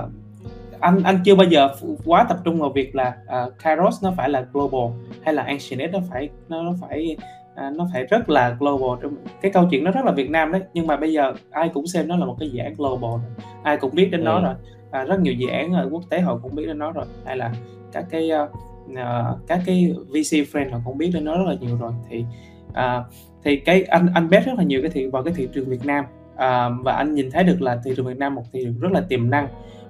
anh 0.80 1.04
anh 1.04 1.20
chưa 1.26 1.36
bao 1.36 1.48
giờ 1.48 1.70
quá 2.06 2.26
tập 2.30 2.38
trung 2.44 2.60
vào 2.60 2.70
việc 2.70 2.96
là 2.96 3.14
uh, 3.26 3.54
Kairos 3.60 4.04
nó 4.04 4.14
phải 4.18 4.30
là 4.30 4.46
global 4.54 5.00
hay 5.24 5.34
là 5.34 5.44
Ancient 5.44 5.94
nó 5.94 6.00
phải 6.12 6.30
nó, 6.50 6.64
nó 6.64 6.74
phải 6.82 7.18
à, 7.56 7.70
nó 7.70 7.88
phải 7.94 8.04
rất 8.04 8.30
là 8.30 8.56
global 8.60 9.00
trong 9.02 9.16
cái 9.42 9.52
câu 9.52 9.68
chuyện 9.72 9.84
nó 9.84 9.92
rất 9.92 10.06
là 10.06 10.12
Việt 10.12 10.30
Nam 10.30 10.52
đấy. 10.52 10.62
Nhưng 10.74 10.88
mà 10.88 10.98
bây 10.98 11.14
giờ 11.14 11.34
ai 11.52 11.70
cũng 11.74 11.88
xem 11.88 12.08
nó 12.08 12.18
là 12.18 12.26
một 12.26 12.36
cái 12.40 12.50
dự 12.50 12.60
án 12.60 12.74
global 12.78 13.20
ai 13.64 13.78
cũng 13.78 13.96
biết 13.96 14.10
đến 14.12 14.24
nó 14.24 14.36
Ừ. 14.38 14.44
rồi. 14.44 14.54
À, 14.92 15.04
rất 15.04 15.20
nhiều 15.20 15.34
dự 15.34 15.48
án 15.48 15.74
ở 15.74 15.90
quốc 15.92 16.04
tế 16.10 16.22
họ 16.22 16.40
cũng 16.44 16.56
biết 16.56 16.66
đến 16.66 16.80
nó 16.80 16.92
rồi. 16.92 17.06
Hay 17.26 17.38
là 17.38 17.52
các 17.92 18.06
cái 18.10 18.30
uh, 18.44 18.52
uh, 18.92 19.48
các 19.48 19.60
cái 19.66 19.94
VC 20.08 20.34
friend 20.52 20.72
họ 20.72 20.80
cũng 20.86 20.98
biết 20.98 21.12
đến 21.14 21.26
nó 21.26 21.38
rất 21.38 21.44
là 21.48 21.56
nhiều 21.62 21.78
rồi. 21.78 21.92
Thì 22.10 22.26
uh, 22.70 23.06
thì 23.44 23.56
cái 23.56 23.84
anh 23.84 24.08
anh 24.14 24.30
bet 24.30 24.46
rất 24.46 24.54
là 24.58 24.64
nhiều 24.64 24.82
cái 24.82 24.92
thị 24.92 25.08
vào 25.08 25.24
cái 25.24 25.34
thị 25.34 25.48
trường 25.54 25.70
Việt 25.70 25.86
Nam. 25.86 26.06
À, 26.36 26.70
và 26.70 26.94
anh 26.94 27.16
nhìn 27.16 27.32
thấy 27.32 27.44
được 27.44 27.62
là 27.62 27.80
thị 27.86 27.94
trường 27.98 28.06
Việt 28.06 28.18
Nam 28.18 28.36
một 28.36 28.44
thị 28.54 28.62
trường 28.64 28.80
rất 28.80 28.92
là 28.92 29.02
tiềm 29.10 29.30
năng. 29.30 29.48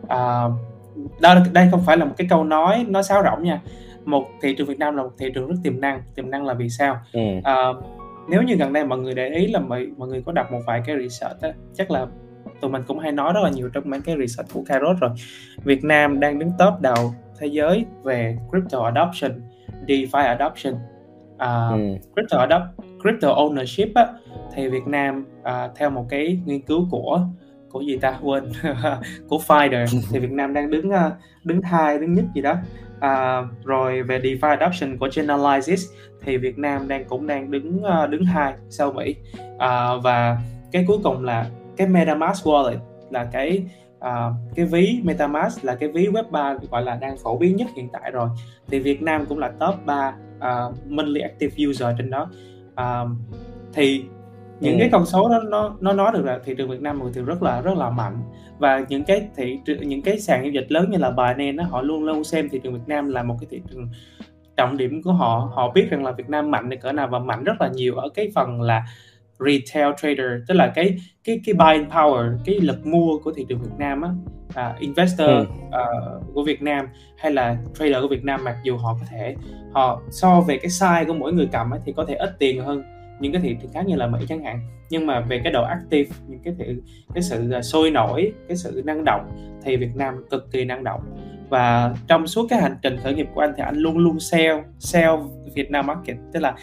À, 0.07 0.43
đó 1.21 1.35
đây 1.53 1.67
không 1.71 1.81
phải 1.85 1.97
là 1.97 2.05
một 2.05 2.13
cái 2.17 2.27
câu 2.29 2.43
nói 2.43 2.85
nó 2.89 3.01
sáo 3.01 3.23
rỗng 3.23 3.43
nha. 3.43 3.61
Một 4.05 4.27
thị 4.41 4.55
trường 4.57 4.67
Việt 4.67 4.79
Nam 4.79 4.95
là 4.95 5.03
một 5.03 5.11
thị 5.17 5.31
trường 5.35 5.47
rất 5.47 5.55
tiềm 5.63 5.81
năng. 5.81 6.01
Tiềm 6.15 6.29
năng 6.29 6.45
là 6.45 6.53
vì 6.53 6.69
sao? 6.69 6.97
Ừ. 7.13 7.21
à, 7.43 7.55
nếu 8.29 8.41
như 8.41 8.55
gần 8.55 8.73
đây 8.73 8.85
mọi 8.85 8.99
người 8.99 9.13
để 9.13 9.29
ý 9.29 9.47
là 9.47 9.59
mọi, 9.59 9.87
mọi 9.97 10.07
người 10.07 10.21
có 10.25 10.31
đọc 10.31 10.51
một 10.51 10.59
vài 10.65 10.81
cái 10.85 10.95
research 10.99 11.41
á, 11.41 11.49
chắc 11.73 11.91
là 11.91 12.05
tụi 12.61 12.71
mình 12.71 12.83
cũng 12.87 12.99
hay 12.99 13.11
nói 13.11 13.33
rất 13.33 13.41
là 13.43 13.49
nhiều 13.49 13.69
trong 13.69 13.89
mấy 13.89 14.01
cái 14.01 14.15
research 14.19 14.53
của 14.53 14.63
Kairos 14.67 14.99
rồi. 14.99 15.09
Việt 15.63 15.83
Nam 15.83 16.19
đang 16.19 16.39
đứng 16.39 16.51
top 16.59 16.73
đầu 16.81 17.13
thế 17.39 17.47
giới 17.47 17.85
về 18.03 18.37
crypto 18.49 18.83
adoption 18.83 19.31
DeFi 19.87 20.37
adoption 20.37 20.73
à, 21.37 21.69
Ừ. 21.69 21.77
crypto 22.15 22.37
adopt 22.37 22.63
crypto 23.03 23.27
ownership 23.35 23.87
á, 23.95 24.07
thì 24.55 24.67
Việt 24.69 24.87
Nam 24.87 25.25
à, 25.43 25.69
theo 25.75 25.89
một 25.89 26.05
cái 26.09 26.39
nghiên 26.45 26.61
cứu 26.61 26.87
của 26.91 27.21
của 27.71 27.81
gì 27.81 27.97
ta? 27.97 28.19
Quên 28.23 28.43
của 29.29 29.37
Finder 29.47 29.85
thì 30.11 30.19
Việt 30.19 30.31
Nam 30.31 30.53
đang 30.53 30.69
đứng 30.69 30.89
à, 30.91 31.11
đứng 31.43 31.61
hai 31.61 31.97
đứng 31.99 32.13
nhất 32.13 32.25
gì 32.35 32.41
đó. 32.41 32.55
À, 32.99 33.41
rồi 33.63 34.03
về 34.03 34.19
DeFi 34.19 34.49
adoption 34.57 34.97
của 34.97 35.09
Chainalysis 35.09 35.85
thì 36.25 36.37
Việt 36.37 36.57
Nam 36.57 36.87
đang 36.87 37.05
cũng 37.05 37.27
đang 37.27 37.51
đứng 37.51 37.83
à, 37.83 38.07
đứng 38.07 38.25
hai 38.25 38.53
sau 38.69 38.91
Mỹ. 38.91 39.15
À, 39.57 39.95
và 40.03 40.37
cái 40.71 40.85
cuối 40.87 40.97
cùng 41.03 41.23
là 41.25 41.45
cái 41.77 41.87
MetaMask 41.87 42.47
wallet 42.47 42.77
là 43.11 43.23
cái 43.31 43.63
à, 43.99 44.29
cái 44.55 44.65
ví 44.65 45.01
MetaMask 45.03 45.65
là 45.65 45.75
cái 45.75 45.89
ví 45.89 46.07
web 46.07 46.23
3 46.31 46.55
gọi 46.71 46.83
là 46.83 46.95
đang 46.95 47.17
phổ 47.17 47.37
biến 47.37 47.55
nhất 47.55 47.67
hiện 47.75 47.89
tại 47.93 48.11
rồi. 48.11 48.29
Thì 48.67 48.79
Việt 48.79 49.01
Nam 49.01 49.25
cũng 49.25 49.39
là 49.39 49.51
top 49.59 49.75
3 49.85 50.13
uh, 50.37 50.87
monthly 50.87 51.21
active 51.21 51.65
user 51.69 51.87
trên 51.97 52.09
đó. 52.09 52.29
Uh, 52.81 53.09
thì 53.73 54.03
những 54.59 54.73
Ừ. 54.73 54.79
cái 54.79 54.89
con 54.91 55.05
số 55.05 55.29
đó 55.29 55.39
nó 55.49 55.77
nó 55.79 55.93
nói 55.93 56.11
được 56.13 56.25
là 56.25 56.39
thị 56.45 56.55
trường 56.57 56.69
Việt 56.69 56.81
Nam 56.81 56.97
là 56.97 57.03
một 57.03 57.05
thị 57.09 57.11
trường 57.15 57.25
rất 57.25 57.43
là 57.43 57.61
rất 57.61 57.77
là 57.77 57.89
mạnh. 57.89 58.17
Và 58.59 58.85
những 58.89 59.03
cái 59.03 59.27
thị 59.35 59.59
trường 59.65 59.89
những 59.89 60.01
cái 60.01 60.19
sàn 60.19 60.43
giao 60.43 60.51
dịch 60.51 60.71
lớn 60.71 60.89
như 60.91 60.97
là 60.97 61.09
Binance 61.11 61.51
đó, 61.51 61.63
họ 61.69 61.81
luôn 61.81 62.03
luôn 62.03 62.23
xem 62.23 62.49
thị 62.49 62.59
trường 62.63 62.73
Việt 62.73 62.87
Nam 62.87 63.09
là 63.09 63.23
một 63.23 63.35
cái 63.39 63.47
thị 63.51 63.61
trường 63.69 63.89
trọng 64.57 64.77
điểm 64.77 65.01
của 65.03 65.13
họ. 65.13 65.51
Họ 65.53 65.71
biết 65.71 65.87
rằng 65.89 66.05
là 66.05 66.11
Việt 66.11 66.29
Nam 66.29 66.51
mạnh 66.51 66.69
đến 66.69 66.79
cỡ 66.79 66.91
nào 66.91 67.07
và 67.07 67.19
mạnh 67.19 67.43
rất 67.43 67.61
là 67.61 67.67
nhiều 67.67 67.95
ở 67.95 68.09
cái 68.09 68.31
phần 68.35 68.61
là 68.61 68.85
retail 69.39 69.93
trader 70.01 70.31
tức 70.47 70.53
là 70.53 70.71
cái 70.75 70.97
cái 71.23 71.39
cái 71.45 71.53
buying 71.53 71.89
power 71.89 72.37
cái 72.45 72.59
lực 72.59 72.85
mua 72.85 73.17
của 73.23 73.31
thị 73.31 73.45
trường 73.49 73.59
Việt 73.61 73.75
Nam 73.77 74.01
á 74.01 74.09
à, 74.57 74.75
investor 74.79 75.27
Ừ. 75.29 75.45
ờ, 75.71 75.85
của 76.33 76.43
Việt 76.43 76.61
Nam 76.61 76.87
hay 77.17 77.31
là 77.31 77.57
trader 77.79 78.01
của 78.01 78.07
Việt 78.07 78.23
Nam 78.23 78.43
mặc 78.43 78.55
dù 78.63 78.77
họ 78.77 78.97
có 78.99 79.05
thể 79.09 79.35
họ 79.73 80.01
so 80.11 80.41
về 80.41 80.57
cái 80.57 80.69
size 80.69 81.05
của 81.07 81.13
mỗi 81.13 81.33
người 81.33 81.47
cầm 81.51 81.71
ấy, 81.73 81.79
thì 81.85 81.93
có 81.93 82.05
thể 82.05 82.15
ít 82.15 82.29
tiền 82.39 82.61
hơn 82.61 82.83
những 83.19 83.31
cái 83.31 83.41
thị 83.41 83.55
trường 83.61 83.71
khác 83.73 83.85
như 83.87 83.95
là 83.95 84.07
Mỹ 84.07 84.19
chẳng 84.29 84.43
hạn 84.43 84.59
nhưng 84.89 85.05
mà 85.05 85.19
về 85.19 85.41
cái 85.43 85.53
độ 85.53 85.63
active 85.63 86.09
những 86.27 86.39
cái 86.43 86.53
thị, 86.59 86.65
cái 87.13 87.23
sự 87.23 87.51
à, 87.51 87.61
sôi 87.61 87.91
nổi 87.91 88.33
cái 88.47 88.57
sự 88.57 88.81
năng 88.85 89.03
động 89.05 89.31
thì 89.63 89.77
Việt 89.77 89.95
Nam 89.95 90.25
cực 90.29 90.51
kỳ 90.51 90.65
năng 90.65 90.83
động 90.83 91.01
và 91.49 91.93
trong 92.07 92.27
suốt 92.27 92.47
cái 92.49 92.61
hành 92.61 92.75
trình 92.81 92.97
khởi 93.03 93.13
nghiệp 93.15 93.27
của 93.35 93.41
anh 93.41 93.53
thì 93.57 93.63
anh 93.63 93.75
luôn 93.75 93.97
luôn 93.97 94.19
sell 94.19 94.59
sell 94.79 95.11
Việt 95.53 95.71
Nam 95.71 95.87
market 95.87 96.17
tức 96.33 96.39
là 96.39 96.55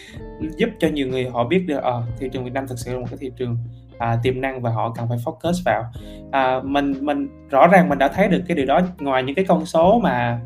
giúp 0.56 0.68
cho 0.78 0.88
nhiều 0.88 1.08
người 1.08 1.28
họ 1.28 1.44
biết 1.44 1.64
được 1.66 1.82
ờ, 1.82 2.02
thị 2.18 2.28
trường 2.32 2.44
Việt 2.44 2.52
Nam 2.54 2.66
thực 2.68 2.78
sự 2.78 2.92
là 2.92 2.98
một 3.00 3.06
cái 3.10 3.18
thị 3.20 3.30
trường 3.36 3.56
à, 3.98 4.18
tiềm 4.22 4.40
năng 4.40 4.60
và 4.62 4.70
họ 4.70 4.92
cần 4.96 5.08
phải 5.08 5.18
focus 5.24 5.62
vào. 5.64 5.84
À, 6.32 6.60
mình 6.64 6.94
mình 7.00 7.28
rõ 7.50 7.66
ràng 7.66 7.88
mình 7.88 7.98
đã 7.98 8.08
thấy 8.08 8.28
được 8.28 8.42
cái 8.48 8.56
điều 8.56 8.66
đó 8.66 8.80
ngoài 9.00 9.22
những 9.22 9.34
cái 9.34 9.44
con 9.44 9.66
số 9.66 10.00
mà 10.02 10.40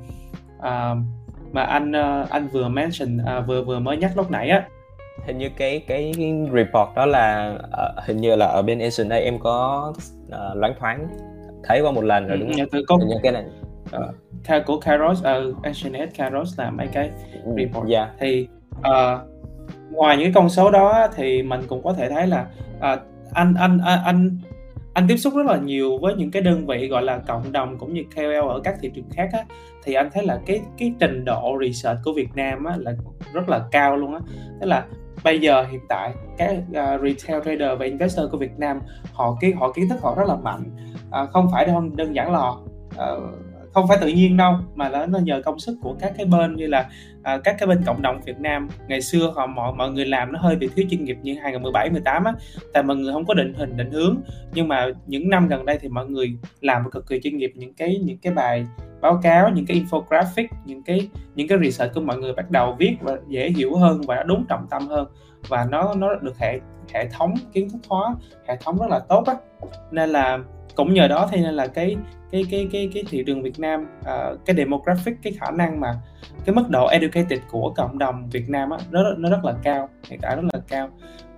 à, 0.61 0.94
mà 1.52 1.62
anh 1.62 1.92
ờ, 1.92 2.26
anh 2.30 2.48
vừa 2.48 2.68
mention 2.68 3.18
à, 3.26 3.40
vừa 3.40 3.62
vừa 3.64 3.78
mới 3.78 3.96
nhắc 3.96 4.12
lúc 4.16 4.30
nãy 4.30 4.48
á. 4.50 4.64
Hình 5.26 5.38
như 5.38 5.48
cái 5.56 5.80
cái 5.87 6.12
report 6.52 6.94
đó 6.96 7.06
là 7.06 7.54
ờ, 7.72 7.94
hình 8.06 8.16
như 8.16 8.37
là 8.37 8.46
ở 8.46 8.62
bên 8.62 8.78
Asian 8.78 9.08
đây 9.08 9.22
em 9.22 9.38
có 9.38 9.92
uh, 10.26 10.56
loáng 10.56 10.72
thoáng 10.80 11.08
thấy 11.64 11.80
qua 11.80 11.90
một 11.92 12.04
lần 12.04 12.26
rồi 12.28 12.38
đúng 12.38 12.48
Ừ, 12.48 12.54
không? 12.58 12.66
từ 12.72 12.82
có 12.88 12.96
Hình 12.96 13.08
như 13.08 13.14
cái 13.22 13.32
này 13.32 13.44
Ca- 14.44 14.61
của 14.66 14.80
Kairos 14.80 15.20
uh, 15.20 15.76
SNS 15.76 16.14
Kairos 16.18 16.58
làm 16.58 16.76
mấy 16.76 16.87
cái 16.87 17.11
ừ, 17.44 17.52
report. 17.56 17.88
dạ. 17.88 18.11
Thì 18.18 18.48
ờ, 18.82 19.24
ngoài 19.90 20.16
những 20.16 20.32
con 20.32 20.48
số 20.48 20.70
đó 20.70 21.08
thì 21.16 21.42
mình 21.42 21.61
cũng 21.68 21.82
có 21.82 21.92
thể 21.92 22.08
thấy 22.11 22.26
là 22.26 22.46
ờ, 22.80 22.98
anh 23.32 23.54
anh 23.54 23.78
anh 23.78 24.00
anh 24.04 24.38
anh 24.92 25.08
tiếp 25.08 25.16
xúc 25.16 25.34
rất 25.36 25.46
là 25.46 25.56
nhiều 25.56 25.98
với 25.98 26.14
những 26.14 26.30
cái 26.30 26.42
đơn 26.42 26.66
vị 26.66 26.88
gọi 26.88 27.02
là 27.02 27.18
cộng 27.18 27.52
đồng 27.52 27.78
cũng 27.78 27.94
như 27.94 28.04
KOL 28.16 28.48
ở 28.48 28.60
các 28.64 28.74
thị 28.80 28.90
trường 28.94 29.10
khác 29.10 29.28
á. 29.32 29.44
Thì 29.84 29.94
anh 29.94 30.10
thấy 30.12 30.24
là 30.24 30.40
cái 30.46 30.60
cái 30.78 30.92
trình 31.00 31.24
độ 31.24 31.58
research 31.66 32.00
của 32.04 32.12
Việt 32.12 32.28
Nam 32.34 32.64
á 32.64 32.76
là 32.78 32.92
rất 33.32 33.48
là 33.48 33.60
cao 33.70 33.96
luôn 33.96 34.14
á. 34.14 34.20
Tức 34.60 34.66
là 34.66 34.86
bây 35.24 35.38
giờ 35.38 35.64
hiện 35.70 35.80
tại 35.88 36.12
các 36.38 36.56
uh, 36.70 36.76
à, 36.76 36.98
retail 36.98 37.42
trader 37.44 37.78
và 37.78 37.84
investor 37.84 38.30
của 38.30 38.38
Việt 38.38 38.58
Nam 38.58 38.80
họ 39.12 39.36
cái 39.40 39.52
họ 39.52 39.72
kiến 39.72 39.88
thức 39.88 40.00
họ 40.02 40.14
rất 40.14 40.28
là 40.28 40.36
mạnh. 40.36 40.62
Uh, 41.08 41.30
không 41.30 41.48
phải 41.52 41.66
đơn 41.66 41.96
đơn 41.96 42.14
giản 42.14 42.32
là 42.32 42.48
uh, 42.48 43.47
không 43.72 43.88
phải 43.88 43.98
tự 44.00 44.09
nhiên 44.09 44.37
đâu 44.37 44.54
mà 44.74 44.88
là 44.88 45.07
nó 45.07 45.18
nhờ 45.18 45.42
công 45.44 45.59
sức 45.59 45.78
của 45.83 45.96
các 46.00 46.12
cái 46.16 46.26
bên 46.26 46.57
như 46.57 46.66
là 46.66 46.88
à, 47.22 47.38
các 47.44 47.57
cái 47.59 47.66
bên 47.66 47.83
cộng 47.87 48.02
đồng 48.02 48.20
Việt 48.26 48.40
Nam. 48.40 48.68
Ngày 48.88 49.00
xưa 49.00 49.33
họ 49.37 49.46
mọi 49.46 49.72
mọi 49.72 49.90
người 49.90 50.07
làm 50.07 50.33
nó 50.33 50.40
hơi 50.40 50.57
bị 50.57 50.68
thiếu 50.76 50.87
chuyên 50.90 51.04
nghiệp 51.04 51.16
như 51.22 51.35
2017 51.42 51.90
18 51.90 52.24
á 52.24 52.33
tại 52.72 52.83
mọi 52.83 52.96
người 52.96 53.12
không 53.12 53.26
có 53.26 53.35
định 53.35 53.54
hình 53.54 53.76
định 53.76 53.90
hướng. 53.90 54.16
Nhưng 54.54 54.68
mà 54.68 54.87
những 55.07 55.31
năm 55.31 55.48
gần 55.48 55.64
đây 55.64 55.78
thì 55.81 55.88
mọi 55.88 56.07
người 56.07 56.38
làm 56.61 56.90
cực 56.90 57.07
kỳ 57.07 57.20
chuyên 57.20 57.37
nghiệp 57.37 57.52
những 57.54 57.74
cái 57.74 58.00
những 58.04 58.18
cái 58.18 58.33
bài 58.33 58.66
báo 59.00 59.20
cáo 59.22 59.48
những 59.48 59.66
cái 59.66 59.76
infographic 59.76 60.46
những 60.64 60.83
cái 60.83 61.09
những 61.35 61.48
cái 61.48 61.59
research 61.62 61.94
của 61.94 62.00
mọi 62.00 62.18
người 62.18 62.33
bắt 62.33 62.50
đầu 62.50 62.76
viết 62.78 62.96
và 63.00 63.16
dễ 63.28 63.50
hiểu 63.50 63.76
hơn 63.76 64.00
và 64.07 64.16
nó 64.16 64.22
đúng 64.22 64.44
trọng 64.48 64.66
tâm 64.70 64.88
hơn. 64.88 65.09
Và 65.48 65.66
nó 65.70 65.94
nó 65.94 66.14
được 66.14 66.38
hệ 66.38 66.61
hệ 66.94 67.09
thống 67.09 67.35
kiến 67.52 67.70
thức 67.70 67.78
hóa 67.88 68.14
hệ 68.48 68.57
thống 68.57 68.78
rất 68.78 68.87
là 68.90 68.98
tốt 68.98 69.24
á. 69.26 69.35
Nên 69.90 70.09
là 70.11 70.38
cũng 70.74 70.94
nhờ 70.94 71.09
đó 71.09 71.28
thì 71.33 71.40
nên 71.40 71.54
là 71.54 71.66
cái 71.66 71.96
cái 72.32 72.44
cái 72.50 72.68
cái 72.72 72.90
cái 72.94 73.04
thị 73.10 73.22
trường 73.26 73.42
Việt 73.42 73.58
Nam 73.58 73.86
à, 74.04 74.30
cái 74.46 74.56
demographic 74.56 75.14
cái 75.22 75.32
khả 75.40 75.50
năng 75.50 75.80
mà 75.80 75.94
cái 76.44 76.54
mức 76.54 76.68
độ 76.68 76.86
educated 76.86 77.38
của 77.50 77.72
cộng 77.76 77.98
đồng 77.98 78.28
Việt 78.30 78.48
Nam 78.48 78.70
á 78.70 78.78
nó 78.90 79.02
nó 79.18 79.30
rất 79.30 79.44
là 79.44 79.54
cao 79.62 79.88
hiện 80.08 80.20
tại 80.22 80.36
rất 80.36 80.42
là 80.52 80.60
cao. 80.68 80.88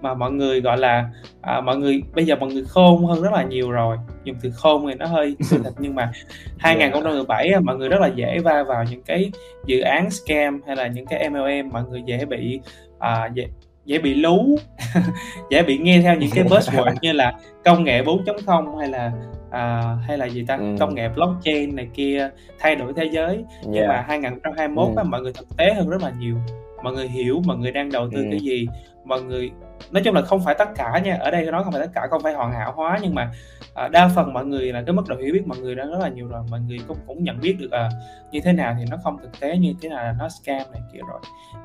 Mà 0.00 0.14
mọi 0.14 0.32
người 0.32 0.60
gọi 0.60 0.78
là 0.78 1.10
à, 1.40 1.60
mọi 1.60 1.76
người 1.76 2.02
bây 2.14 2.26
giờ 2.26 2.36
mọi 2.36 2.52
người 2.52 2.64
khôn 2.64 3.06
hơn 3.06 3.22
rất 3.22 3.32
là 3.32 3.42
nhiều 3.42 3.70
rồi. 3.70 3.96
Dùng 4.24 4.36
từ 4.42 4.50
khôn 4.50 4.86
thì 4.88 4.94
nó 4.94 5.06
hơi 5.06 5.36
sự 5.40 5.60
thật 5.64 5.72
nhưng 5.78 5.94
mà 5.94 6.12
2017 6.58 7.48
á, 7.48 7.60
mọi 7.60 7.76
người 7.76 7.88
rất 7.88 8.00
là 8.00 8.08
dễ 8.08 8.38
va 8.38 8.62
vào 8.62 8.84
những 8.90 9.02
cái 9.02 9.30
dự 9.66 9.80
án 9.80 10.10
scam 10.10 10.60
hay 10.66 10.76
là 10.76 10.86
những 10.86 11.06
cái 11.06 11.30
MLM 11.30 11.68
mọi 11.72 11.82
người 11.90 12.02
dễ 12.06 12.24
bị 12.24 12.60
à, 12.98 13.30
dễ 13.34 13.46
dễ 13.84 13.98
bị 13.98 14.14
lú 14.14 14.56
dễ 15.50 15.62
bị 15.62 15.78
nghe 15.78 16.00
theo 16.02 16.16
những 16.16 16.30
cái 16.34 16.44
buzzword 16.48 16.94
như 17.00 17.12
là 17.12 17.32
công 17.64 17.84
nghệ 17.84 18.02
4.0 18.02 18.76
hay 18.76 18.88
là 18.88 19.12
à, 19.50 19.96
hay 20.06 20.18
là 20.18 20.26
gì 20.26 20.44
ta? 20.48 20.56
Ừ. 20.56 20.76
công 20.80 20.94
nghệ 20.94 21.08
blockchain 21.08 21.76
này 21.76 21.88
kia 21.94 22.30
thay 22.58 22.76
đổi 22.76 22.92
thế 22.96 23.04
giới. 23.12 23.44
Nhưng 23.64 23.82
dạ. 23.82 23.88
mà 23.88 24.04
2021 24.08 24.88
Ừ. 24.88 24.94
á, 24.96 25.02
mọi 25.02 25.20
người 25.20 25.32
thực 25.32 25.56
tế 25.56 25.74
hơn 25.74 25.88
rất 25.88 26.02
là 26.02 26.12
nhiều. 26.18 26.36
Mọi 26.82 26.92
người 26.92 27.08
hiểu 27.08 27.42
mọi 27.46 27.56
người 27.56 27.72
đang 27.72 27.92
đầu 27.92 28.08
tư 28.12 28.18
Ừ. 28.22 28.28
cái 28.30 28.40
gì. 28.40 28.68
Mọi 29.04 29.22
người 29.22 29.50
nói 29.90 30.02
chung 30.04 30.14
là 30.14 30.22
không 30.22 30.40
phải 30.44 30.54
tất 30.58 30.68
cả 30.76 30.98
nha. 31.04 31.16
Ở 31.20 31.30
đây 31.30 31.44
nói 31.44 31.64
không 31.64 31.72
phải 31.72 31.82
tất 31.82 31.90
cả 31.94 32.06
không 32.10 32.22
phải 32.22 32.32
hoàn 32.32 32.52
hảo 32.52 32.72
hóa 32.76 32.98
nhưng 33.02 33.14
mà 33.14 33.30
à, 33.74 33.88
đa 33.88 34.08
phần 34.14 34.32
mọi 34.32 34.44
người 34.46 34.72
là 34.72 34.82
cái 34.86 34.92
mức 34.92 35.02
độ 35.08 35.16
hiểu 35.16 35.32
biết 35.34 35.46
mọi 35.46 35.58
người 35.58 35.74
đã 35.74 35.84
rất 35.84 35.98
là 36.00 36.08
nhiều 36.08 36.28
rồi. 36.28 36.42
Mọi 36.50 36.60
người 36.60 36.78
cũng 36.88 36.96
cũng 37.06 37.24
nhận 37.24 37.40
biết 37.40 37.56
được 37.60 37.70
à, 37.70 37.88
như 38.32 38.40
thế 38.40 38.52
nào 38.52 38.74
thì 38.78 38.84
nó 38.90 38.96
không 39.04 39.18
thực 39.22 39.40
tế 39.40 39.56
như 39.56 39.74
thế 39.82 39.88
nào 39.88 40.04
là 40.04 40.14
nó 40.18 40.28
scam 40.28 40.62
này 40.72 40.80
kia 40.92 41.00
rồi. 41.08 41.20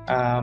À, 0.06 0.42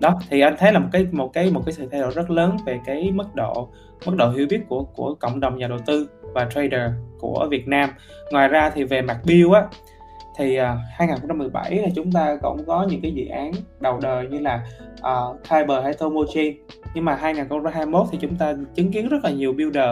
đó 0.00 0.20
thì 0.30 0.40
anh 0.40 0.54
thấy 0.58 0.72
là 0.72 0.78
một 0.78 0.88
cái 0.92 1.06
một 1.12 1.30
cái 1.32 1.50
một 1.50 1.62
cái 1.66 1.72
sự 1.72 1.88
thay 1.92 2.00
đổi 2.00 2.10
rất 2.10 2.30
lớn 2.30 2.56
về 2.66 2.78
cái 2.86 3.10
mức 3.14 3.34
độ 3.34 3.68
mức 4.06 4.14
độ 4.18 4.30
hiểu 4.30 4.46
biết 4.50 4.60
của 4.68 4.84
của 4.84 5.14
cộng 5.14 5.40
đồng 5.40 5.58
nhà 5.58 5.68
đầu 5.68 5.78
tư 5.86 6.08
và 6.34 6.44
trader 6.50 6.90
của 7.18 7.48
Việt 7.50 7.68
Nam. 7.68 7.90
Ngoài 8.30 8.48
ra 8.48 8.70
thì 8.74 8.84
về 8.84 9.02
mặt 9.02 9.18
build 9.26 9.52
á 9.52 9.62
thì 10.38 10.60
uh, 10.60 10.66
2017 10.90 11.74
là 11.74 11.88
chúng 11.94 12.12
ta 12.12 12.36
cũng 12.42 12.64
có 12.66 12.86
những 12.90 13.00
cái 13.00 13.12
dự 13.12 13.26
án 13.26 13.52
đầu 13.80 13.98
đời 14.02 14.26
như 14.26 14.38
là 14.38 14.64
à, 15.02 15.12
uh, 15.12 15.36
Kyber 15.50 15.82
hay 15.82 15.94
Tomochi. 15.94 16.58
Nhưng 16.94 17.04
mà 17.04 17.14
2021 17.14 18.06
thì 18.12 18.18
chúng 18.20 18.36
ta 18.36 18.54
chứng 18.74 18.92
kiến 18.92 19.08
rất 19.08 19.24
là 19.24 19.30
nhiều 19.30 19.52
builder 19.52 19.90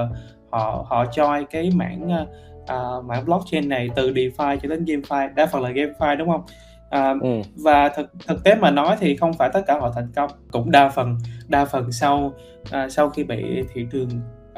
họ 0.51 0.87
họ 0.89 1.05
join 1.05 1.45
cái 1.51 1.71
mảng 1.75 2.27
uh, 2.63 3.05
mảng 3.05 3.25
blockchain 3.25 3.69
này 3.69 3.91
từ 3.97 4.11
DeFi 4.11 4.57
cho 4.63 4.69
đến 4.69 4.85
GameFi 4.85 5.35
đa 5.35 5.47
phần 5.47 5.63
là 5.63 5.71
GameFi 5.71 6.17
đúng 6.17 6.29
không? 6.29 6.43
Uh, 6.87 7.23
ừ. 7.23 7.41
và 7.57 7.89
thực 7.89 8.13
thực 8.27 8.45
tế 8.45 8.55
mà 8.55 8.71
nói 8.71 8.97
thì 9.01 9.17
không 9.17 9.33
phải 9.33 9.51
tất 9.53 9.61
cả 9.67 9.79
họ 9.81 9.93
thành 9.95 10.09
công. 10.17 10.31
Cũng 10.51 10.71
đa 10.71 10.89
phần 10.89 11.19
đa 11.49 11.65
phần 11.65 11.93
sau 11.93 12.35
uh, 12.63 12.93
sau 12.93 13.11
khi 13.11 13.25
bị 13.25 13.63
thị 13.75 13.87
trường 13.93 14.09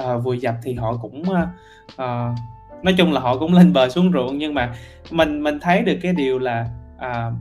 uh, 0.02 0.24
vùi 0.24 0.38
dập 0.38 0.54
thì 0.62 0.74
họ 0.74 0.96
cũng 1.02 1.20
uh, 1.20 1.48
uh, 1.92 2.36
nói 2.82 2.94
chung 2.98 3.12
là 3.12 3.20
họ 3.20 3.38
cũng 3.38 3.54
lên 3.54 3.72
bờ 3.72 3.88
xuống 3.88 4.12
ruộng. 4.12 4.38
Nhưng 4.38 4.54
mà 4.54 4.74
mình 5.10 5.42
mình 5.42 5.60
thấy 5.60 5.82
được 5.82 5.96
cái 6.02 6.12
điều 6.12 6.38
là 6.38 6.68
uh, 6.96 7.34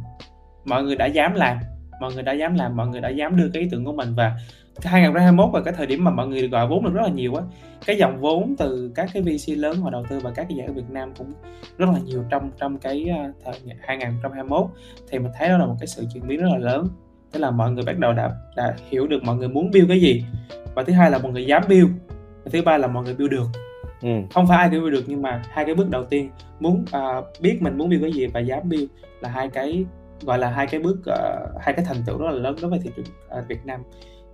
mọi 0.65 0.83
người 0.83 0.95
đã 0.95 1.05
dám 1.05 1.33
làm 1.33 1.57
mọi 1.99 2.13
người 2.13 2.23
đã 2.23 2.33
dám 2.33 2.55
làm 2.55 2.77
mọi 2.77 2.87
người 2.87 3.01
đã 3.01 3.09
dám 3.09 3.37
đưa 3.37 3.49
cái 3.53 3.63
ý 3.63 3.69
tưởng 3.71 3.85
của 3.85 3.93
mình 3.93 4.13
và 4.15 4.37
2021 4.83 5.53
là 5.53 5.61
cái 5.61 5.73
thời 5.77 5.87
điểm 5.87 6.03
mà 6.03 6.11
mọi 6.11 6.27
người 6.27 6.47
gọi 6.47 6.67
vốn 6.67 6.83
được 6.83 6.93
rất 6.93 7.01
là 7.01 7.09
nhiều 7.09 7.35
á. 7.35 7.43
Cái 7.85 7.97
dòng 7.97 8.21
vốn 8.21 8.55
từ 8.57 8.91
các 8.95 9.09
cái 9.13 9.23
VC 9.23 9.57
lớn 9.57 9.77
họ 9.77 9.89
đầu 9.89 10.03
tư 10.09 10.19
và 10.19 10.31
các 10.35 10.45
cái 10.49 10.57
giải 10.57 10.67
ở 10.67 10.73
Việt 10.73 10.89
Nam 10.89 11.13
cũng 11.17 11.33
rất 11.77 11.89
là 11.93 11.99
nhiều 12.05 12.23
trong 12.29 12.51
trong 12.57 12.77
cái 12.77 13.05
ờ, 13.05 13.31
thời 13.45 13.75
2021 13.79 14.67
thì 15.09 15.19
mình 15.19 15.31
thấy 15.37 15.49
đó 15.49 15.57
là 15.57 15.65
một 15.65 15.75
cái 15.79 15.87
sự 15.87 16.05
chuyển 16.13 16.27
biến 16.27 16.41
rất 16.41 16.49
là 16.51 16.57
lớn. 16.57 16.87
Tức 17.31 17.39
là 17.39 17.51
mọi 17.51 17.71
người 17.71 17.83
bắt 17.83 17.99
đầu 17.99 18.13
đã 18.13 18.31
đã 18.55 18.75
hiểu 18.89 19.07
được 19.07 19.23
mọi 19.23 19.35
người 19.35 19.47
muốn 19.47 19.71
build 19.71 19.87
cái 19.89 19.99
gì. 19.99 20.25
Và 20.75 20.83
thứ 20.83 20.93
hai 20.93 21.11
là 21.11 21.17
mọi 21.17 21.31
người 21.31 21.45
dám 21.45 21.63
build. 21.69 21.89
Và 22.43 22.49
thứ 22.53 22.61
ba 22.61 22.77
là 22.77 22.87
mọi 22.87 23.03
người 23.03 23.15
build 23.15 23.31
được. 23.31 23.47
Ừ. 24.01 24.09
không 24.33 24.47
phải 24.47 24.57
ai 24.57 24.69
cũng 24.69 24.81
build 24.81 24.93
được 24.93 25.03
nhưng 25.07 25.21
mà 25.21 25.43
hai 25.49 25.65
cái 25.65 25.75
bước 25.75 25.89
đầu 25.89 26.03
tiên 26.05 26.29
muốn 26.59 26.85
uh, 26.97 27.25
biết 27.41 27.57
mình 27.61 27.77
muốn 27.77 27.89
build 27.89 28.03
cái 28.03 28.11
gì 28.11 28.27
và 28.27 28.39
dám 28.39 28.69
build 28.69 28.85
là 29.21 29.29
hai 29.29 29.49
cái 29.49 29.85
gọi 30.21 30.39
là 30.39 30.49
hai 30.49 30.67
cái 30.67 30.79
bước 30.79 30.97
uh, 30.99 31.61
hai 31.61 31.73
cái 31.73 31.85
thành 31.85 31.97
tựu 32.05 32.17
rất 32.17 32.25
là 32.25 32.31
lớn 32.31 32.55
đối 32.61 32.71
với 32.71 32.79
thị 32.83 32.89
trường 32.95 33.05
uh, 33.39 33.47
Việt 33.47 33.65
Nam 33.65 33.81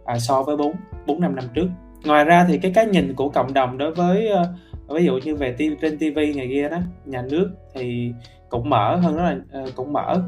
à, 0.05 0.19
so 0.19 0.43
với 0.43 0.57
bốn 0.57 0.75
bốn 1.05 1.21
năm 1.21 1.35
năm 1.35 1.45
trước. 1.53 1.67
Ngoài 2.05 2.25
ra 2.25 2.45
thì 2.47 2.57
cái 2.57 2.71
cái 2.75 2.85
nhìn 2.85 3.13
của 3.13 3.29
cộng 3.29 3.53
đồng 3.53 3.77
đối 3.77 3.91
với 3.91 4.29
uh, 4.33 4.95
ví 4.95 5.05
dụ 5.05 5.19
như 5.23 5.35
về 5.35 5.51
TV, 5.53 5.63
trên 5.81 5.97
TV 5.97 6.19
ngày 6.35 6.47
kia 6.47 6.69
đó 6.69 6.77
nhà 7.05 7.23
nước 7.31 7.51
thì 7.73 8.13
cũng 8.49 8.69
mở 8.69 8.95
hơn 8.95 9.15
rất 9.15 9.23
là 9.23 9.61
uh, 9.63 9.75
cũng 9.75 9.93
mở 9.93 10.21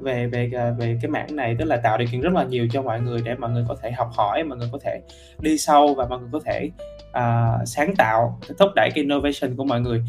về 0.00 0.26
về 0.26 0.50
ờ, 0.54 0.74
về 0.78 0.98
cái 1.02 1.10
mảng 1.10 1.36
này 1.36 1.56
tức 1.58 1.64
là 1.64 1.76
tạo 1.76 1.98
điều 1.98 2.08
kiện 2.12 2.20
rất 2.20 2.32
là 2.32 2.44
nhiều 2.44 2.68
cho 2.72 2.82
mọi 2.82 3.00
người 3.00 3.20
để 3.24 3.34
mọi 3.34 3.50
người 3.50 3.64
có 3.68 3.76
thể 3.82 3.90
học 3.90 4.10
hỏi 4.16 4.44
mọi 4.44 4.58
người 4.58 4.68
có 4.72 4.78
thể 4.84 5.00
đi 5.40 5.58
sâu 5.58 5.94
và 5.94 6.06
mọi 6.06 6.18
người 6.18 6.28
có 6.32 6.40
thể 6.44 6.70
uh, 7.08 7.68
sáng 7.68 7.94
tạo 7.96 8.40
thúc 8.58 8.70
đẩy 8.76 8.90
cái 8.94 9.04
innovation 9.04 9.56
của 9.56 9.64
mọi 9.64 9.80
người. 9.80 10.02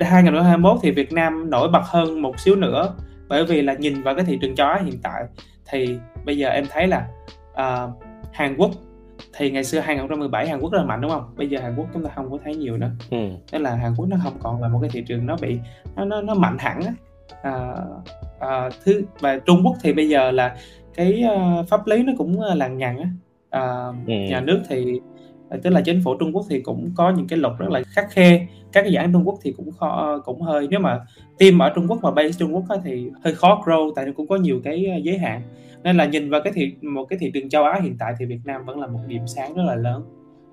2021 0.00 0.78
thì 0.82 0.90
Việt 0.90 1.12
Nam 1.12 1.50
nổi 1.50 1.68
bật 1.68 1.82
hơn 1.84 2.22
một 2.22 2.40
xíu 2.40 2.56
nữa 2.56 2.94
bởi 3.28 3.44
vì 3.44 3.62
là 3.62 3.74
nhìn 3.74 4.02
vào 4.02 4.14
cái 4.14 4.24
thị 4.24 4.38
trường 4.42 4.54
chó 4.54 4.78
hiện 4.84 4.98
tại 5.02 5.22
thì 5.70 5.98
bây 6.24 6.38
giờ 6.38 6.48
em 6.48 6.64
thấy 6.70 6.86
là 6.86 7.06
uh, 7.52 7.90
Hàn 8.32 8.56
Quốc 8.58 8.70
thì 9.36 9.50
ngày 9.50 9.64
xưa 9.64 9.80
2017 9.80 10.48
Hàn 10.48 10.60
Quốc 10.60 10.72
rất 10.72 10.78
là 10.78 10.84
mạnh 10.84 11.00
đúng 11.00 11.10
không? 11.10 11.24
Bây 11.36 11.48
giờ 11.48 11.60
Hàn 11.60 11.74
Quốc 11.76 11.86
chúng 11.94 12.04
ta 12.04 12.10
không 12.14 12.30
có 12.30 12.38
thấy 12.44 12.54
nhiều 12.54 12.76
nữa. 12.76 12.90
Ừ. 13.10 13.28
Nên 13.52 13.62
là 13.62 13.74
Hàn 13.74 13.94
Quốc 13.96 14.06
nó 14.08 14.16
không 14.22 14.32
còn 14.42 14.62
là 14.62 14.68
một 14.68 14.78
cái 14.82 14.90
thị 14.92 15.02
trường 15.06 15.26
nó 15.26 15.36
bị 15.40 15.58
nó 15.96 16.04
nó, 16.04 16.22
nó 16.22 16.34
mạnh 16.34 16.56
hẳn 16.58 16.80
á. 16.82 16.92
À, 17.42 17.74
à, 18.40 18.70
thứ 18.84 19.02
và 19.20 19.38
Trung 19.38 19.60
Quốc 19.64 19.76
thì 19.82 19.92
bây 19.92 20.08
giờ 20.08 20.30
là 20.30 20.56
cái 20.94 21.24
uh, 21.24 21.68
pháp 21.68 21.86
lý 21.86 22.02
nó 22.02 22.12
cũng 22.18 22.40
lằng 22.40 22.78
nhằng 22.78 22.98
á. 22.98 23.08
À, 23.50 23.86
ừ. 24.06 24.12
Nhà 24.12 24.40
nước 24.40 24.60
thì 24.68 25.00
tức 25.62 25.70
là 25.70 25.80
chính 25.80 26.00
phủ 26.04 26.14
Trung 26.14 26.32
Quốc 26.36 26.46
thì 26.50 26.60
cũng 26.60 26.90
có 26.96 27.10
những 27.10 27.26
cái 27.28 27.38
luật 27.38 27.52
rất 27.58 27.70
là 27.70 27.82
khắc 27.86 28.10
khe 28.10 28.46
các 28.72 28.82
cái 28.82 28.92
dự 28.92 29.00
Trung 29.12 29.26
Quốc 29.26 29.38
thì 29.42 29.52
cũng 29.52 29.72
khó 29.72 30.18
cũng 30.24 30.42
hơi 30.42 30.68
nếu 30.70 30.80
mà 30.80 31.00
team 31.38 31.62
ở 31.62 31.72
Trung 31.74 31.86
Quốc 31.88 31.98
mà 32.02 32.10
base 32.10 32.32
Trung 32.38 32.54
Quốc 32.54 32.64
thì 32.84 33.10
hơi 33.24 33.34
khó 33.34 33.62
grow 33.64 33.92
tại 33.96 34.06
nó 34.06 34.12
cũng 34.16 34.26
có 34.26 34.36
nhiều 34.36 34.60
cái 34.64 34.86
ờ, 34.86 34.96
giới 34.96 35.18
hạn 35.18 35.42
nên 35.82 35.96
là 35.96 36.04
nhìn 36.04 36.30
vào 36.30 36.40
cái 36.44 36.52
thị 36.52 36.74
một 36.82 37.04
cái 37.04 37.18
thị 37.18 37.30
trường 37.34 37.48
châu 37.48 37.64
Á 37.64 37.80
hiện 37.82 37.96
tại 37.98 38.14
thì 38.18 38.26
Việt 38.26 38.40
Nam 38.44 38.64
vẫn 38.64 38.80
là 38.80 38.86
một 38.86 39.00
điểm 39.06 39.26
sáng 39.26 39.54
rất 39.54 39.62
là 39.66 39.74
lớn. 39.74 40.04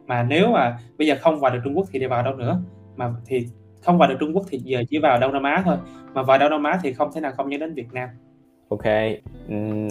Mà 0.07 0.23
nếu 0.23 0.51
mà 0.51 0.77
bây 0.97 1.07
giờ 1.07 1.15
không 1.21 1.39
vào 1.39 1.51
được 1.51 1.59
Trung 1.63 1.77
Quốc 1.77 1.87
thì 1.91 1.99
để 1.99 2.07
vào 2.07 2.23
đâu 2.23 2.33
nữa? 2.33 2.61
Mà 2.95 3.13
thì 3.25 3.47
không 3.81 3.97
vào 3.97 4.09
được 4.09 4.15
Trung 4.19 4.35
Quốc 4.35 4.45
thì 4.49 4.57
giờ 4.63 4.83
chỉ 4.89 4.97
vào 4.97 5.19
Đông 5.19 5.33
Nam 5.33 5.43
Á 5.43 5.61
thôi. 5.65 5.77
Mà 6.13 6.23
vào 6.23 6.37
Đông 6.37 6.49
Nam 6.51 6.63
Á 6.63 6.79
thì 6.83 6.93
không 6.93 7.09
thể 7.15 7.21
nào 7.21 7.31
không 7.31 7.49
nhớ 7.49 7.57
đến 7.57 7.73
Việt 7.73 7.93
Nam. 7.93 8.09
Ok, 8.69 8.85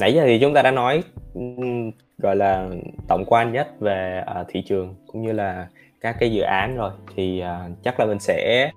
nãy 0.00 0.14
giờ 0.14 0.22
thì 0.26 0.38
chúng 0.38 0.54
ta 0.54 0.62
đã 0.62 0.70
nói 0.70 1.02
gọi 2.18 2.36
là 2.36 2.68
tổng 3.08 3.24
quan 3.26 3.52
nhất 3.52 3.80
về 3.80 4.24
uh, 4.40 4.46
thị 4.48 4.62
trường 4.66 4.94
cũng 5.06 5.22
như 5.22 5.32
là 5.32 5.68
các 6.00 6.16
cái 6.20 6.32
dự 6.32 6.42
án 6.42 6.76
rồi. 6.76 6.90
Thì 7.16 7.42
uh, 7.42 7.82
chắc 7.82 8.00
là 8.00 8.06
mình 8.06 8.18
sẽ 8.18 8.70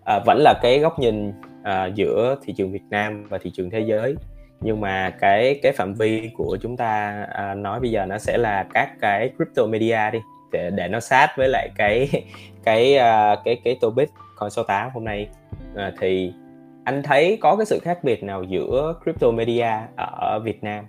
uh, 0.00 0.22
vẫn 0.26 0.38
là 0.38 0.54
cái 0.62 0.78
góc 0.78 0.98
nhìn 0.98 1.28
uh, 1.28 1.94
giữa 1.94 2.36
thị 2.42 2.54
trường 2.56 2.72
Việt 2.72 2.84
Nam 2.90 3.24
và 3.28 3.38
thị 3.38 3.50
trường 3.54 3.70
thế 3.70 3.80
giới 3.80 4.14
nhưng 4.60 4.80
mà 4.80 5.10
cái 5.10 5.60
cái 5.62 5.72
phạm 5.72 5.94
vi 5.94 6.30
của 6.34 6.58
chúng 6.62 6.76
ta 6.76 7.24
à, 7.32 7.54
nói 7.54 7.80
bây 7.80 7.90
giờ 7.90 8.06
nó 8.06 8.18
sẽ 8.18 8.38
là 8.38 8.66
các 8.74 8.90
cái 9.00 9.30
crypto 9.36 9.66
media 9.66 10.10
đi 10.12 10.18
để 10.52 10.70
để 10.70 10.88
nó 10.88 11.00
sát 11.00 11.28
với 11.36 11.48
lại 11.48 11.68
cái 11.76 12.08
cái 12.64 12.94
uh, 12.94 13.38
cái 13.44 13.60
cái 13.64 13.76
topic 13.80 14.08
con 14.36 14.50
số 14.50 14.62
8 14.62 14.90
hôm 14.94 15.04
nay. 15.04 15.28
À, 15.76 15.92
thì 16.00 16.32
anh 16.84 17.02
thấy 17.02 17.38
có 17.40 17.56
cái 17.56 17.66
sự 17.66 17.78
khác 17.82 17.98
biệt 18.04 18.22
nào 18.22 18.42
giữa 18.42 18.94
crypto 19.04 19.30
media 19.30 19.68
ở 19.96 20.40
Việt 20.44 20.64
Nam 20.64 20.84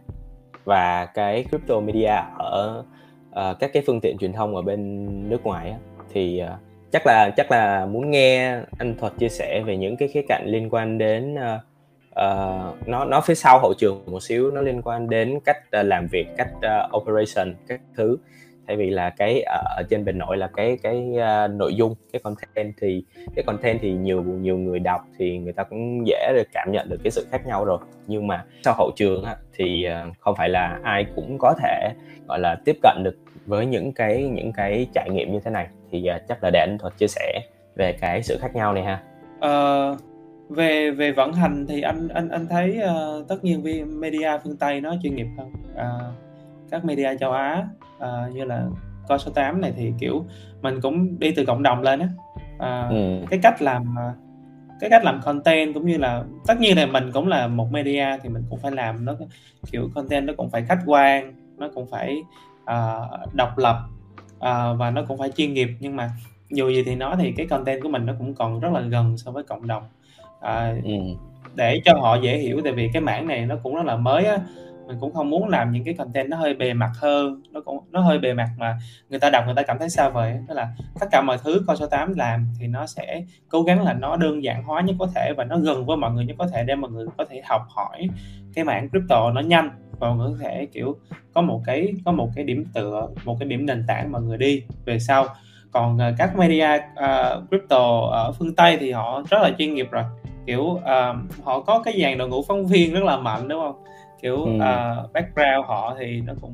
và 0.63 1.05
cái 1.05 1.45
crypto 1.49 1.79
media 1.79 2.15
ở 2.37 2.83
uh, 3.29 3.59
các 3.59 3.73
cái 3.73 3.83
phương 3.87 3.99
tiện 4.01 4.17
truyền 4.17 4.33
thông 4.33 4.55
ở 4.55 4.61
bên 4.61 5.29
nước 5.29 5.43
ngoài 5.43 5.69
á, 5.69 5.77
thì 6.13 6.41
uh, 6.43 6.59
chắc 6.91 7.07
là 7.07 7.29
chắc 7.37 7.51
là 7.51 7.85
muốn 7.85 8.11
nghe 8.11 8.59
anh 8.77 8.95
thuật 8.99 9.13
chia 9.17 9.29
sẻ 9.29 9.63
về 9.65 9.77
những 9.77 9.97
cái 9.97 10.07
khía 10.07 10.21
cạnh 10.27 10.43
liên 10.45 10.69
quan 10.69 10.97
đến 10.97 11.35
uh, 11.35 11.61
uh, 12.17 12.87
nó 12.87 13.05
nó 13.05 13.21
phía 13.21 13.35
sau 13.35 13.59
hậu 13.59 13.73
trường 13.77 14.03
một 14.05 14.23
xíu 14.23 14.51
nó 14.51 14.61
liên 14.61 14.81
quan 14.81 15.09
đến 15.09 15.39
cách 15.45 15.57
uh, 15.79 15.85
làm 15.85 16.07
việc 16.07 16.27
cách 16.37 16.49
uh, 16.57 16.95
operation 16.95 17.55
các 17.67 17.81
thứ. 17.97 18.17
Thay 18.67 18.77
vì 18.77 18.89
là 18.89 19.09
cái 19.09 19.41
ở 19.47 19.83
trên 19.89 20.05
bề 20.05 20.11
nội 20.11 20.37
là 20.37 20.49
cái 20.55 20.77
cái 20.83 21.07
uh, 21.13 21.51
nội 21.51 21.75
dung 21.75 21.95
cái 22.13 22.21
content 22.23 22.73
thì 22.81 23.03
cái 23.35 23.43
content 23.47 23.79
thì 23.81 23.91
nhiều 23.91 24.23
nhiều 24.23 24.57
người 24.57 24.79
đọc 24.79 25.01
thì 25.17 25.37
người 25.37 25.53
ta 25.53 25.63
cũng 25.63 26.07
dễ 26.07 26.33
được 26.35 26.47
cảm 26.53 26.71
nhận 26.71 26.89
được 26.89 26.97
cái 27.03 27.11
sự 27.11 27.27
khác 27.31 27.47
nhau 27.47 27.65
rồi. 27.65 27.79
Nhưng 28.07 28.27
mà 28.27 28.45
sau 28.63 28.73
hậu 28.77 28.91
trường 28.95 29.23
á, 29.23 29.35
thì 29.53 29.87
uh, 29.87 30.17
không 30.19 30.35
phải 30.35 30.49
là 30.49 30.79
ai 30.83 31.05
cũng 31.15 31.37
có 31.39 31.53
thể 31.63 31.89
gọi 32.27 32.39
là 32.39 32.55
tiếp 32.65 32.77
cận 32.81 33.03
được 33.03 33.15
với 33.45 33.65
những 33.65 33.93
cái 33.93 34.23
những 34.23 34.53
cái 34.53 34.87
trải 34.93 35.09
nghiệm 35.09 35.33
như 35.33 35.39
thế 35.45 35.51
này. 35.51 35.67
Thì 35.91 36.09
uh, 36.15 36.21
chắc 36.27 36.43
là 36.43 36.49
để 36.53 36.59
anh 36.59 36.77
thuật 36.79 36.97
chia 36.97 37.07
sẻ 37.07 37.41
về 37.75 37.93
cái 37.93 38.23
sự 38.23 38.37
khác 38.41 38.55
nhau 38.55 38.73
này 38.73 38.83
ha. 38.83 38.99
Uh, 39.37 39.99
về 40.49 40.91
về 40.91 41.11
vận 41.11 41.33
hành 41.33 41.65
thì 41.67 41.81
anh 41.81 42.07
anh 42.07 42.29
anh 42.29 42.47
thấy 42.47 42.79
uh, 42.83 43.27
tất 43.27 43.43
nhiên 43.43 43.63
media 43.99 44.29
phương 44.43 44.57
tây 44.57 44.81
nó 44.81 44.95
chuyên 45.03 45.15
nghiệp 45.15 45.27
hơn. 45.37 45.51
Uh, 45.73 46.15
các 46.71 46.85
media 46.85 47.09
châu 47.19 47.31
á 47.31 47.67
uh, 47.97 48.35
như 48.35 48.45
là 48.45 48.67
coi 49.07 49.19
số 49.19 49.31
8 49.31 49.61
này 49.61 49.73
thì 49.75 49.93
kiểu 49.99 50.25
mình 50.61 50.81
cũng 50.81 51.19
đi 51.19 51.31
từ 51.31 51.45
cộng 51.45 51.63
đồng 51.63 51.81
lên 51.81 51.99
á. 51.99 52.09
Uh, 52.55 52.91
ừ. 52.91 53.25
cái 53.29 53.39
cách 53.43 53.61
làm 53.61 53.95
cái 54.79 54.89
cách 54.89 55.03
làm 55.03 55.21
content 55.21 55.73
cũng 55.73 55.85
như 55.85 55.97
là 55.97 56.23
tất 56.47 56.59
nhiên 56.59 56.77
là 56.77 56.85
mình 56.85 57.11
cũng 57.13 57.27
là 57.27 57.47
một 57.47 57.71
media 57.71 58.05
thì 58.23 58.29
mình 58.29 58.43
cũng 58.49 58.59
phải 58.59 58.71
làm 58.71 59.05
nó 59.05 59.15
kiểu 59.71 59.89
content 59.95 60.25
nó 60.27 60.33
cũng 60.37 60.49
phải 60.49 60.65
khách 60.65 60.79
quan 60.85 61.33
nó 61.57 61.69
cũng 61.75 61.87
phải 61.91 62.17
uh, 62.63 63.33
độc 63.33 63.57
lập 63.57 63.77
uh, 64.35 64.79
và 64.79 64.91
nó 64.91 65.03
cũng 65.07 65.17
phải 65.17 65.31
chuyên 65.31 65.53
nghiệp. 65.53 65.69
Nhưng 65.79 65.95
mà 65.95 66.09
dù 66.49 66.69
gì 66.69 66.83
thì 66.83 66.95
nói 66.95 67.15
thì 67.19 67.31
cái 67.37 67.45
content 67.45 67.83
của 67.83 67.89
mình 67.89 68.05
nó 68.05 68.13
cũng 68.19 68.35
còn 68.35 68.59
rất 68.59 68.73
là 68.73 68.81
gần 68.81 69.17
so 69.17 69.31
với 69.31 69.43
cộng 69.43 69.67
đồng 69.67 69.83
uh, 70.39 70.83
ừ. 70.83 70.91
để 71.55 71.81
cho 71.85 71.93
họ 71.93 72.15
dễ 72.15 72.37
hiểu 72.37 72.61
tại 72.63 72.73
vì 72.73 72.89
cái 72.93 73.01
mảng 73.01 73.27
này 73.27 73.45
nó 73.45 73.55
cũng 73.63 73.75
rất 73.75 73.85
là 73.85 73.95
mới 73.95 74.25
á. 74.25 74.37
Mình 74.87 74.97
cũng 74.99 75.13
không 75.13 75.29
muốn 75.29 75.49
làm 75.49 75.71
những 75.71 75.83
cái 75.83 75.93
content 75.93 76.29
nó 76.29 76.37
hơi 76.37 76.53
bề 76.53 76.73
mặt 76.73 76.91
hơn 77.01 77.41
nó 77.51 77.61
cũng 77.61 77.79
nó 77.91 77.99
hơi 77.99 78.19
bề 78.19 78.33
mặt 78.33 78.49
mà 78.57 78.77
người 79.09 79.19
ta 79.19 79.29
đọc 79.29 79.43
người 79.45 79.55
ta 79.55 79.63
cảm 79.63 79.79
thấy 79.79 79.89
xa 79.89 80.09
vời 80.09 80.39
tức 80.47 80.53
là 80.53 80.67
tất 80.99 81.07
cả 81.11 81.21
mọi 81.21 81.37
thứ 81.43 81.61
coi 81.67 81.77
số 81.77 81.85
8 81.85 82.13
làm 82.13 82.47
thì 82.59 82.67
nó 82.67 82.87
sẽ 82.87 83.23
cố 83.49 83.61
gắng 83.61 83.83
là 83.83 83.93
nó 83.93 84.15
đơn 84.15 84.43
giản 84.43 84.63
hóa 84.63 84.81
nhất 84.81 84.95
có 84.99 85.07
thể 85.15 85.33
và 85.37 85.43
nó 85.43 85.57
gần 85.57 85.85
với 85.85 85.97
mọi 85.97 86.11
người 86.11 86.25
nhất 86.25 86.35
có 86.39 86.47
thể 86.47 86.63
để 86.63 86.75
mọi 86.75 86.91
người 86.91 87.05
có 87.17 87.25
thể 87.29 87.41
học 87.45 87.61
hỏi 87.69 88.07
cái 88.53 88.65
mảng 88.65 88.89
crypto 88.89 89.31
nó 89.31 89.41
nhanh 89.41 89.69
và 89.99 90.09
mọi 90.09 90.17
người 90.17 90.37
có 90.37 90.43
thể 90.43 90.65
kiểu 90.65 90.97
có 91.33 91.41
một 91.41 91.61
cái 91.65 91.93
có 92.05 92.11
một 92.11 92.29
cái 92.35 92.45
điểm 92.45 92.65
tựa 92.73 93.07
một 93.25 93.37
cái 93.39 93.49
điểm 93.49 93.65
nền 93.65 93.83
tảng 93.87 94.11
mọi 94.11 94.21
người 94.21 94.37
đi 94.37 94.63
về 94.85 94.99
sau 94.99 95.25
còn 95.71 95.95
uh, 95.95 96.15
các 96.17 96.37
media 96.37 96.69
uh, 96.75 97.49
crypto 97.49 98.09
ở 98.11 98.31
phương 98.39 98.55
tây 98.55 98.77
thì 98.79 98.91
họ 98.91 99.21
rất 99.29 99.37
là 99.41 99.51
chuyên 99.57 99.73
nghiệp 99.73 99.87
rồi. 99.91 100.03
Kiểu 100.45 100.61
uh, 100.61 101.43
họ 101.43 101.59
có 101.59 101.81
cái 101.85 102.01
dàn 102.01 102.17
đội 102.17 102.29
ngũ 102.29 102.43
phóng 102.47 102.65
viên 102.65 102.93
rất 102.93 103.03
là 103.03 103.17
mạnh 103.17 103.47
đúng 103.47 103.61
không? 103.61 103.83
Kiểu 104.21 104.45
ừ. 104.45 104.51
uh, 104.55 105.13
background 105.13 105.65
họ 105.67 105.95
thì 105.99 106.21
nó 106.21 106.33
cũng 106.41 106.53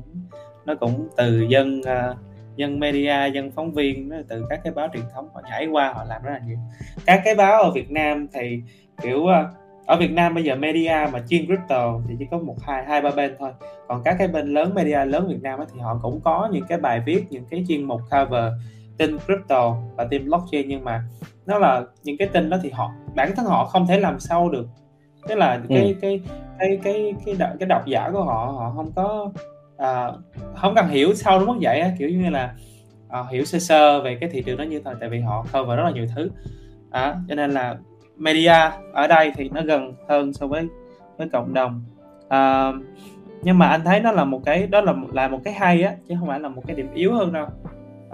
nó 0.64 0.74
cũng 0.74 1.08
từ 1.16 1.46
dân 1.48 1.80
uh, 1.80 2.16
dân 2.56 2.80
media 2.80 3.30
dân 3.34 3.50
phóng 3.50 3.72
viên 3.72 4.08
nó 4.08 4.16
từ 4.28 4.46
các 4.50 4.60
cái 4.64 4.72
báo 4.72 4.88
truyền 4.92 5.04
thống 5.14 5.28
họ 5.34 5.40
nhảy 5.50 5.66
qua 5.66 5.92
họ 5.92 6.04
làm 6.04 6.22
rất 6.22 6.32
là 6.32 6.40
nhiều. 6.46 6.58
Các 7.06 7.20
cái 7.24 7.34
báo 7.34 7.62
ở 7.62 7.70
Việt 7.70 7.90
Nam 7.90 8.26
thì 8.32 8.60
kiểu 9.02 9.18
uh, 9.18 9.30
ở 9.86 9.96
Việt 9.96 10.12
Nam 10.12 10.34
bây 10.34 10.44
giờ 10.44 10.54
media 10.54 11.06
mà 11.12 11.22
chuyên 11.28 11.46
crypto 11.46 12.00
thì 12.08 12.14
chỉ 12.18 12.26
có 12.30 12.38
một 12.38 12.56
hai 12.62 12.84
hai 12.84 13.00
ba 13.00 13.10
bên 13.10 13.36
thôi. 13.38 13.50
Còn 13.88 14.02
các 14.04 14.16
cái 14.18 14.28
bên 14.28 14.54
lớn 14.54 14.74
media 14.74 15.04
lớn 15.04 15.28
Việt 15.28 15.42
Nam 15.42 15.60
thì 15.74 15.80
họ 15.80 15.98
cũng 16.02 16.20
có 16.24 16.48
những 16.52 16.64
cái 16.68 16.78
bài 16.78 17.00
viết 17.06 17.24
những 17.30 17.44
cái 17.50 17.64
chuyên 17.68 17.82
mục 17.82 18.00
cover 18.10 18.52
tin 18.98 19.18
crypto 19.18 19.76
và 19.96 20.04
tin 20.04 20.24
blockchain 20.24 20.68
nhưng 20.68 20.84
mà 20.84 21.04
nó 21.46 21.58
là 21.58 21.82
những 22.02 22.16
cái 22.18 22.28
tin 22.28 22.50
đó 22.50 22.56
thì 22.62 22.70
họ 22.70 22.92
bản 23.14 23.32
thân 23.36 23.46
họ 23.46 23.64
không 23.64 23.86
thể 23.86 24.00
làm 24.00 24.20
sâu 24.20 24.50
được. 24.50 24.66
Tức 25.28 25.34
là 25.34 25.60
cái 25.68 25.88
ừ. 25.88 25.94
cái 26.00 26.20
cái 26.58 26.80
cái 26.84 27.14
cái 27.26 27.34
đọc, 27.38 27.50
cái 27.60 27.68
độc 27.68 27.86
giả 27.86 28.10
của 28.12 28.24
họ 28.24 28.54
họ 28.58 28.72
không 28.76 28.92
có 28.92 29.30
uh, 29.74 30.14
không 30.56 30.74
cần 30.74 30.88
hiểu 30.88 31.14
sâu 31.14 31.38
đến 31.38 31.48
mức 31.48 31.54
vậy 31.60 31.82
kiểu 31.98 32.08
như 32.08 32.30
là 32.30 32.54
uh, 33.20 33.30
hiểu 33.30 33.44
sơ 33.44 33.58
sơ 33.58 34.00
về 34.00 34.16
cái 34.20 34.30
thị 34.32 34.42
trường 34.42 34.56
đó 34.56 34.62
như 34.62 34.80
thôi 34.84 34.94
tại 35.00 35.08
vì 35.08 35.20
họ 35.20 35.46
cover 35.52 35.76
rất 35.76 35.84
là 35.84 35.90
nhiều 35.90 36.06
thứ. 36.16 36.30
À, 36.90 37.16
cho 37.28 37.34
nên 37.34 37.50
là 37.50 37.76
media 38.16 38.70
ở 38.92 39.06
đây 39.08 39.32
thì 39.36 39.48
nó 39.48 39.62
gần 39.62 39.94
hơn 40.08 40.32
so 40.32 40.46
với 40.46 40.68
với 41.16 41.28
cộng 41.28 41.54
đồng. 41.54 41.84
À, 42.28 42.72
nhưng 43.42 43.58
mà 43.58 43.66
anh 43.66 43.84
thấy 43.84 44.00
nó 44.00 44.12
là 44.12 44.24
một 44.24 44.40
cái 44.44 44.66
đó 44.66 44.80
là 44.80 44.94
là 45.12 45.28
một 45.28 45.40
cái 45.44 45.54
hay 45.54 45.82
á 45.82 45.94
chứ 46.08 46.14
không 46.18 46.28
phải 46.28 46.40
là 46.40 46.48
một 46.48 46.62
cái 46.66 46.76
điểm 46.76 46.88
yếu 46.94 47.14
hơn 47.14 47.32
đâu 47.32 47.46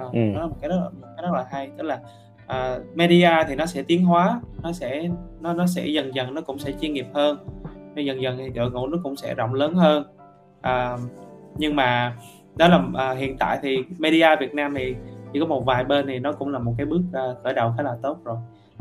à, 0.00 0.08
ừ. 0.12 0.18
nó 0.18 0.40
là 0.40 0.46
một 0.46 0.56
cái 0.60 0.68
rất 0.68 0.76
là, 0.76 0.90
cái 1.16 1.22
rất 1.22 1.32
là 1.32 1.44
hay. 1.50 1.70
Tức 1.78 1.84
là 1.84 2.00
uh, 2.46 2.96
media 2.96 3.30
thì 3.48 3.54
nó 3.54 3.66
sẽ 3.66 3.82
tiến 3.82 4.04
hóa 4.04 4.40
nó 4.62 4.72
sẽ 4.72 5.08
nó 5.40 5.52
nó 5.52 5.66
sẽ 5.66 5.86
dần 5.86 6.14
dần 6.14 6.34
nó 6.34 6.40
cũng 6.40 6.58
sẽ 6.58 6.72
chuyên 6.80 6.92
nghiệp 6.92 7.06
hơn. 7.14 7.38
Nên 7.94 8.06
dần 8.06 8.22
dần 8.22 8.38
thì 8.38 8.50
đội 8.50 8.70
ngũ 8.70 8.86
nó 8.86 8.98
cũng 9.02 9.16
sẽ 9.16 9.34
rộng 9.34 9.54
lớn 9.54 9.74
hơn. 9.74 10.04
Uh, 10.58 11.00
nhưng 11.56 11.76
mà 11.76 12.16
đó 12.56 12.68
là 12.68 13.10
uh, 13.10 13.18
hiện 13.18 13.36
tại 13.38 13.58
thì 13.62 13.78
media 13.98 14.36
Việt 14.40 14.54
Nam 14.54 14.74
thì 14.78 14.94
chỉ 15.32 15.40
có 15.40 15.46
một 15.46 15.64
vài 15.66 15.84
bên 15.84 16.06
thì 16.06 16.18
nó 16.18 16.32
cũng 16.32 16.48
là 16.48 16.58
một 16.58 16.74
cái 16.78 16.86
bước 16.86 17.00
uh, 17.08 17.44
khởi 17.44 17.54
đầu 17.54 17.74
khá 17.76 17.82
là 17.82 17.96
tốt 18.02 18.18
rồi. 18.24 18.36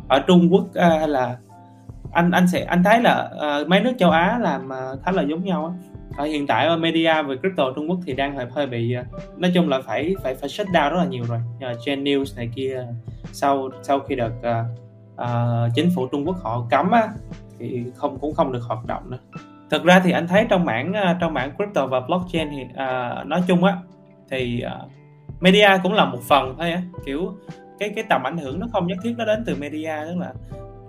Ở 0.07 0.19
Trung 0.27 0.49
Quốc 0.51 0.63
uh, 0.63 0.99
hay 0.99 1.07
là 1.07 1.37
anh 2.11 2.31
anh 2.31 2.47
sẽ 2.47 2.63
anh 2.63 2.83
thấy 2.83 3.01
là 3.01 3.29
uh, 3.35 3.67
mấy 3.67 3.79
nước 3.79 3.93
châu 3.99 4.11
Á 4.11 4.39
làm 4.41 4.65
uh, 4.65 5.03
khá 5.03 5.11
là 5.11 5.21
giống 5.21 5.43
nhau 5.43 5.65
á 5.65 5.98
ở 6.17 6.25
hiện 6.25 6.47
tại 6.47 6.67
ờ, 6.67 6.77
media 6.77 7.23
về 7.27 7.37
crypto 7.37 7.71
Trung 7.75 7.89
Quốc 7.89 7.99
thì 8.05 8.13
đang 8.13 8.35
hơi 8.35 8.45
hơi 8.51 8.67
bị 8.67 8.93
ờ, 8.93 9.03
nói 9.37 9.51
chung 9.53 9.69
là 9.69 9.81
phải 9.81 10.15
phải 10.23 10.35
phải 10.35 10.49
shut 10.49 10.67
down 10.67 10.89
rất 10.89 10.97
là 10.97 11.05
nhiều 11.05 11.23
rồi. 11.23 11.39
Trên 11.59 11.77
Gen 11.85 12.03
News 12.03 12.37
này 12.37 12.49
kia 12.55 12.87
sau 13.31 13.69
sau 13.81 13.99
khi 13.99 14.15
được 14.15 14.33
uh, 14.39 14.65
uh, 15.21 15.71
chính 15.75 15.89
phủ 15.95 16.07
Trung 16.07 16.27
Quốc 16.27 16.35
họ 16.43 16.67
cấm 16.69 16.91
á 16.91 17.09
thì 17.59 17.83
không 17.95 18.19
cũng 18.19 18.33
không 18.33 18.51
được 18.51 18.63
hoạt 18.67 18.85
động 18.85 19.11
nữa. 19.11 19.17
Thực 19.69 19.83
ra 19.83 19.99
thì 19.99 20.11
anh 20.11 20.27
thấy 20.27 20.45
trong 20.49 20.65
mảng 20.65 20.93
trong 21.21 21.33
mảng 21.33 21.51
crypto 21.55 21.87
và 21.87 21.99
blockchain 21.99 22.49
thì 22.51 22.63
uh, 22.63 23.27
nói 23.27 23.43
chung 23.47 23.63
á 23.63 23.77
thì 24.29 24.63
uh, 24.65 24.91
media 25.41 25.69
cũng 25.83 25.93
là 25.93 26.05
một 26.05 26.19
phần 26.21 26.55
thôi 26.57 26.71
á. 26.71 26.81
Kiểu 27.05 27.33
cái 27.79 27.89
cái 27.95 28.03
tầm 28.09 28.23
ảnh 28.23 28.37
hưởng 28.37 28.59
nó 28.59 28.67
không 28.71 28.87
nhất 28.87 28.97
thiết 29.03 29.15
nó 29.17 29.25
đến 29.25 29.43
từ 29.45 29.55
media 29.55 29.95
tức 30.07 30.15
là 30.17 30.33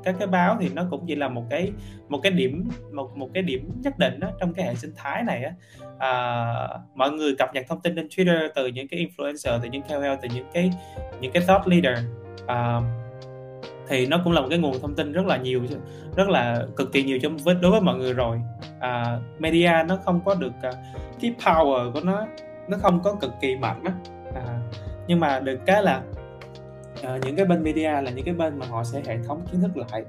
các 0.04 0.14
cái 0.18 0.28
báo 0.28 0.56
thì 0.60 0.68
nó 0.68 0.86
cũng 0.90 1.04
chỉ 1.06 1.14
là 1.14 1.28
một 1.28 1.44
cái 1.50 1.72
một 2.08 2.20
cái 2.22 2.32
điểm 2.32 2.68
một 2.92 3.16
một 3.16 3.28
cái 3.34 3.42
điểm 3.42 3.70
nhất 3.82 3.98
định 3.98 4.20
đó 4.20 4.28
trong 4.40 4.54
cái 4.54 4.66
hệ 4.66 4.74
sinh 4.74 4.92
thái 4.96 5.22
này 5.22 5.44
á. 5.44 5.52
À, 5.98 6.68
mọi 6.94 7.10
người 7.10 7.34
cập 7.38 7.54
nhật 7.54 7.66
thông 7.68 7.80
tin 7.80 7.96
trên 7.96 8.06
Twitter 8.08 8.48
từ 8.54 8.66
những 8.66 8.88
cái 8.88 9.06
influencer 9.06 9.60
từ 9.62 9.68
những 9.68 9.82
KOL 9.82 10.14
từ 10.22 10.28
những 10.34 10.46
cái 10.52 10.70
những 11.20 11.32
cái 11.32 11.42
thought 11.46 11.68
leader. 11.68 12.04
À, 12.46 12.80
thì 13.88 14.06
nó 14.06 14.20
cũng 14.24 14.32
là 14.32 14.40
một 14.40 14.46
cái 14.50 14.58
nguồn 14.58 14.80
thông 14.80 14.94
tin 14.94 15.12
rất 15.12 15.26
là 15.26 15.36
nhiều 15.36 15.62
rất 16.16 16.28
là 16.28 16.66
cực 16.76 16.92
kỳ 16.92 17.02
nhiều 17.02 17.18
cho 17.22 17.28
với 17.44 17.54
đối 17.54 17.70
với 17.70 17.80
mọi 17.80 17.96
người 17.96 18.12
rồi. 18.12 18.40
À, 18.80 19.18
media 19.38 19.72
nó 19.88 19.96
không 20.04 20.20
có 20.24 20.34
được 20.34 20.52
à, 20.62 20.72
cái 21.20 21.34
power 21.38 21.92
của 21.92 22.00
nó 22.00 22.26
nó 22.68 22.78
không 22.78 23.02
có 23.02 23.14
cực 23.20 23.30
kỳ 23.40 23.56
mạnh 23.56 23.84
đó 23.84 23.90
à, 24.34 24.58
nhưng 25.06 25.20
mà 25.20 25.40
được 25.40 25.60
cái 25.66 25.82
là 25.82 26.02
uh, 27.02 27.24
những 27.24 27.36
cái 27.36 27.46
bên 27.46 27.62
media 27.62 27.90
là 27.90 28.10
những 28.10 28.24
cái 28.24 28.34
bên 28.34 28.58
mà 28.58 28.66
họ 28.66 28.84
sẽ 28.84 29.02
hệ 29.06 29.18
thống 29.26 29.42
kiến 29.52 29.60
thức 29.60 29.70
lại 29.76 30.04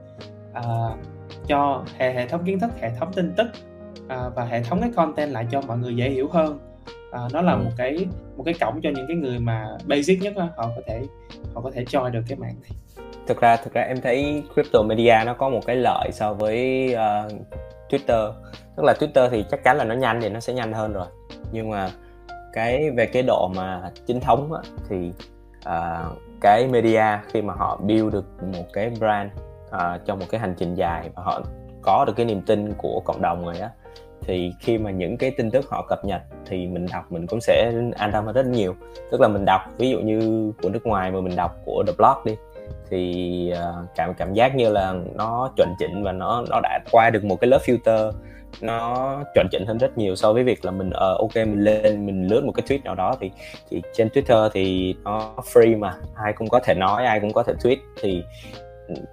uh, 0.60 1.00
cho 1.48 1.86
hệ 1.98 2.14
hệ 2.14 2.28
thống 2.28 2.44
kiến 2.46 2.60
thức 2.60 2.72
hệ 2.82 2.90
thống 3.00 3.14
tin 3.14 3.34
tức 3.38 3.48
uh, 4.04 4.36
và 4.36 4.46
hệ 4.46 4.64
thống 4.64 4.82
cái 4.82 4.92
content 4.96 5.32
lại 5.32 5.48
cho 5.52 5.62
mọi 5.62 5.78
người 5.78 5.96
dễ 5.96 6.10
hiểu 6.10 6.28
hơn. 6.32 6.60
Uh, 7.10 7.34
nó 7.34 7.42
là 7.42 7.54
ừ. 7.54 7.58
một 7.58 7.72
cái 7.78 8.06
một 8.38 8.44
cái 8.44 8.54
cổng 8.62 8.82
cho 8.82 8.90
những 8.96 9.06
cái 9.08 9.18
người 9.18 9.40
mà 9.40 9.78
basic 9.86 10.22
nhất 10.22 10.34
đó, 10.36 10.50
họ 10.58 10.70
có 10.76 10.82
thể 10.88 11.02
họ 11.54 11.62
có 11.62 11.72
thể 11.72 11.84
join 11.84 12.12
được 12.12 12.22
cái 12.28 12.38
mạng 12.38 12.56
này. 12.62 12.72
Thực 13.28 13.42
ra 13.42 13.56
thực 13.56 13.74
ra 13.74 13.82
em 13.82 14.02
thấy 14.02 14.44
crypto 14.54 14.82
media 14.82 15.16
nó 15.26 15.34
có 15.34 15.50
một 15.50 15.62
cái 15.66 15.76
lợi 15.76 16.10
so 16.12 16.34
với 16.34 16.88
uh, 16.94 17.32
Twitter. 17.90 18.32
Tức 18.78 18.84
là 18.84 18.94
Twitter 19.00 19.30
thì 19.30 19.46
chắc 19.52 19.64
chắn 19.64 19.78
là 19.78 19.84
nó 19.84 19.96
nhanh 19.96 20.22
thì 20.22 20.30
nó 20.30 20.40
sẽ 20.40 20.54
nhanh 20.54 20.74
hơn 20.74 20.94
rồi. 20.94 21.08
Nhưng 21.52 21.70
mà 21.70 21.90
cái 22.54 22.92
về 22.92 23.06
cái 23.06 23.24
độ 23.24 23.52
mà 23.56 23.92
chính 24.06 24.20
thống 24.20 24.54
á, 24.54 24.62
thì 24.90 25.12
uh, 25.60 26.18
cái 26.42 26.68
media 26.68 27.04
khi 27.28 27.42
mà 27.42 27.54
họ 27.54 27.80
build 27.84 28.14
được 28.14 28.26
một 28.42 28.66
cái 28.74 28.90
brand 28.90 29.32
uh, 29.76 30.06
trong 30.06 30.20
một 30.20 30.26
cái 30.30 30.42
hành 30.42 30.56
trình 30.58 30.76
dài 30.76 31.10
và 31.16 31.24
họ 31.24 31.42
có 31.82 32.06
được 32.08 32.14
cái 32.16 32.26
niềm 32.26 32.42
tin 32.42 32.74
của 32.78 33.02
cộng 33.06 33.22
đồng 33.22 33.46
rồi 33.46 33.60
á 33.60 33.70
thì 34.22 34.54
khi 34.60 34.78
mà 34.78 34.92
những 34.92 35.18
cái 35.18 35.32
tin 35.38 35.52
tức 35.52 35.66
họ 35.70 35.86
cập 35.90 36.06
nhật 36.06 36.22
thì 36.46 36.68
mình 36.68 36.86
đọc 36.94 37.12
mình 37.12 37.28
cũng 37.28 37.42
sẽ 37.42 37.74
an 37.96 38.12
tâm 38.12 38.26
hơn 38.26 38.36
rất 38.36 38.46
nhiều. 38.46 38.76
Tức 39.12 39.22
là 39.22 39.28
mình 39.28 39.46
đọc 39.46 39.62
ví 39.78 39.90
dụ 39.90 40.00
như 40.00 40.52
của 40.62 40.70
nước 40.70 40.86
ngoài 40.86 41.12
mà 41.12 41.22
mình 41.22 41.36
đọc 41.36 41.58
của 41.66 41.84
the 41.88 41.94
blog 41.98 42.18
đi 42.26 42.36
thì 42.90 43.54
uh, 43.54 43.86
cảm 43.96 44.14
cảm 44.14 44.34
giác 44.34 44.56
như 44.56 44.70
là 44.70 44.94
nó 45.16 45.52
chuẩn 45.58 45.70
chỉnh 45.80 46.04
và 46.04 46.12
nó 46.12 46.44
nó 46.50 46.60
đã 46.64 46.80
qua 46.92 47.10
được 47.10 47.24
một 47.24 47.36
cái 47.42 47.48
lớp 47.48 47.60
filter 47.66 48.12
nó 48.62 49.24
chuẩn 49.34 49.48
chỉnh 49.52 49.66
hơn 49.66 49.78
rất 49.78 49.98
nhiều 49.98 50.16
so 50.16 50.34
với 50.34 50.44
việc 50.44 50.66
là 50.66 50.72
mình 50.72 50.90
uh, 50.90 51.20
ok 51.20 51.36
mình 51.36 51.64
lên 51.64 52.06
mình 52.06 52.28
lướt 52.28 52.44
một 52.46 52.52
cái 52.52 52.66
tweet 52.68 52.84
nào 52.84 52.96
đó 52.96 53.16
thì 53.20 53.32
thì 53.70 53.82
trên 53.94 54.08
Twitter 54.08 54.50
thì 54.54 54.96
nó 55.04 55.34
free 55.54 55.80
mà 55.80 55.94
ai 56.16 56.34
cũng 56.34 56.48
có 56.48 56.60
thể 56.60 56.74
nói 56.74 57.06
ai 57.06 57.20
cũng 57.20 57.34
có 57.34 57.44
thể 57.44 57.54
tweet 57.54 57.78
thì 58.02 58.24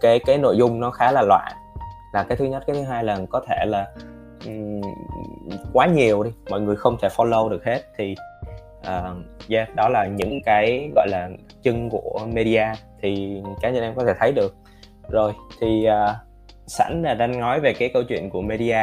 cái 0.01 0.21
cái 0.27 0.39
nội 0.39 0.57
dung 0.57 0.81
nó 0.81 0.91
khá 0.91 1.13
là 1.13 1.23
loạn. 1.23 1.53
Là 2.13 2.23
cái 2.23 2.37
thứ 2.37 2.45
nhất 2.45 2.63
cái 2.67 2.77
thứ 2.77 2.83
hai 2.83 3.05
là 3.05 3.19
có 3.31 3.45
thể 3.49 3.65
là 3.67 3.87
um, 4.47 4.81
quá 5.73 5.87
nhiều 5.87 6.23
đi 6.23 6.31
mọi 6.51 6.61
người 6.61 6.77
không 6.77 6.97
thể 7.03 7.09
follow 7.17 7.49
được 7.49 7.65
hết 7.65 7.83
thì 7.99 8.15
uh, 8.81 9.17
yeah 9.49 9.75
đó 9.77 9.89
là 9.89 10.07
những 10.07 10.41
cái 10.45 10.91
gọi 10.95 11.09
là 11.09 11.29
chân 11.63 11.89
của 11.91 12.21
media 12.33 12.65
thì 13.03 13.43
cá 13.61 13.71
nhân 13.71 13.83
em 13.83 13.95
có 13.95 14.05
thể 14.05 14.13
thấy 14.19 14.33
được. 14.33 14.55
Rồi 15.09 15.33
thì 15.61 15.87
uh, 15.89 16.17
sẵn 16.67 17.03
là 17.03 17.15
đang 17.15 17.41
nói 17.41 17.61
về 17.61 17.73
cái 17.73 17.91
câu 17.95 18.03
chuyện 18.09 18.31
của 18.31 18.41
media 18.41 18.79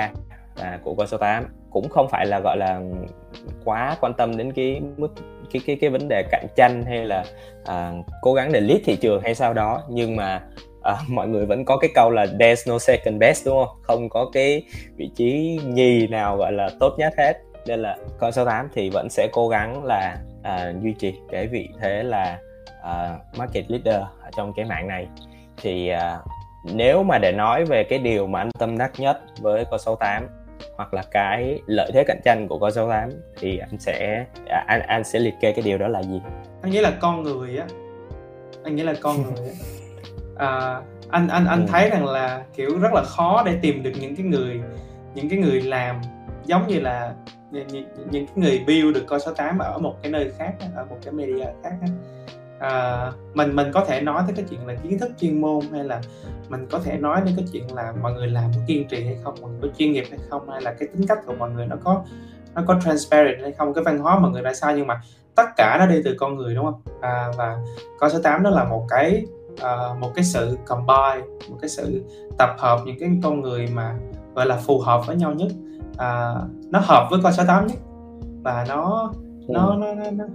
à, 0.55 0.79
của 0.83 0.95
con 0.95 1.07
số 1.07 1.17
8 1.17 1.45
cũng 1.69 1.89
không 1.89 2.07
phải 2.09 2.25
là 2.25 2.39
gọi 2.39 2.57
là 2.57 2.81
quá 3.65 3.97
quan 4.01 4.13
tâm 4.13 4.37
đến 4.37 4.53
cái 4.53 4.81
mức 4.97 5.13
cái 5.51 5.61
cái 5.65 5.77
cái 5.81 5.89
vấn 5.89 6.07
đề 6.07 6.23
cạnh 6.31 6.45
tranh 6.55 6.83
hay 6.85 7.05
là 7.05 7.25
à, 7.65 7.93
cố 8.21 8.33
gắng 8.33 8.51
để 8.51 8.61
lead 8.61 8.81
thị 8.85 8.95
trường 8.95 9.21
hay 9.21 9.35
sao 9.35 9.53
đó. 9.53 9.83
Nhưng 9.89 10.15
mà 10.15 10.41
à, 10.83 10.95
mọi 11.09 11.27
người 11.27 11.45
vẫn 11.45 11.65
có 11.65 11.77
cái 11.77 11.89
câu 11.95 12.09
là 12.09 12.25
there's 12.25 12.71
no 12.71 12.79
second 12.79 13.19
best 13.19 13.45
đúng 13.45 13.65
không? 13.65 13.77
Không 13.81 14.09
có 14.09 14.29
cái 14.33 14.63
vị 14.95 15.09
trí 15.15 15.59
nhì 15.65 16.07
nào 16.07 16.37
gọi 16.37 16.51
là 16.51 16.69
tốt 16.79 16.95
nhất 16.97 17.13
hết. 17.17 17.33
Nên 17.65 17.81
là 17.81 17.97
con 18.19 18.31
số 18.31 18.45
8 18.45 18.69
thì 18.73 18.89
vẫn 18.89 19.09
sẽ 19.09 19.27
cố 19.31 19.47
gắng 19.47 19.83
là 19.83 20.17
à, 20.43 20.73
duy 20.83 20.93
trì 20.99 21.13
cái 21.31 21.47
vị 21.47 21.69
thế 21.81 22.03
là 22.03 22.39
à, 22.83 23.17
market 23.37 23.71
leader 23.71 24.01
ở 24.21 24.29
trong 24.37 24.53
cái 24.55 24.65
mạng 24.65 24.87
này. 24.87 25.07
Thì 25.61 25.87
à, 25.87 26.19
nếu 26.73 27.03
mà 27.03 27.17
để 27.17 27.31
nói 27.31 27.65
về 27.65 27.83
cái 27.83 27.99
điều 27.99 28.27
mà 28.27 28.39
anh 28.39 28.51
tâm 28.59 28.77
đắc 28.77 28.91
nhất 28.97 29.17
với 29.41 29.65
con 29.65 29.79
số 29.79 29.95
8 29.95 30.27
hoặc 30.75 30.93
là 30.93 31.03
cái 31.11 31.59
lợi 31.65 31.91
thế 31.93 32.03
cạnh 32.07 32.19
tranh 32.23 32.47
của 32.47 32.59
con 32.59 32.71
số 32.71 32.89
8 32.89 33.09
thì 33.37 33.57
anh 33.57 33.79
sẽ 33.79 34.25
à, 34.49 34.63
anh 34.67 34.81
anh 34.81 35.03
sẽ 35.03 35.19
liệt 35.19 35.33
kê 35.41 35.51
cái 35.51 35.65
điều 35.65 35.77
đó 35.77 35.87
là 35.87 36.03
gì? 36.03 36.21
Anh 36.61 36.71
nghĩ 36.71 36.79
là 36.79 36.91
con 37.01 37.23
người 37.23 37.57
á. 37.57 37.65
Anh 38.63 38.75
nghĩ 38.75 38.83
là 38.83 38.93
con 39.01 39.23
người 39.23 39.47
á. 39.47 39.53
À, 40.37 40.81
anh 41.09 41.27
anh 41.27 41.45
anh 41.45 41.65
ừ. 41.65 41.67
thấy 41.71 41.89
rằng 41.89 42.05
là 42.05 42.43
kiểu 42.55 42.79
rất 42.79 42.93
là 42.93 43.03
khó 43.03 43.43
để 43.45 43.57
tìm 43.61 43.83
được 43.83 43.91
những 43.99 44.15
cái 44.15 44.25
người 44.25 44.61
những 45.13 45.29
cái 45.29 45.39
người 45.39 45.61
làm 45.61 46.01
giống 46.45 46.67
như 46.67 46.79
là 46.79 47.13
những, 47.51 47.67
những, 47.67 47.85
những 48.11 48.25
cái 48.25 48.35
người 48.35 48.63
build 48.67 48.95
được 48.95 49.03
coi 49.07 49.19
số 49.19 49.33
8 49.33 49.59
ở 49.59 49.77
một 49.79 49.95
cái 50.01 50.11
nơi 50.11 50.31
khác 50.37 50.53
ở 50.75 50.85
một 50.85 50.97
cái 51.03 51.13
media 51.13 51.45
khác 51.63 51.71
à, 52.69 53.11
mình 53.33 53.55
mình 53.55 53.71
có 53.73 53.85
thể 53.85 54.01
nói 54.01 54.23
tới 54.27 54.35
cái 54.35 54.45
chuyện 54.49 54.67
là 54.67 54.75
kiến 54.75 54.99
thức 54.99 55.11
chuyên 55.19 55.41
môn 55.41 55.59
hay 55.71 55.83
là 55.83 56.01
mình 56.49 56.67
có 56.71 56.79
thể 56.79 56.97
nói 56.97 57.21
đến 57.25 57.33
cái 57.37 57.45
chuyện 57.51 57.75
là 57.75 57.93
mọi 58.01 58.13
người 58.13 58.27
làm 58.27 58.51
có 58.55 58.61
kiên 58.67 58.87
trì 58.87 59.05
hay 59.05 59.17
không 59.23 59.35
mọi 59.41 59.51
người 59.51 59.59
có 59.61 59.67
chuyên 59.77 59.91
nghiệp 59.91 60.05
hay 60.09 60.19
không 60.29 60.49
hay 60.49 60.61
là 60.61 60.73
cái 60.73 60.87
tính 60.87 61.07
cách 61.07 61.19
của 61.25 61.33
mọi 61.39 61.49
người 61.51 61.65
nó 61.65 61.75
có 61.83 62.03
nó 62.55 62.61
có 62.67 62.79
transparent 62.85 63.41
hay 63.41 63.51
không 63.51 63.73
cái 63.73 63.83
văn 63.83 63.99
hóa 63.99 64.19
mọi 64.19 64.31
người 64.31 64.41
ra 64.41 64.53
sao. 64.53 64.77
Nhưng 64.77 64.87
mà 64.87 65.01
tất 65.35 65.45
cả 65.57 65.77
nó 65.79 65.85
đi 65.85 66.01
từ 66.05 66.15
con 66.19 66.35
người 66.35 66.55
đúng 66.55 66.65
không? 66.65 66.81
À, 67.01 67.31
và 67.37 67.57
con 67.99 68.09
số 68.09 68.19
8 68.23 68.43
đó 68.43 68.49
là 68.49 68.63
một 68.63 68.85
cái 68.89 69.25
uh, 69.53 69.99
một 69.99 70.11
cái 70.15 70.25
sự 70.25 70.57
combine 70.67 71.27
một 71.49 71.57
cái 71.61 71.69
sự 71.69 72.03
tập 72.37 72.55
hợp 72.57 72.79
những 72.85 72.99
cái 72.99 73.09
con 73.23 73.41
người 73.41 73.67
mà 73.73 73.95
gọi 74.35 74.45
là 74.45 74.57
phù 74.57 74.79
hợp 74.79 75.07
với 75.07 75.15
nhau 75.15 75.33
nhất. 75.33 75.51
Uh, 75.91 76.71
nó 76.71 76.79
hợp 76.79 77.07
với 77.11 77.19
con 77.23 77.33
số 77.33 77.43
8 77.47 77.67
nhất 77.67 77.77
và 78.43 78.65
nó 78.69 79.11
nó, 79.47 79.67
ừ. 79.67 79.75
nó, 79.79 79.93
nó, 79.93 80.11
nó 80.11 80.25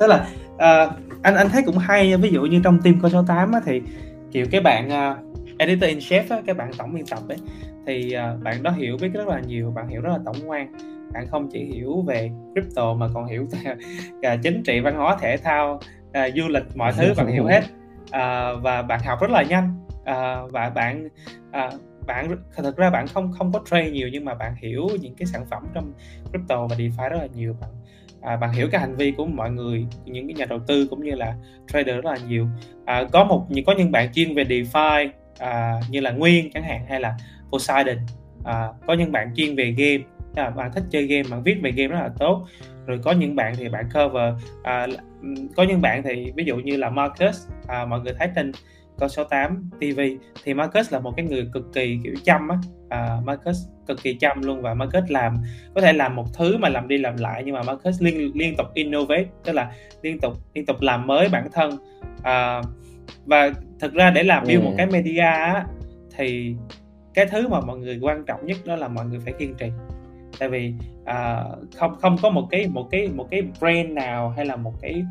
tức 0.00 0.06
là 0.06 0.26
uh, 0.54 0.92
anh 1.22 1.34
anh 1.34 1.48
thấy 1.48 1.62
cũng 1.66 1.78
hay 1.78 2.16
ví 2.16 2.30
dụ 2.30 2.42
như 2.42 2.60
trong 2.64 2.82
team 2.82 3.00
con 3.00 3.10
số 3.10 3.24
8 3.26 3.52
á, 3.52 3.60
thì 3.64 3.82
kiểu 4.32 4.46
cái 4.50 4.60
bạn 4.60 4.88
uh, 4.88 5.58
editor 5.58 5.88
in 5.88 5.98
chef 5.98 6.22
á, 6.30 6.42
cái 6.46 6.54
bạn 6.54 6.70
tổng 6.78 6.94
biên 6.94 7.06
tập 7.06 7.18
ấy 7.28 7.38
thì 7.86 8.16
uh, 8.16 8.42
bạn 8.42 8.62
đó 8.62 8.70
hiểu 8.70 8.96
biết 9.00 9.08
rất 9.12 9.28
là 9.28 9.40
nhiều 9.40 9.70
bạn 9.70 9.88
hiểu 9.88 10.00
rất 10.00 10.10
là 10.10 10.18
tổng 10.24 10.50
quan. 10.50 10.72
Bạn 11.12 11.26
không 11.30 11.48
chỉ 11.52 11.64
hiểu 11.64 12.02
về 12.06 12.30
crypto 12.52 12.94
mà 12.94 13.08
còn 13.14 13.26
hiểu 13.26 13.46
cả 14.22 14.36
chính 14.42 14.62
trị 14.62 14.80
văn 14.80 14.96
hóa 14.96 15.16
thể 15.20 15.36
thao 15.36 15.80
uh, 16.08 16.34
du 16.36 16.48
lịch 16.48 16.76
mọi 16.76 16.92
thứ 16.92 17.14
bạn 17.16 17.26
hiểu 17.26 17.46
hết. 17.46 17.62
Uh, 18.02 18.62
và 18.62 18.82
bạn 18.88 19.00
học 19.04 19.20
rất 19.20 19.30
là 19.30 19.42
nhanh. 19.42 19.74
Uh, 20.00 20.52
và 20.52 20.70
bạn 20.74 21.08
uh, 21.48 21.80
bạn 22.06 22.36
thật 22.56 22.76
ra 22.76 22.90
bạn 22.90 23.06
không 23.06 23.32
không 23.32 23.52
có 23.52 23.60
trade 23.70 23.90
nhiều 23.90 24.08
nhưng 24.12 24.24
mà 24.24 24.34
bạn 24.34 24.54
hiểu 24.56 24.88
những 25.00 25.14
cái 25.14 25.26
sản 25.26 25.46
phẩm 25.50 25.66
trong 25.74 25.92
crypto 26.30 26.66
và 26.66 26.76
DeFi 26.76 27.08
rất 27.10 27.18
là 27.18 27.26
nhiều 27.34 27.56
bạn 27.60 27.70
à, 28.22 28.36
bạn 28.36 28.52
hiểu 28.52 28.68
cái 28.72 28.80
hành 28.80 28.96
vi 28.96 29.10
của 29.10 29.26
mọi 29.26 29.50
người 29.50 29.86
những 30.04 30.26
cái 30.26 30.34
nhà 30.34 30.44
đầu 30.44 30.58
tư 30.66 30.86
cũng 30.90 31.04
như 31.04 31.14
là 31.14 31.34
trader 31.72 31.94
rất 31.94 32.04
là 32.04 32.16
nhiều. 32.28 32.48
À, 32.84 33.04
có 33.12 33.24
một 33.24 33.46
có 33.66 33.74
những 33.78 33.92
bạn 33.92 34.12
chuyên 34.12 34.34
về 34.34 34.44
DeFi 34.44 35.08
à, 35.38 35.80
như 35.90 36.00
là 36.00 36.10
Nguyên 36.10 36.50
chẳng 36.54 36.62
hạn 36.62 36.86
hay 36.88 37.00
là 37.00 37.14
Poseidon. 37.52 37.96
À, 38.44 38.68
có 38.86 38.94
những 38.94 39.12
bạn 39.12 39.32
chuyên 39.36 39.56
về 39.56 39.74
game. 39.76 40.04
Là 40.36 40.50
bạn 40.50 40.70
thích 40.74 40.84
chơi 40.90 41.06
game 41.06 41.22
bạn 41.30 41.42
viết 41.42 41.56
về 41.62 41.70
game 41.70 41.88
rất 41.88 42.00
là 42.00 42.10
tốt. 42.18 42.46
Rồi 42.86 43.00
có 43.04 43.12
những 43.12 43.36
bạn 43.36 43.54
thì 43.56 43.68
bạn 43.68 43.88
cover 43.94 44.34
à, 44.62 44.86
có 45.56 45.62
những 45.62 45.80
bạn 45.80 46.02
thì 46.02 46.32
ví 46.36 46.44
dụ 46.44 46.56
như 46.56 46.76
là 46.76 46.90
Marcus 46.90 47.48
à, 47.66 47.84
mọi 47.84 48.00
người 48.00 48.14
thấy 48.18 48.28
trên 48.34 48.52
con 48.98 49.08
số 49.08 49.24
8 49.24 49.70
TV 49.80 50.00
thì 50.44 50.54
Marcus 50.54 50.92
là 50.92 50.98
một 50.98 51.12
cái 51.16 51.26
người 51.26 51.48
cực 51.52 51.72
kỳ 51.72 51.98
kiểu 52.04 52.14
chăm 52.24 52.48
á 52.48 52.56
à, 52.90 53.16
Marcus 53.24 53.66
cực 53.86 54.02
kỳ 54.02 54.14
chăm 54.14 54.42
luôn 54.42 54.62
và 54.62 54.74
Marcus 54.74 55.04
làm 55.08 55.36
có 55.74 55.80
thể 55.80 55.92
làm 55.92 56.16
một 56.16 56.26
thứ 56.34 56.56
mà 56.56 56.68
làm 56.68 56.88
đi 56.88 56.98
làm 56.98 57.16
lại 57.16 57.42
nhưng 57.46 57.54
mà 57.54 57.62
Marcus 57.62 58.02
liên 58.02 58.32
liên 58.34 58.56
tục 58.56 58.66
innovate 58.74 59.24
tức 59.44 59.52
là 59.52 59.72
liên 60.02 60.20
tục 60.20 60.32
liên 60.54 60.66
tục 60.66 60.76
làm 60.80 61.06
mới 61.06 61.28
bản 61.28 61.48
thân 61.52 61.78
à, 62.22 62.62
và 63.26 63.50
thực 63.80 63.94
ra 63.94 64.10
để 64.10 64.22
làm 64.22 64.44
build 64.46 64.62
ừ. 64.62 64.64
một 64.64 64.74
cái 64.76 64.86
media 64.86 65.20
á, 65.20 65.66
thì 66.16 66.54
cái 67.14 67.26
thứ 67.26 67.48
mà 67.48 67.60
mọi 67.60 67.78
người 67.78 67.98
quan 68.02 68.24
trọng 68.24 68.46
nhất 68.46 68.56
đó 68.64 68.76
là 68.76 68.88
mọi 68.88 69.06
người 69.06 69.20
phải 69.20 69.34
kiên 69.38 69.54
trì 69.54 69.66
tại 70.38 70.48
vì 70.48 70.72
à, 71.04 71.44
không 71.76 71.96
không 72.00 72.16
có 72.22 72.30
một 72.30 72.48
cái 72.50 72.68
một 72.68 72.88
cái 72.90 73.08
một 73.08 73.26
cái 73.30 73.42
brand 73.60 73.90
nào 73.90 74.28
hay 74.36 74.46
là 74.46 74.56
một 74.56 74.72
cái 74.80 75.04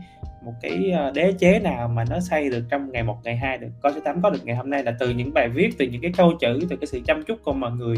một 0.49 0.55
cái 0.61 0.91
ờ, 0.91 1.11
đế 1.11 1.33
chế 1.39 1.59
nào 1.59 1.87
mà 1.87 2.05
nó 2.09 2.19
xây 2.19 2.49
được 2.49 2.63
trong 2.69 2.91
ngày 2.91 3.03
một 3.03 3.17
ngày 3.23 3.37
hai 3.37 3.57
được 3.57 3.67
có 3.81 3.91
số 3.91 3.99
tám 3.99 4.21
có 4.21 4.29
được 4.29 4.39
ngày 4.43 4.55
hôm 4.55 4.69
nay 4.69 4.83
là 4.83 4.93
từ 4.99 5.09
những 5.09 5.33
bài 5.33 5.49
viết 5.49 5.69
từ 5.77 5.85
những 5.85 6.01
cái 6.01 6.11
câu 6.17 6.33
chữ 6.39 6.59
từ 6.69 6.75
cái 6.75 6.87
sự 6.87 6.99
chăm 7.05 7.23
chút 7.23 7.39
của 7.43 7.53
mọi 7.53 7.71
người. 7.71 7.95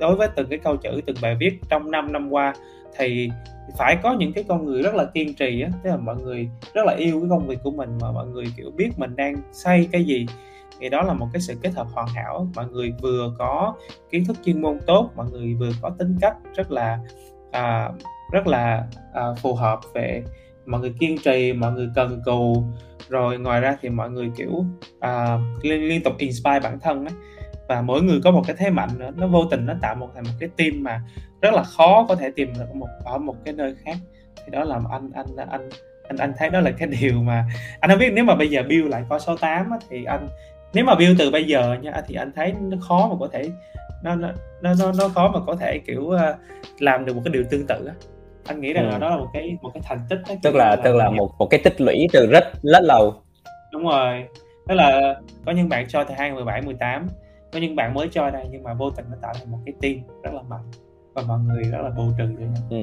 Đối 0.00 0.16
với 0.16 0.28
từng 0.36 0.48
cái 0.48 0.58
câu 0.58 0.76
chữ 0.76 1.00
từng 1.06 1.16
bài 1.22 1.36
viết 1.40 1.60
trong 1.68 1.90
5 1.90 2.12
năm 2.12 2.30
qua 2.30 2.54
thì 2.98 3.30
phải 3.78 3.96
có 4.02 4.12
những 4.12 4.32
cái 4.32 4.44
con 4.48 4.64
người 4.64 4.82
rất 4.82 4.94
là 4.94 5.04
kiên 5.04 5.34
trì 5.34 5.62
á 5.62 5.70
tức 5.84 5.90
là 5.90 5.96
mọi 5.96 6.16
người 6.16 6.48
rất 6.74 6.82
là 6.86 6.94
yêu 6.94 7.20
cái 7.20 7.28
công 7.30 7.46
việc 7.46 7.58
của 7.62 7.70
mình 7.70 7.98
mà 8.00 8.12
mọi 8.12 8.26
người 8.26 8.44
kiểu 8.56 8.70
biết 8.76 8.90
mình 8.96 9.16
đang 9.16 9.36
xây 9.52 9.88
cái 9.92 10.04
gì. 10.04 10.26
Thì 10.80 10.88
đó 10.88 11.02
là 11.02 11.12
một 11.12 11.26
cái 11.32 11.40
sự 11.40 11.54
kết 11.62 11.70
hợp 11.74 11.86
hoàn 11.92 12.08
hảo 12.08 12.48
mọi 12.56 12.66
người 12.68 12.92
vừa 13.02 13.34
có 13.38 13.74
kiến 14.10 14.24
thức 14.24 14.36
chuyên 14.44 14.62
môn 14.62 14.78
tốt 14.86 15.10
mọi 15.16 15.26
người 15.30 15.54
vừa 15.54 15.70
có 15.82 15.90
tính 15.98 16.16
cách 16.20 16.36
rất 16.56 16.70
là 16.70 16.98
à, 17.52 17.90
rất 18.32 18.46
là 18.46 18.84
à, 19.14 19.22
phù 19.42 19.54
hợp 19.54 19.80
về 19.94 20.22
mọi 20.68 20.80
người 20.80 20.94
kiên 21.00 21.18
trì 21.18 21.52
mọi 21.52 21.72
người 21.72 21.88
cần 21.94 22.22
cù. 22.24 22.64
Rồi 23.08 23.38
ngoài 23.38 23.60
ra 23.60 23.76
thì 23.80 23.88
mọi 23.88 24.10
người 24.10 24.30
kiểu 24.36 24.64
à, 25.00 25.38
liên, 25.62 25.88
liên 25.88 26.02
tục 26.02 26.14
inspire 26.18 26.60
bản 26.60 26.78
thân 26.80 27.06
ấy. 27.06 27.14
Và 27.68 27.82
mỗi 27.82 28.02
người 28.02 28.20
có 28.24 28.30
một 28.30 28.42
cái 28.46 28.56
thế 28.58 28.70
mạnh 28.70 28.90
nữa 28.98 29.10
nó 29.16 29.26
vô 29.26 29.44
tình 29.50 29.66
nó 29.66 29.74
tạo 29.82 29.94
một 29.94 30.08
thành 30.14 30.24
một 30.24 30.32
cái 30.40 30.48
team 30.56 30.72
mà 30.82 31.02
rất 31.42 31.54
là 31.54 31.62
khó 31.62 32.06
có 32.08 32.14
thể 32.14 32.30
tìm 32.36 32.52
được 32.58 32.74
một 32.74 32.88
ở 33.04 33.18
một 33.18 33.36
cái 33.44 33.54
nơi 33.54 33.74
khác. 33.84 33.96
Thì 34.36 34.50
đó 34.52 34.64
là 34.64 34.80
anh 34.90 35.10
anh 35.14 35.26
anh 35.50 35.68
anh 36.08 36.16
anh 36.16 36.32
thấy 36.38 36.50
đó 36.50 36.60
là 36.60 36.70
cái 36.70 36.88
điều 37.00 37.22
mà 37.22 37.44
anh 37.80 37.90
không 37.90 37.98
biết. 37.98 38.12
Nếu 38.12 38.24
mà 38.24 38.34
bây 38.34 38.50
giờ 38.50 38.62
build 38.68 38.88
lại 38.88 39.04
coi 39.08 39.20
số 39.20 39.36
8 39.36 39.70
á, 39.70 39.78
thì 39.88 40.04
anh 40.04 40.28
nếu 40.74 40.84
mà 40.84 40.94
build 40.94 41.18
từ 41.18 41.30
bây 41.30 41.44
giờ 41.44 41.76
nha 41.82 42.02
thì 42.06 42.14
anh 42.14 42.32
thấy 42.36 42.54
nó 42.60 42.76
khó 42.80 43.08
mà 43.08 43.16
có 43.20 43.28
thể 43.32 43.50
nó 44.02 44.14
nó 44.14 44.28
nó 44.62 44.74
nó 44.98 45.08
khó 45.08 45.30
mà 45.34 45.40
có 45.46 45.56
thể 45.56 45.78
kiểu 45.86 46.10
à, 46.10 46.34
làm 46.78 47.04
được 47.04 47.16
một 47.16 47.22
cái 47.24 47.32
điều 47.32 47.44
tương 47.50 47.66
tự 47.66 47.86
á 47.86 47.94
anh 48.48 48.60
nghĩ 48.60 48.72
rằng 48.72 48.84
ừ. 48.84 48.90
là 48.90 48.98
đó 48.98 49.10
là 49.10 49.16
một 49.16 49.28
cái 49.32 49.56
một 49.62 49.70
cái 49.74 49.82
thành 49.86 49.98
tích 50.08 50.18
đó, 50.28 50.34
tức 50.42 50.54
là, 50.54 50.68
là 50.68 50.76
tức 50.76 50.94
là 50.94 51.10
một 51.10 51.30
một 51.38 51.46
cái 51.46 51.60
tích 51.64 51.80
lũy 51.80 52.06
từ 52.12 52.26
rất 52.26 52.44
rất 52.62 52.82
lâu. 52.82 53.14
Đúng 53.72 53.84
rồi. 53.84 54.24
Tức 54.68 54.74
là 54.74 55.14
có 55.46 55.52
những 55.52 55.68
bạn 55.68 55.86
cho 55.88 56.04
từ 56.04 56.14
2017 56.18 56.62
18 56.62 57.06
có 57.52 57.58
những 57.58 57.76
bạn 57.76 57.94
mới 57.94 58.08
cho 58.12 58.30
đây 58.30 58.44
nhưng 58.50 58.62
mà 58.62 58.74
vô 58.74 58.90
tình 58.90 59.04
nó 59.10 59.16
tạo 59.22 59.32
thành 59.38 59.50
một 59.50 59.58
cái 59.66 59.74
team 59.82 60.22
rất 60.22 60.34
là 60.34 60.42
mạnh 60.42 60.70
và 61.14 61.22
mọi 61.28 61.38
người 61.38 61.62
rất 61.62 61.78
là 61.82 61.90
bù 61.96 62.02
trừ 62.18 62.24
cho 62.38 62.44
nhau. 62.44 62.62
Ừ. 62.70 62.76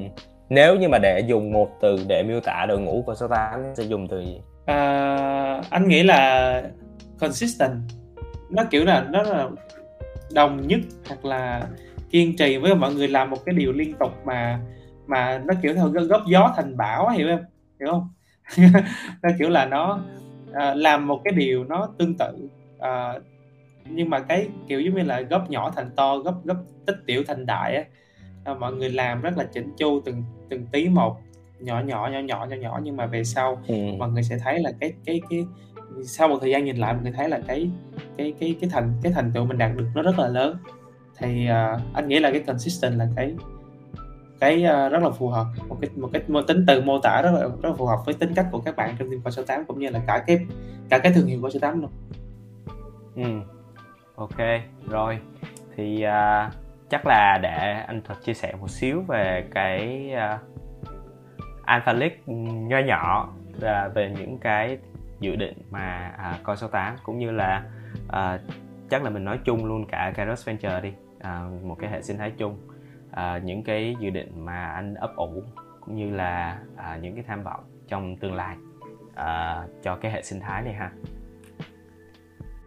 nếu 0.49 0.75
như 0.75 0.87
mà 0.89 0.97
để 0.97 1.19
dùng 1.19 1.51
một 1.51 1.69
từ 1.81 2.05
để 2.07 2.23
miêu 2.23 2.39
tả 2.39 2.65
đội 2.67 2.79
ngũ 2.79 3.03
của 3.05 3.15
số 3.15 3.27
8 3.27 3.63
sẽ 3.75 3.83
dùng 3.83 4.07
từ 4.07 4.19
gì? 4.19 4.41
À, 4.65 5.61
anh 5.69 5.87
nghĩ 5.87 6.03
là 6.03 6.63
consistent. 7.19 7.77
Nó 8.49 8.63
kiểu 8.71 8.85
là 8.85 9.05
nó 9.09 9.21
là 9.21 9.49
đồng 10.33 10.67
nhất 10.67 10.79
hoặc 11.07 11.25
là 11.25 11.63
kiên 12.11 12.35
trì 12.37 12.57
với 12.57 12.75
mọi 12.75 12.93
người 12.93 13.07
làm 13.07 13.29
một 13.29 13.37
cái 13.45 13.55
điều 13.55 13.71
liên 13.71 13.93
tục 13.99 14.11
mà 14.25 14.59
mà 15.07 15.41
nó 15.45 15.53
kiểu 15.61 15.73
theo 15.75 15.89
góp 15.89 16.21
gió 16.27 16.53
thành 16.55 16.77
bão 16.77 17.09
hiểu 17.09 17.27
không? 17.27 17.45
Hiểu 17.79 17.89
không? 17.91 18.09
Nó 19.21 19.29
kiểu 19.39 19.49
là 19.49 19.65
nó 19.65 19.99
à, 20.53 20.73
làm 20.73 21.07
một 21.07 21.21
cái 21.23 21.33
điều 21.33 21.63
nó 21.63 21.89
tương 21.97 22.13
tự 22.17 22.49
à, 22.79 23.13
nhưng 23.85 24.09
mà 24.09 24.19
cái 24.19 24.47
kiểu 24.67 24.81
giống 24.81 24.95
như 24.95 25.03
là 25.03 25.21
góp 25.21 25.49
nhỏ 25.49 25.71
thành 25.75 25.89
to 25.95 26.17
góp 26.17 26.45
góp 26.45 26.57
tích 26.85 26.95
tiểu 27.05 27.23
thành 27.27 27.45
đại 27.45 27.75
á 27.75 27.83
à, 28.43 28.53
mọi 28.53 28.73
người 28.73 28.89
làm 28.89 29.21
rất 29.21 29.37
là 29.37 29.43
chỉnh 29.53 29.73
chu 29.77 30.01
từng 30.05 30.23
từng 30.49 30.65
tí 30.71 30.89
một 30.89 31.17
nhỏ 31.59 31.81
nhỏ 31.81 32.09
nhỏ 32.11 32.19
nhỏ 32.19 32.45
nhỏ 32.49 32.55
nhỏ 32.55 32.79
nhưng 32.83 32.97
mà 32.97 33.05
về 33.05 33.23
sau 33.23 33.61
ừ. 33.67 33.75
mọi 33.97 34.09
người 34.09 34.23
sẽ 34.23 34.37
thấy 34.43 34.59
là 34.59 34.71
cái 34.79 34.93
cái 35.05 35.21
cái 35.29 35.45
sau 36.03 36.27
một 36.27 36.37
thời 36.41 36.49
gian 36.49 36.65
nhìn 36.65 36.77
lại 36.77 36.93
mọi 36.93 37.03
người 37.03 37.11
thấy 37.11 37.29
là 37.29 37.39
cái 37.47 37.69
cái 38.17 38.33
cái 38.39 38.55
cái 38.61 38.69
thành 38.69 38.93
cái 39.03 39.11
thành 39.11 39.31
tựu 39.33 39.45
mình 39.45 39.57
đạt 39.57 39.71
được 39.77 39.85
nó 39.95 40.01
rất 40.01 40.19
là 40.19 40.27
lớn. 40.27 40.57
Thì 41.17 41.47
uh, 41.49 41.81
anh 41.93 42.07
nghĩ 42.07 42.19
là 42.19 42.31
cái 42.31 42.39
consistent 42.39 42.97
là 42.97 43.07
cái 43.15 43.35
cái 44.39 44.65
uh, 44.65 44.91
rất 44.91 45.03
là 45.03 45.09
phù 45.09 45.29
hợp 45.29 45.45
một 45.67 45.77
cái 45.81 45.89
một 45.95 46.09
cái 46.13 46.21
một 46.27 46.41
tính 46.47 46.65
từ 46.67 46.81
mô 46.81 46.99
tả 46.99 47.21
rất 47.21 47.31
là 47.31 47.39
rất 47.41 47.69
là 47.69 47.73
phù 47.73 47.85
hợp 47.85 47.97
với 48.05 48.13
tính 48.13 48.33
cách 48.35 48.45
của 48.51 48.59
các 48.59 48.75
bạn 48.75 48.95
trong 48.99 49.09
team 49.09 49.31
số 49.31 49.43
8 49.43 49.65
cũng 49.65 49.79
như 49.79 49.89
là 49.89 50.01
cả 50.07 50.23
cái 50.27 50.39
cả 50.89 50.99
cái 50.99 51.13
thương 51.13 51.27
hiệu 51.27 51.41
của 51.41 51.49
số 51.49 51.59
8 51.59 51.81
luôn. 51.81 51.91
Ừ. 53.15 53.41
Ok, 54.15 54.37
rồi. 54.89 55.19
Thì 55.75 56.05
uh, 56.05 56.53
chắc 56.89 57.07
là 57.07 57.39
để 57.41 57.83
anh 57.87 58.01
thật 58.05 58.15
chia 58.23 58.33
sẻ 58.33 58.53
một 58.59 58.69
xíu 58.69 59.01
về 59.01 59.47
cái 59.53 60.11
uh, 60.13 60.39
Alpha 61.65 61.93
League 61.93 62.17
ừ, 62.27 62.33
nho 62.43 62.79
nhỏ 62.79 63.33
uh, 63.57 63.95
về 63.95 64.13
những 64.17 64.37
cái 64.37 64.77
dự 65.19 65.35
định 65.35 65.57
mà 65.69 66.11
uh, 66.31 66.43
coi 66.43 66.57
số 66.57 66.67
8 66.67 66.95
cũng 67.03 67.19
như 67.19 67.31
là 67.31 67.63
uh, 68.07 68.41
chắc 68.89 69.03
là 69.03 69.09
mình 69.09 69.25
nói 69.25 69.39
chung 69.45 69.65
luôn 69.65 69.85
cả 69.85 70.11
Kairos 70.15 70.47
Venture 70.47 70.81
đi 70.81 70.93
uh, 71.17 71.63
một 71.63 71.77
cái 71.79 71.89
hệ 71.89 72.01
sinh 72.01 72.17
thái 72.17 72.31
chung 72.37 72.57
à, 73.15 73.41
những 73.43 73.63
cái 73.63 73.95
dự 73.99 74.09
định 74.09 74.45
mà 74.45 74.65
anh 74.65 74.95
ấp 74.95 75.15
ủ 75.15 75.43
cũng 75.81 75.95
như 75.95 76.15
là 76.15 76.59
à, 76.75 76.99
những 77.01 77.15
cái 77.15 77.23
tham 77.27 77.43
vọng 77.43 77.63
trong 77.87 78.17
tương 78.17 78.33
lai 78.33 78.55
à, 79.15 79.61
cho 79.83 79.95
cái 79.95 80.11
hệ 80.11 80.21
sinh 80.21 80.39
thái 80.39 80.61
này 80.61 80.73
ha. 80.73 80.91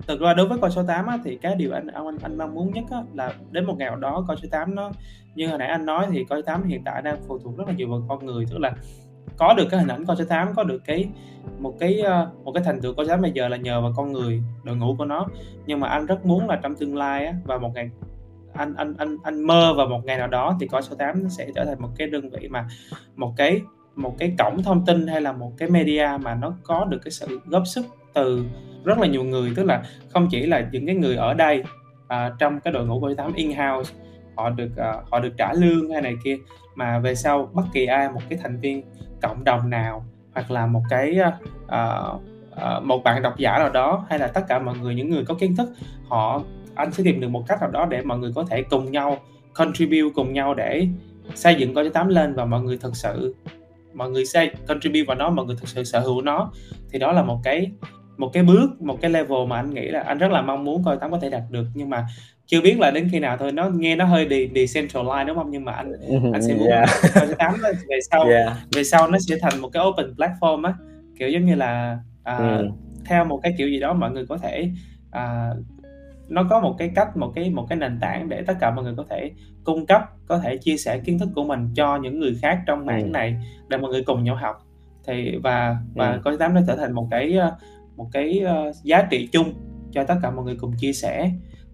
Thực 0.06 0.20
ra 0.20 0.34
đối 0.34 0.48
với 0.48 0.58
con 0.58 0.70
số 0.70 0.82
8 0.82 1.06
á, 1.06 1.18
thì 1.24 1.36
cái 1.36 1.54
điều 1.54 1.72
anh 1.72 1.86
anh 1.86 2.18
anh 2.22 2.38
mong 2.38 2.54
muốn 2.54 2.72
nhất 2.72 2.84
á, 2.90 3.02
là 3.14 3.32
đến 3.50 3.64
một 3.64 3.74
ngày 3.78 3.88
nào 3.88 3.96
đó 3.96 4.24
con 4.28 4.36
số 4.36 4.48
8 4.50 4.74
nó 4.74 4.90
như 5.34 5.48
hồi 5.48 5.58
nãy 5.58 5.68
anh 5.68 5.86
nói 5.86 6.06
thì 6.10 6.24
con 6.24 6.38
số 6.38 6.42
8 6.46 6.64
hiện 6.64 6.82
tại 6.84 7.02
đang 7.02 7.16
phụ 7.28 7.38
thuộc 7.38 7.58
rất 7.58 7.68
là 7.68 7.74
nhiều 7.74 7.90
vào 7.90 8.02
con 8.08 8.26
người 8.26 8.46
tức 8.50 8.58
là 8.58 8.72
có 9.36 9.54
được 9.54 9.66
cái 9.70 9.80
hình 9.80 9.88
ảnh 9.88 10.04
con 10.06 10.16
số 10.16 10.24
8 10.24 10.54
có 10.54 10.64
được 10.64 10.82
cái 10.84 11.08
một 11.58 11.74
cái 11.80 12.00
ờ, 12.00 12.30
một 12.44 12.52
cái 12.52 12.62
thành 12.64 12.80
tựu 12.80 12.94
con 12.94 13.06
số 13.06 13.10
8 13.10 13.22
bây 13.22 13.32
giờ 13.32 13.48
là 13.48 13.56
nhờ 13.56 13.80
vào 13.80 13.92
con 13.96 14.12
người 14.12 14.42
đội 14.64 14.76
ngũ 14.76 14.94
của 14.98 15.04
nó. 15.04 15.26
Nhưng 15.66 15.80
mà 15.80 15.88
anh 15.88 16.06
rất 16.06 16.26
muốn 16.26 16.48
là 16.48 16.60
trong 16.62 16.74
tương 16.74 16.96
lai 16.96 17.26
á, 17.26 17.34
và 17.44 17.58
một 17.58 17.74
ngày 17.74 17.90
anh 18.58 18.74
anh 18.76 18.94
anh 18.98 19.16
anh 19.22 19.42
mơ 19.42 19.74
vào 19.76 19.86
một 19.86 20.00
ngày 20.04 20.18
nào 20.18 20.28
đó 20.28 20.56
thì 20.60 20.66
coi 20.66 20.82
số 20.82 20.96
8 20.96 21.28
sẽ 21.28 21.46
trở 21.54 21.64
thành 21.64 21.82
một 21.82 21.88
cái 21.98 22.08
đơn 22.08 22.30
vị 22.30 22.48
mà 22.48 22.66
một 23.16 23.34
cái 23.36 23.60
một 23.96 24.14
cái 24.18 24.34
cổng 24.38 24.62
thông 24.62 24.86
tin 24.86 25.06
hay 25.06 25.20
là 25.20 25.32
một 25.32 25.52
cái 25.58 25.70
media 25.70 26.08
mà 26.22 26.34
nó 26.34 26.54
có 26.62 26.84
được 26.84 26.98
cái 27.04 27.10
sự 27.10 27.40
góp 27.46 27.66
sức 27.66 27.86
từ 28.14 28.44
rất 28.84 28.98
là 28.98 29.06
nhiều 29.06 29.24
người. 29.24 29.52
Tức 29.56 29.64
là 29.64 29.82
không 30.08 30.28
chỉ 30.30 30.46
là 30.46 30.68
những 30.72 30.86
cái 30.86 30.94
người 30.94 31.16
ở 31.16 31.34
đây 31.34 31.64
à, 32.08 32.32
trong 32.38 32.60
cái 32.60 32.72
đội 32.72 32.86
ngũ 32.86 33.00
của 33.00 33.14
8 33.14 33.32
in 33.32 33.50
house 33.50 33.94
họ 34.38 34.50
được 34.50 34.70
uh, 34.72 35.10
họ 35.10 35.20
được 35.20 35.34
trả 35.38 35.52
lương 35.52 35.90
hay 35.90 36.02
này 36.02 36.14
kia 36.24 36.36
mà 36.74 36.98
về 36.98 37.14
sau 37.14 37.50
bất 37.52 37.64
kỳ 37.72 37.86
ai 37.86 38.10
một 38.10 38.20
cái 38.28 38.38
thành 38.42 38.60
viên 38.60 38.82
cộng 39.22 39.44
đồng 39.44 39.70
nào 39.70 40.04
hoặc 40.34 40.50
là 40.50 40.66
một 40.66 40.82
cái 40.90 41.18
uh, 41.20 41.34
uh, 41.64 42.84
một 42.84 43.04
bạn 43.04 43.22
độc 43.22 43.38
giả 43.38 43.58
nào 43.58 43.70
đó 43.70 44.06
hay 44.08 44.18
là 44.18 44.26
tất 44.26 44.40
cả 44.48 44.58
mọi 44.58 44.78
người 44.78 44.94
những 44.94 45.10
người 45.10 45.24
có 45.24 45.34
kiến 45.34 45.56
thức 45.56 45.68
họ 46.08 46.42
anh 46.78 46.92
sẽ 46.92 47.02
tìm 47.04 47.20
được 47.20 47.28
một 47.28 47.44
cách 47.48 47.60
nào 47.60 47.70
đó 47.70 47.86
để 47.90 48.02
mọi 48.02 48.18
người 48.18 48.32
có 48.34 48.44
thể 48.50 48.62
cùng 48.62 48.92
nhau 48.92 49.18
contribute 49.54 50.12
cùng 50.14 50.32
nhau 50.32 50.54
để 50.54 50.86
xây 51.34 51.54
dựng 51.54 51.74
coi 51.74 51.90
tám 51.90 52.08
lên 52.08 52.34
và 52.34 52.44
mọi 52.44 52.62
người 52.62 52.78
thật 52.80 52.96
sự 52.96 53.34
mọi 53.94 54.10
người 54.10 54.26
xây 54.26 54.50
contribute 54.66 55.04
vào 55.04 55.16
nó 55.16 55.30
mọi 55.30 55.46
người 55.46 55.56
thực 55.60 55.68
sự 55.68 55.84
sở 55.84 56.00
hữu 56.00 56.22
nó 56.22 56.52
thì 56.92 56.98
đó 56.98 57.12
là 57.12 57.22
một 57.22 57.40
cái 57.44 57.70
một 58.16 58.30
cái 58.32 58.42
bước 58.42 58.82
một 58.82 58.98
cái 59.00 59.10
level 59.10 59.46
mà 59.48 59.56
anh 59.56 59.74
nghĩ 59.74 59.88
là 59.88 60.00
anh 60.00 60.18
rất 60.18 60.30
là 60.30 60.42
mong 60.42 60.64
muốn 60.64 60.84
coi 60.84 60.96
tám 60.96 61.10
có 61.10 61.18
thể 61.18 61.30
đạt 61.30 61.42
được 61.50 61.66
nhưng 61.74 61.90
mà 61.90 62.06
chưa 62.46 62.60
biết 62.60 62.78
là 62.78 62.90
đến 62.90 63.08
khi 63.12 63.18
nào 63.18 63.36
thôi 63.36 63.52
nó 63.52 63.68
nghe 63.68 63.96
nó 63.96 64.04
hơi 64.04 64.24
đi 64.24 64.48
decentralized 64.48 65.26
đúng 65.26 65.36
không 65.36 65.50
nhưng 65.50 65.64
mà 65.64 65.72
anh 65.72 65.92
anh 66.32 66.42
sẽ 66.42 66.54
muốn 66.54 66.68
yeah. 66.68 66.88
coi 67.14 67.26
tám 67.38 67.54
về 67.88 67.98
sau 68.10 68.24
yeah. 68.24 68.52
về 68.74 68.84
sau 68.84 69.10
nó 69.10 69.18
sẽ 69.18 69.36
thành 69.40 69.60
một 69.60 69.68
cái 69.72 69.82
open 69.86 70.14
platform 70.16 70.64
á 70.64 70.74
kiểu 71.18 71.28
giống 71.28 71.46
như 71.46 71.54
là 71.54 71.98
à, 72.24 72.36
ừ. 72.36 72.68
theo 73.04 73.24
một 73.24 73.40
cái 73.42 73.54
kiểu 73.58 73.68
gì 73.68 73.80
đó 73.80 73.92
mọi 73.92 74.10
người 74.10 74.26
có 74.26 74.38
thể 74.38 74.70
à, 75.10 75.50
nó 76.28 76.46
có 76.50 76.60
một 76.60 76.74
cái 76.78 76.90
cách 76.94 77.16
một 77.16 77.32
cái 77.34 77.50
một 77.50 77.66
cái 77.68 77.78
nền 77.78 77.98
tảng 78.00 78.28
để 78.28 78.42
tất 78.46 78.54
cả 78.60 78.70
mọi 78.70 78.84
người 78.84 78.94
có 78.96 79.04
thể 79.10 79.30
cung 79.64 79.86
cấp 79.86 80.02
có 80.26 80.38
thể 80.38 80.56
chia 80.56 80.76
sẻ 80.76 80.98
kiến 80.98 81.18
thức 81.18 81.28
của 81.34 81.44
mình 81.44 81.68
cho 81.74 81.96
những 81.96 82.20
người 82.20 82.36
khác 82.42 82.60
trong 82.66 82.86
mảng 82.86 83.02
ừ. 83.02 83.08
này 83.08 83.36
để 83.68 83.76
mọi 83.76 83.90
người 83.90 84.02
cùng 84.06 84.24
nhau 84.24 84.36
học 84.36 84.56
thì 85.06 85.36
và 85.42 85.76
và 85.94 86.12
ừ. 86.12 86.20
có 86.24 86.36
tám 86.38 86.54
nó 86.54 86.60
trở 86.66 86.76
thành 86.76 86.92
một 86.92 87.08
cái 87.10 87.32
ờ, 87.32 87.56
một 87.96 88.06
cái 88.12 88.42
uh, 88.68 88.74
giá 88.84 89.02
trị 89.10 89.28
chung 89.32 89.52
cho 89.92 90.04
tất 90.04 90.14
cả 90.22 90.30
mọi 90.30 90.44
người 90.44 90.56
cùng 90.60 90.72
chia 90.78 90.92
sẻ 90.92 91.30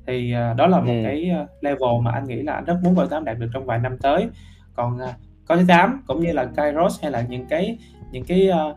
thì 0.06 0.34
uh, 0.52 0.56
đó 0.56 0.66
là 0.66 0.80
một 0.80 0.92
ừ. 0.92 1.00
cái 1.04 1.30
level 1.60 2.00
mà 2.02 2.10
anh 2.12 2.24
nghĩ 2.24 2.42
là 2.42 2.52
anh 2.52 2.64
rất 2.64 2.76
muốn 2.84 2.96
coi 2.96 3.08
tám 3.08 3.24
đạt 3.24 3.38
được 3.38 3.48
trong 3.54 3.66
vài 3.66 3.78
năm 3.78 3.98
tới 3.98 4.28
còn 4.74 4.96
uh, 4.96 5.10
coi 5.46 5.64
tám 5.68 6.02
cũng 6.06 6.20
như 6.20 6.32
là 6.32 6.44
Kairos 6.56 7.02
hay 7.02 7.10
là 7.10 7.22
những 7.28 7.46
cái 7.46 7.78
những 8.12 8.24
cái 8.24 8.48
uh, 8.50 8.76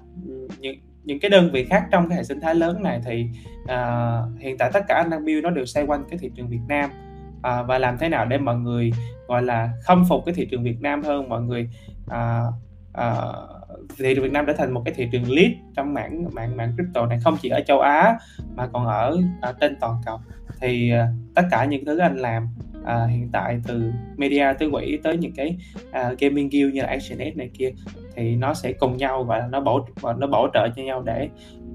những 0.59 0.75
những 1.07 1.19
cái 1.19 1.29
đơn 1.29 1.51
vị 1.51 1.65
khác 1.65 1.83
trong 1.91 2.09
cái 2.09 2.17
hệ 2.17 2.23
sinh 2.23 2.41
thái 2.41 2.55
lớn 2.55 2.83
này 2.83 3.01
thì 3.05 3.27
uh, 3.63 4.39
hiện 4.39 4.57
tại 4.57 4.69
tất 4.73 4.83
cả 4.87 4.95
anh 4.95 5.09
đang 5.09 5.25
build 5.25 5.43
nó 5.43 5.49
đều 5.49 5.65
xoay 5.65 5.85
quanh 5.85 6.03
cái 6.09 6.19
thị 6.19 6.31
trường 6.35 6.47
Việt 6.47 6.61
Nam. 6.67 6.89
Uh, 7.37 7.67
và 7.67 7.77
làm 7.77 7.97
thế 7.97 8.09
nào 8.09 8.25
để 8.25 8.37
mọi 8.37 8.55
người 8.55 8.91
gọi 9.27 9.43
là 9.43 9.69
khâm 9.83 10.05
phục 10.09 10.25
cái 10.25 10.35
thị 10.35 10.47
trường 10.51 10.63
Việt 10.63 10.81
Nam 10.81 11.03
hơn 11.03 11.29
mọi 11.29 11.41
người 11.41 11.69
uh, 12.05 12.53
uh, 12.97 13.87
thị 13.97 14.15
trường 14.15 14.23
Việt 14.23 14.31
Nam 14.31 14.45
trở 14.47 14.53
thành 14.53 14.71
một 14.71 14.81
cái 14.85 14.93
thị 14.93 15.07
trường 15.11 15.31
lead 15.31 15.51
trong 15.75 15.93
mảng 15.93 16.25
mảng 16.33 16.57
mảng 16.57 16.73
crypto 16.75 17.05
này 17.05 17.19
không 17.23 17.37
chỉ 17.41 17.49
ở 17.49 17.61
châu 17.67 17.79
Á 17.79 18.17
mà 18.55 18.67
còn 18.67 18.85
ở, 18.85 19.17
ở 19.41 19.53
trên 19.59 19.77
toàn 19.79 20.01
cầu. 20.05 20.19
Thì 20.61 20.93
uh, 20.93 21.33
tất 21.35 21.43
cả 21.51 21.65
những 21.65 21.85
thứ 21.85 21.97
anh 21.97 22.17
làm 22.17 22.47
uh, 22.87 23.09
hiện 23.09 23.29
tại 23.31 23.59
từ 23.67 23.91
media 24.17 24.45
tới 24.59 24.69
quỹ 24.71 24.99
tới 25.03 25.17
những 25.17 25.33
cái 25.35 25.57
uh, 25.89 26.19
gaming 26.19 26.49
guild 26.49 26.73
như 26.73 26.81
là 26.81 26.87
ActionX 26.87 27.35
này 27.35 27.49
kia 27.53 27.71
thì 28.15 28.35
nó 28.35 28.53
sẽ 28.53 28.73
cùng 28.73 28.97
nhau 28.97 29.23
và 29.23 29.47
nó 29.49 29.61
bổ 29.61 29.85
và 30.01 30.13
nó 30.13 30.27
bổ 30.27 30.47
trợ 30.53 30.67
cho 30.75 30.83
nhau 30.83 31.03
để 31.05 31.29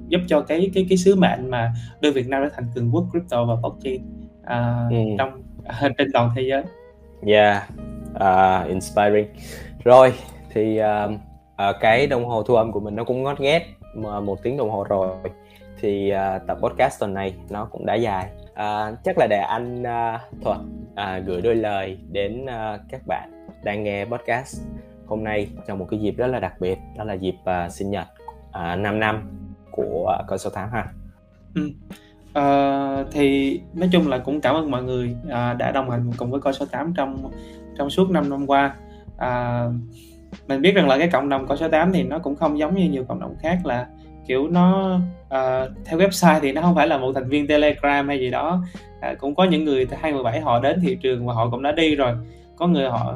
giúp 0.08 0.20
cho 0.26 0.40
cái 0.40 0.70
cái 0.74 0.86
cái 0.88 0.98
sứ 0.98 1.14
mệnh 1.14 1.50
mà 1.50 1.72
đưa 2.00 2.10
Việt 2.10 2.28
Nam 2.28 2.42
trở 2.44 2.48
thành 2.54 2.64
cường 2.74 2.90
quốc 2.92 3.04
crypto 3.10 3.44
và 3.44 3.54
blockchain 3.56 4.02
uh, 4.40 4.92
ừ. 4.92 4.96
trong 5.18 5.42
uh, 5.58 5.92
trên 5.98 6.08
toàn 6.12 6.30
thế 6.36 6.42
giới. 6.42 6.62
Yeah, 7.26 7.62
uh, 8.14 8.68
inspiring. 8.68 9.26
Rồi 9.84 10.12
thì 10.50 10.80
uh, 10.80 11.10
uh, 11.10 11.76
cái 11.80 12.06
đồng 12.06 12.24
hồ 12.24 12.42
thu 12.42 12.54
âm 12.54 12.72
của 12.72 12.80
mình 12.80 12.96
nó 12.96 13.04
cũng 13.04 13.22
ngót 13.22 13.40
nghét 13.40 13.66
mà 13.94 14.20
một 14.20 14.42
tiếng 14.42 14.56
đồng 14.56 14.70
hồ 14.70 14.84
rồi 14.88 15.16
thì 15.80 16.12
uh, 16.12 16.46
tập 16.46 16.58
podcast 16.62 17.00
tuần 17.00 17.14
này 17.14 17.34
nó 17.50 17.64
cũng 17.64 17.86
đã 17.86 17.94
dài 17.94 18.26
à, 18.54 18.92
chắc 19.04 19.18
là 19.18 19.26
để 19.30 19.38
anh 19.38 19.82
uh, 19.82 20.42
thuật 20.42 20.58
à, 20.94 21.18
gửi 21.18 21.42
đôi 21.42 21.54
lời 21.54 21.98
đến 22.10 22.44
uh, 22.44 22.80
các 22.90 23.00
bạn 23.06 23.46
đang 23.64 23.84
nghe 23.84 24.04
podcast 24.04 24.62
hôm 25.06 25.24
nay 25.24 25.48
trong 25.66 25.78
một 25.78 25.86
cái 25.90 26.00
dịp 26.00 26.16
rất 26.16 26.26
là 26.26 26.40
đặc 26.40 26.52
biệt 26.60 26.78
đó 26.96 27.04
là 27.04 27.14
dịp 27.14 27.34
uh, 27.42 27.72
sinh 27.72 27.90
nhật 27.90 28.06
uh, 28.48 28.78
5 28.78 29.00
năm 29.00 29.30
của 29.70 30.16
uh, 30.20 30.26
cơ 30.28 30.38
số 30.38 30.50
tháng 30.54 30.70
ha 30.70 30.86
ừ. 31.54 31.70
uh, 32.38 33.06
thì 33.12 33.60
nói 33.74 33.88
chung 33.92 34.08
là 34.08 34.18
cũng 34.18 34.40
cảm 34.40 34.54
ơn 34.54 34.70
mọi 34.70 34.82
người 34.82 35.16
uh, 35.26 35.58
đã 35.58 35.70
đồng 35.74 35.90
hành 35.90 36.10
cùng 36.16 36.30
với 36.30 36.40
coi 36.40 36.52
số 36.52 36.66
8 36.66 36.94
trong 36.96 37.30
trong 37.78 37.90
suốt 37.90 38.10
5 38.10 38.30
năm 38.30 38.46
qua 38.46 38.74
uh, 39.16 39.72
mình 40.48 40.62
biết 40.62 40.74
rằng 40.74 40.88
là 40.88 40.98
cái 40.98 41.08
cộng 41.12 41.28
đồng 41.28 41.46
coi 41.46 41.56
số 41.56 41.68
8 41.68 41.92
thì 41.92 42.02
nó 42.02 42.18
cũng 42.18 42.36
không 42.36 42.58
giống 42.58 42.74
như 42.74 42.90
nhiều 42.90 43.04
cộng 43.08 43.20
đồng 43.20 43.36
khác 43.40 43.58
là 43.64 43.86
kiểu 44.26 44.48
nó 44.48 45.00
uh, 45.26 45.70
theo 45.84 45.98
website 45.98 46.40
thì 46.40 46.52
nó 46.52 46.62
không 46.62 46.74
phải 46.74 46.86
là 46.86 46.98
một 46.98 47.12
thành 47.14 47.28
viên 47.28 47.46
telegram 47.46 48.08
hay 48.08 48.20
gì 48.20 48.30
đó. 48.30 48.64
Uh, 49.12 49.18
cũng 49.18 49.34
có 49.34 49.44
những 49.44 49.64
người 49.64 49.86
2017 49.90 50.40
họ 50.40 50.60
đến 50.60 50.80
thị 50.80 50.98
trường 51.02 51.26
và 51.26 51.34
họ 51.34 51.50
cũng 51.50 51.62
đã 51.62 51.72
đi 51.72 51.94
rồi. 51.94 52.14
Có 52.56 52.66
người 52.66 52.88
họ 52.88 53.14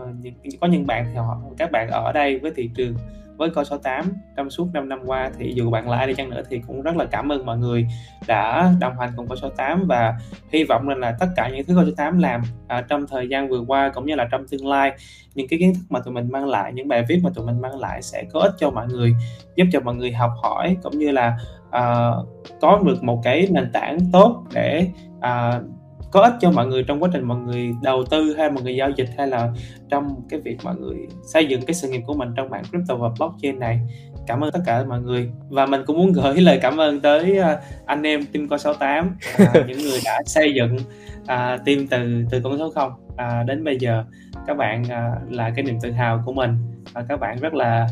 có 0.60 0.66
những 0.66 0.86
bạn 0.86 1.06
thì 1.12 1.16
họ 1.16 1.38
các 1.58 1.70
bạn 1.70 1.88
ở 1.90 2.12
đây 2.12 2.38
với 2.38 2.52
thị 2.56 2.70
trường 2.76 2.94
với 3.36 3.50
coi 3.50 3.64
số 3.64 3.78
8 3.78 4.12
trong 4.36 4.50
suốt 4.50 4.68
5 4.72 4.88
năm 4.88 5.00
qua 5.06 5.30
thì 5.38 5.52
dù 5.54 5.70
bạn 5.70 5.90
là 5.90 5.96
ai 5.96 6.06
đi 6.06 6.14
chăng 6.14 6.30
nữa 6.30 6.42
thì 6.50 6.60
cũng 6.66 6.82
rất 6.82 6.96
là 6.96 7.04
cảm 7.04 7.32
ơn 7.32 7.46
mọi 7.46 7.58
người 7.58 7.86
đã 8.26 8.72
đồng 8.80 8.98
hành 8.98 9.10
cùng 9.16 9.28
coi 9.28 9.38
số 9.38 9.48
8 9.48 9.86
và 9.86 10.14
hy 10.52 10.64
vọng 10.64 10.88
rằng 10.88 10.98
là 10.98 11.16
tất 11.20 11.26
cả 11.36 11.48
những 11.48 11.66
thứ 11.66 11.74
coi 11.76 11.84
số 11.84 11.92
8 11.96 12.18
làm 12.18 12.42
à, 12.68 12.80
trong 12.80 13.06
thời 13.06 13.28
gian 13.28 13.48
vừa 13.48 13.60
qua 13.60 13.90
cũng 13.94 14.06
như 14.06 14.14
là 14.14 14.28
trong 14.30 14.48
tương 14.48 14.66
lai 14.66 14.92
những 15.34 15.48
cái 15.48 15.58
kiến 15.58 15.74
thức 15.74 15.80
mà 15.88 16.00
tụi 16.00 16.14
mình 16.14 16.28
mang 16.30 16.46
lại 16.46 16.72
những 16.72 16.88
bài 16.88 17.04
viết 17.08 17.20
mà 17.22 17.30
tụi 17.34 17.46
mình 17.46 17.60
mang 17.60 17.80
lại 17.80 18.02
sẽ 18.02 18.24
có 18.32 18.40
ích 18.40 18.52
cho 18.58 18.70
mọi 18.70 18.86
người 18.86 19.14
giúp 19.56 19.64
cho 19.72 19.80
mọi 19.80 19.94
người 19.94 20.12
học 20.12 20.30
hỏi 20.42 20.76
cũng 20.82 20.98
như 20.98 21.10
là 21.10 21.38
uh, 21.68 22.28
có 22.60 22.80
được 22.86 23.02
một 23.02 23.20
cái 23.24 23.48
nền 23.50 23.72
tảng 23.72 23.98
tốt 24.12 24.44
để 24.52 24.88
uh, 25.18 25.62
có 26.10 26.20
ích 26.20 26.34
cho 26.40 26.50
mọi 26.50 26.66
người 26.66 26.82
trong 26.82 27.02
quá 27.02 27.10
trình 27.12 27.24
mọi 27.24 27.38
người 27.38 27.74
đầu 27.82 28.04
tư 28.10 28.34
hay 28.38 28.50
mọi 28.50 28.62
người 28.62 28.76
giao 28.76 28.90
dịch 28.90 29.08
hay 29.18 29.26
là 29.26 29.48
trong 29.88 30.20
cái 30.28 30.40
việc 30.40 30.56
mọi 30.64 30.76
người 30.76 30.96
xây 31.32 31.46
dựng 31.46 31.62
cái 31.66 31.74
sự 31.74 31.88
nghiệp 31.88 32.02
của 32.06 32.14
mình 32.14 32.28
trong 32.36 32.50
mảng 32.50 32.64
crypto 32.64 32.94
và 32.94 33.08
blockchain 33.18 33.58
này. 33.58 33.80
Cảm 34.26 34.44
ơn 34.44 34.52
tất 34.52 34.60
cả 34.66 34.84
mọi 34.84 35.00
người. 35.00 35.30
Và 35.48 35.66
mình 35.66 35.80
cũng 35.86 35.98
muốn 35.98 36.12
gửi 36.12 36.40
lời 36.40 36.58
cảm 36.62 36.76
ơn 36.76 37.00
tới 37.00 37.38
uh, 37.40 37.58
anh 37.86 38.02
em 38.02 38.26
team 38.32 38.48
con 38.48 38.58
68 38.58 39.16
uh, 39.42 39.66
những 39.68 39.78
người 39.78 40.00
đã 40.04 40.22
xây 40.26 40.54
dựng 40.54 40.76
uh, 41.22 41.64
team 41.66 41.86
từ 41.90 42.24
từ 42.30 42.40
con 42.44 42.58
số 42.58 42.70
0 42.70 42.92
uh, 42.92 43.46
đến 43.46 43.64
bây 43.64 43.76
giờ 43.78 44.04
các 44.46 44.56
bạn 44.56 44.82
uh, 44.82 45.32
là 45.32 45.50
cái 45.50 45.64
niềm 45.64 45.78
tự 45.82 45.90
hào 45.90 46.22
của 46.26 46.32
mình. 46.32 46.56
Và 46.92 47.04
các 47.08 47.20
bạn 47.20 47.38
rất 47.40 47.54
là 47.54 47.88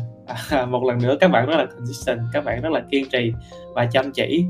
uh, 0.61 0.69
một 0.69 0.83
lần 0.83 0.97
nữa 1.01 1.17
các 1.19 1.31
bạn 1.31 1.47
rất 1.47 1.55
là 1.57 1.65
consistent 1.65 2.19
các 2.33 2.45
bạn 2.45 2.61
rất 2.61 2.71
là 2.71 2.81
kiên 2.91 3.09
trì 3.09 3.33
và 3.75 3.85
chăm 3.85 4.11
chỉ 4.11 4.45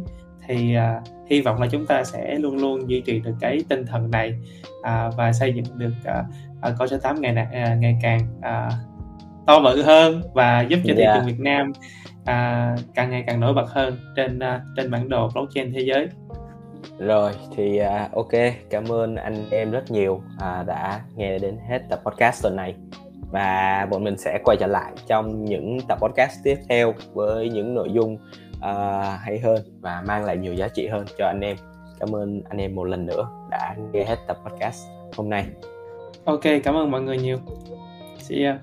thì 0.47 0.75
uh, 0.77 1.07
hy 1.29 1.41
vọng 1.41 1.61
là 1.61 1.67
chúng 1.71 1.85
ta 1.85 2.03
sẽ 2.03 2.35
luôn 2.35 2.57
luôn 2.57 2.89
duy 2.89 3.01
trì 3.01 3.19
được 3.19 3.33
cái 3.39 3.59
tinh 3.69 3.85
thần 3.85 4.11
này 4.11 4.33
uh, 4.79 5.15
và 5.17 5.33
xây 5.33 5.53
dựng 5.53 5.65
được 5.77 5.93
uh, 6.01 6.25
uh, 6.71 6.77
coi 6.79 6.87
số 6.87 6.97
8 6.97 7.21
ngày 7.21 7.31
uh, 7.31 7.79
ngày 7.79 7.97
càng 8.01 8.19
uh, 8.39 8.73
to 9.47 9.59
bự 9.59 9.81
hơn 9.81 10.21
và 10.33 10.61
giúp 10.61 10.79
cho 10.85 10.93
thị 10.97 11.01
yeah. 11.01 11.15
Dạ. 11.15 11.15
trường 11.15 11.25
Việt 11.25 11.39
Nam 11.39 11.71
uh, 12.21 12.95
càng 12.95 13.09
ngày 13.09 13.23
càng 13.27 13.39
nổi 13.39 13.53
bật 13.53 13.69
hơn 13.69 13.97
trên 14.15 14.37
uh, 14.37 14.61
trên 14.75 14.91
bản 14.91 15.09
đồ 15.09 15.29
blockchain 15.33 15.73
thế 15.73 15.81
giới 15.81 16.07
rồi 16.99 17.31
thì 17.55 17.81
uh, 17.81 18.11
ok 18.11 18.53
cảm 18.69 18.91
ơn 18.91 19.15
anh 19.15 19.45
em 19.51 19.71
rất 19.71 19.91
nhiều 19.91 20.13
uh, 20.13 20.67
đã 20.67 21.01
nghe 21.15 21.39
đến 21.39 21.57
hết 21.69 21.79
tập 21.89 22.01
podcast 22.05 22.43
tuần 22.43 22.55
này 22.55 22.75
và 23.31 23.87
bọn 23.91 24.03
mình 24.03 24.17
sẽ 24.17 24.39
quay 24.43 24.57
trở 24.59 24.67
lại 24.67 24.91
trong 25.07 25.45
những 25.45 25.77
tập 25.87 25.97
podcast 26.01 26.43
tiếp 26.43 26.57
theo 26.69 26.93
với 27.13 27.49
những 27.49 27.73
nội 27.73 27.89
dung 27.91 28.17
uh, 28.57 29.19
hay 29.19 29.39
hơn 29.39 29.61
và 29.81 30.03
mang 30.07 30.25
lại 30.25 30.37
nhiều 30.37 30.53
giá 30.53 30.67
trị 30.67 30.87
hơn 30.87 31.05
cho 31.17 31.27
anh 31.27 31.41
em. 31.41 31.57
Cảm 31.99 32.15
ơn 32.15 32.41
anh 32.49 32.57
em 32.57 32.75
một 32.75 32.83
lần 32.83 33.05
nữa 33.05 33.27
đã 33.51 33.75
nghe 33.91 34.03
hết 34.03 34.19
tập 34.27 34.37
podcast 34.45 34.87
hôm 35.17 35.29
nay. 35.29 35.45
Ok 36.25 36.43
cảm 36.63 36.75
ơn 36.75 36.91
mọi 36.91 37.01
người 37.01 37.17
nhiều. 37.17 37.37
See 38.19 38.43
ya. 38.45 38.59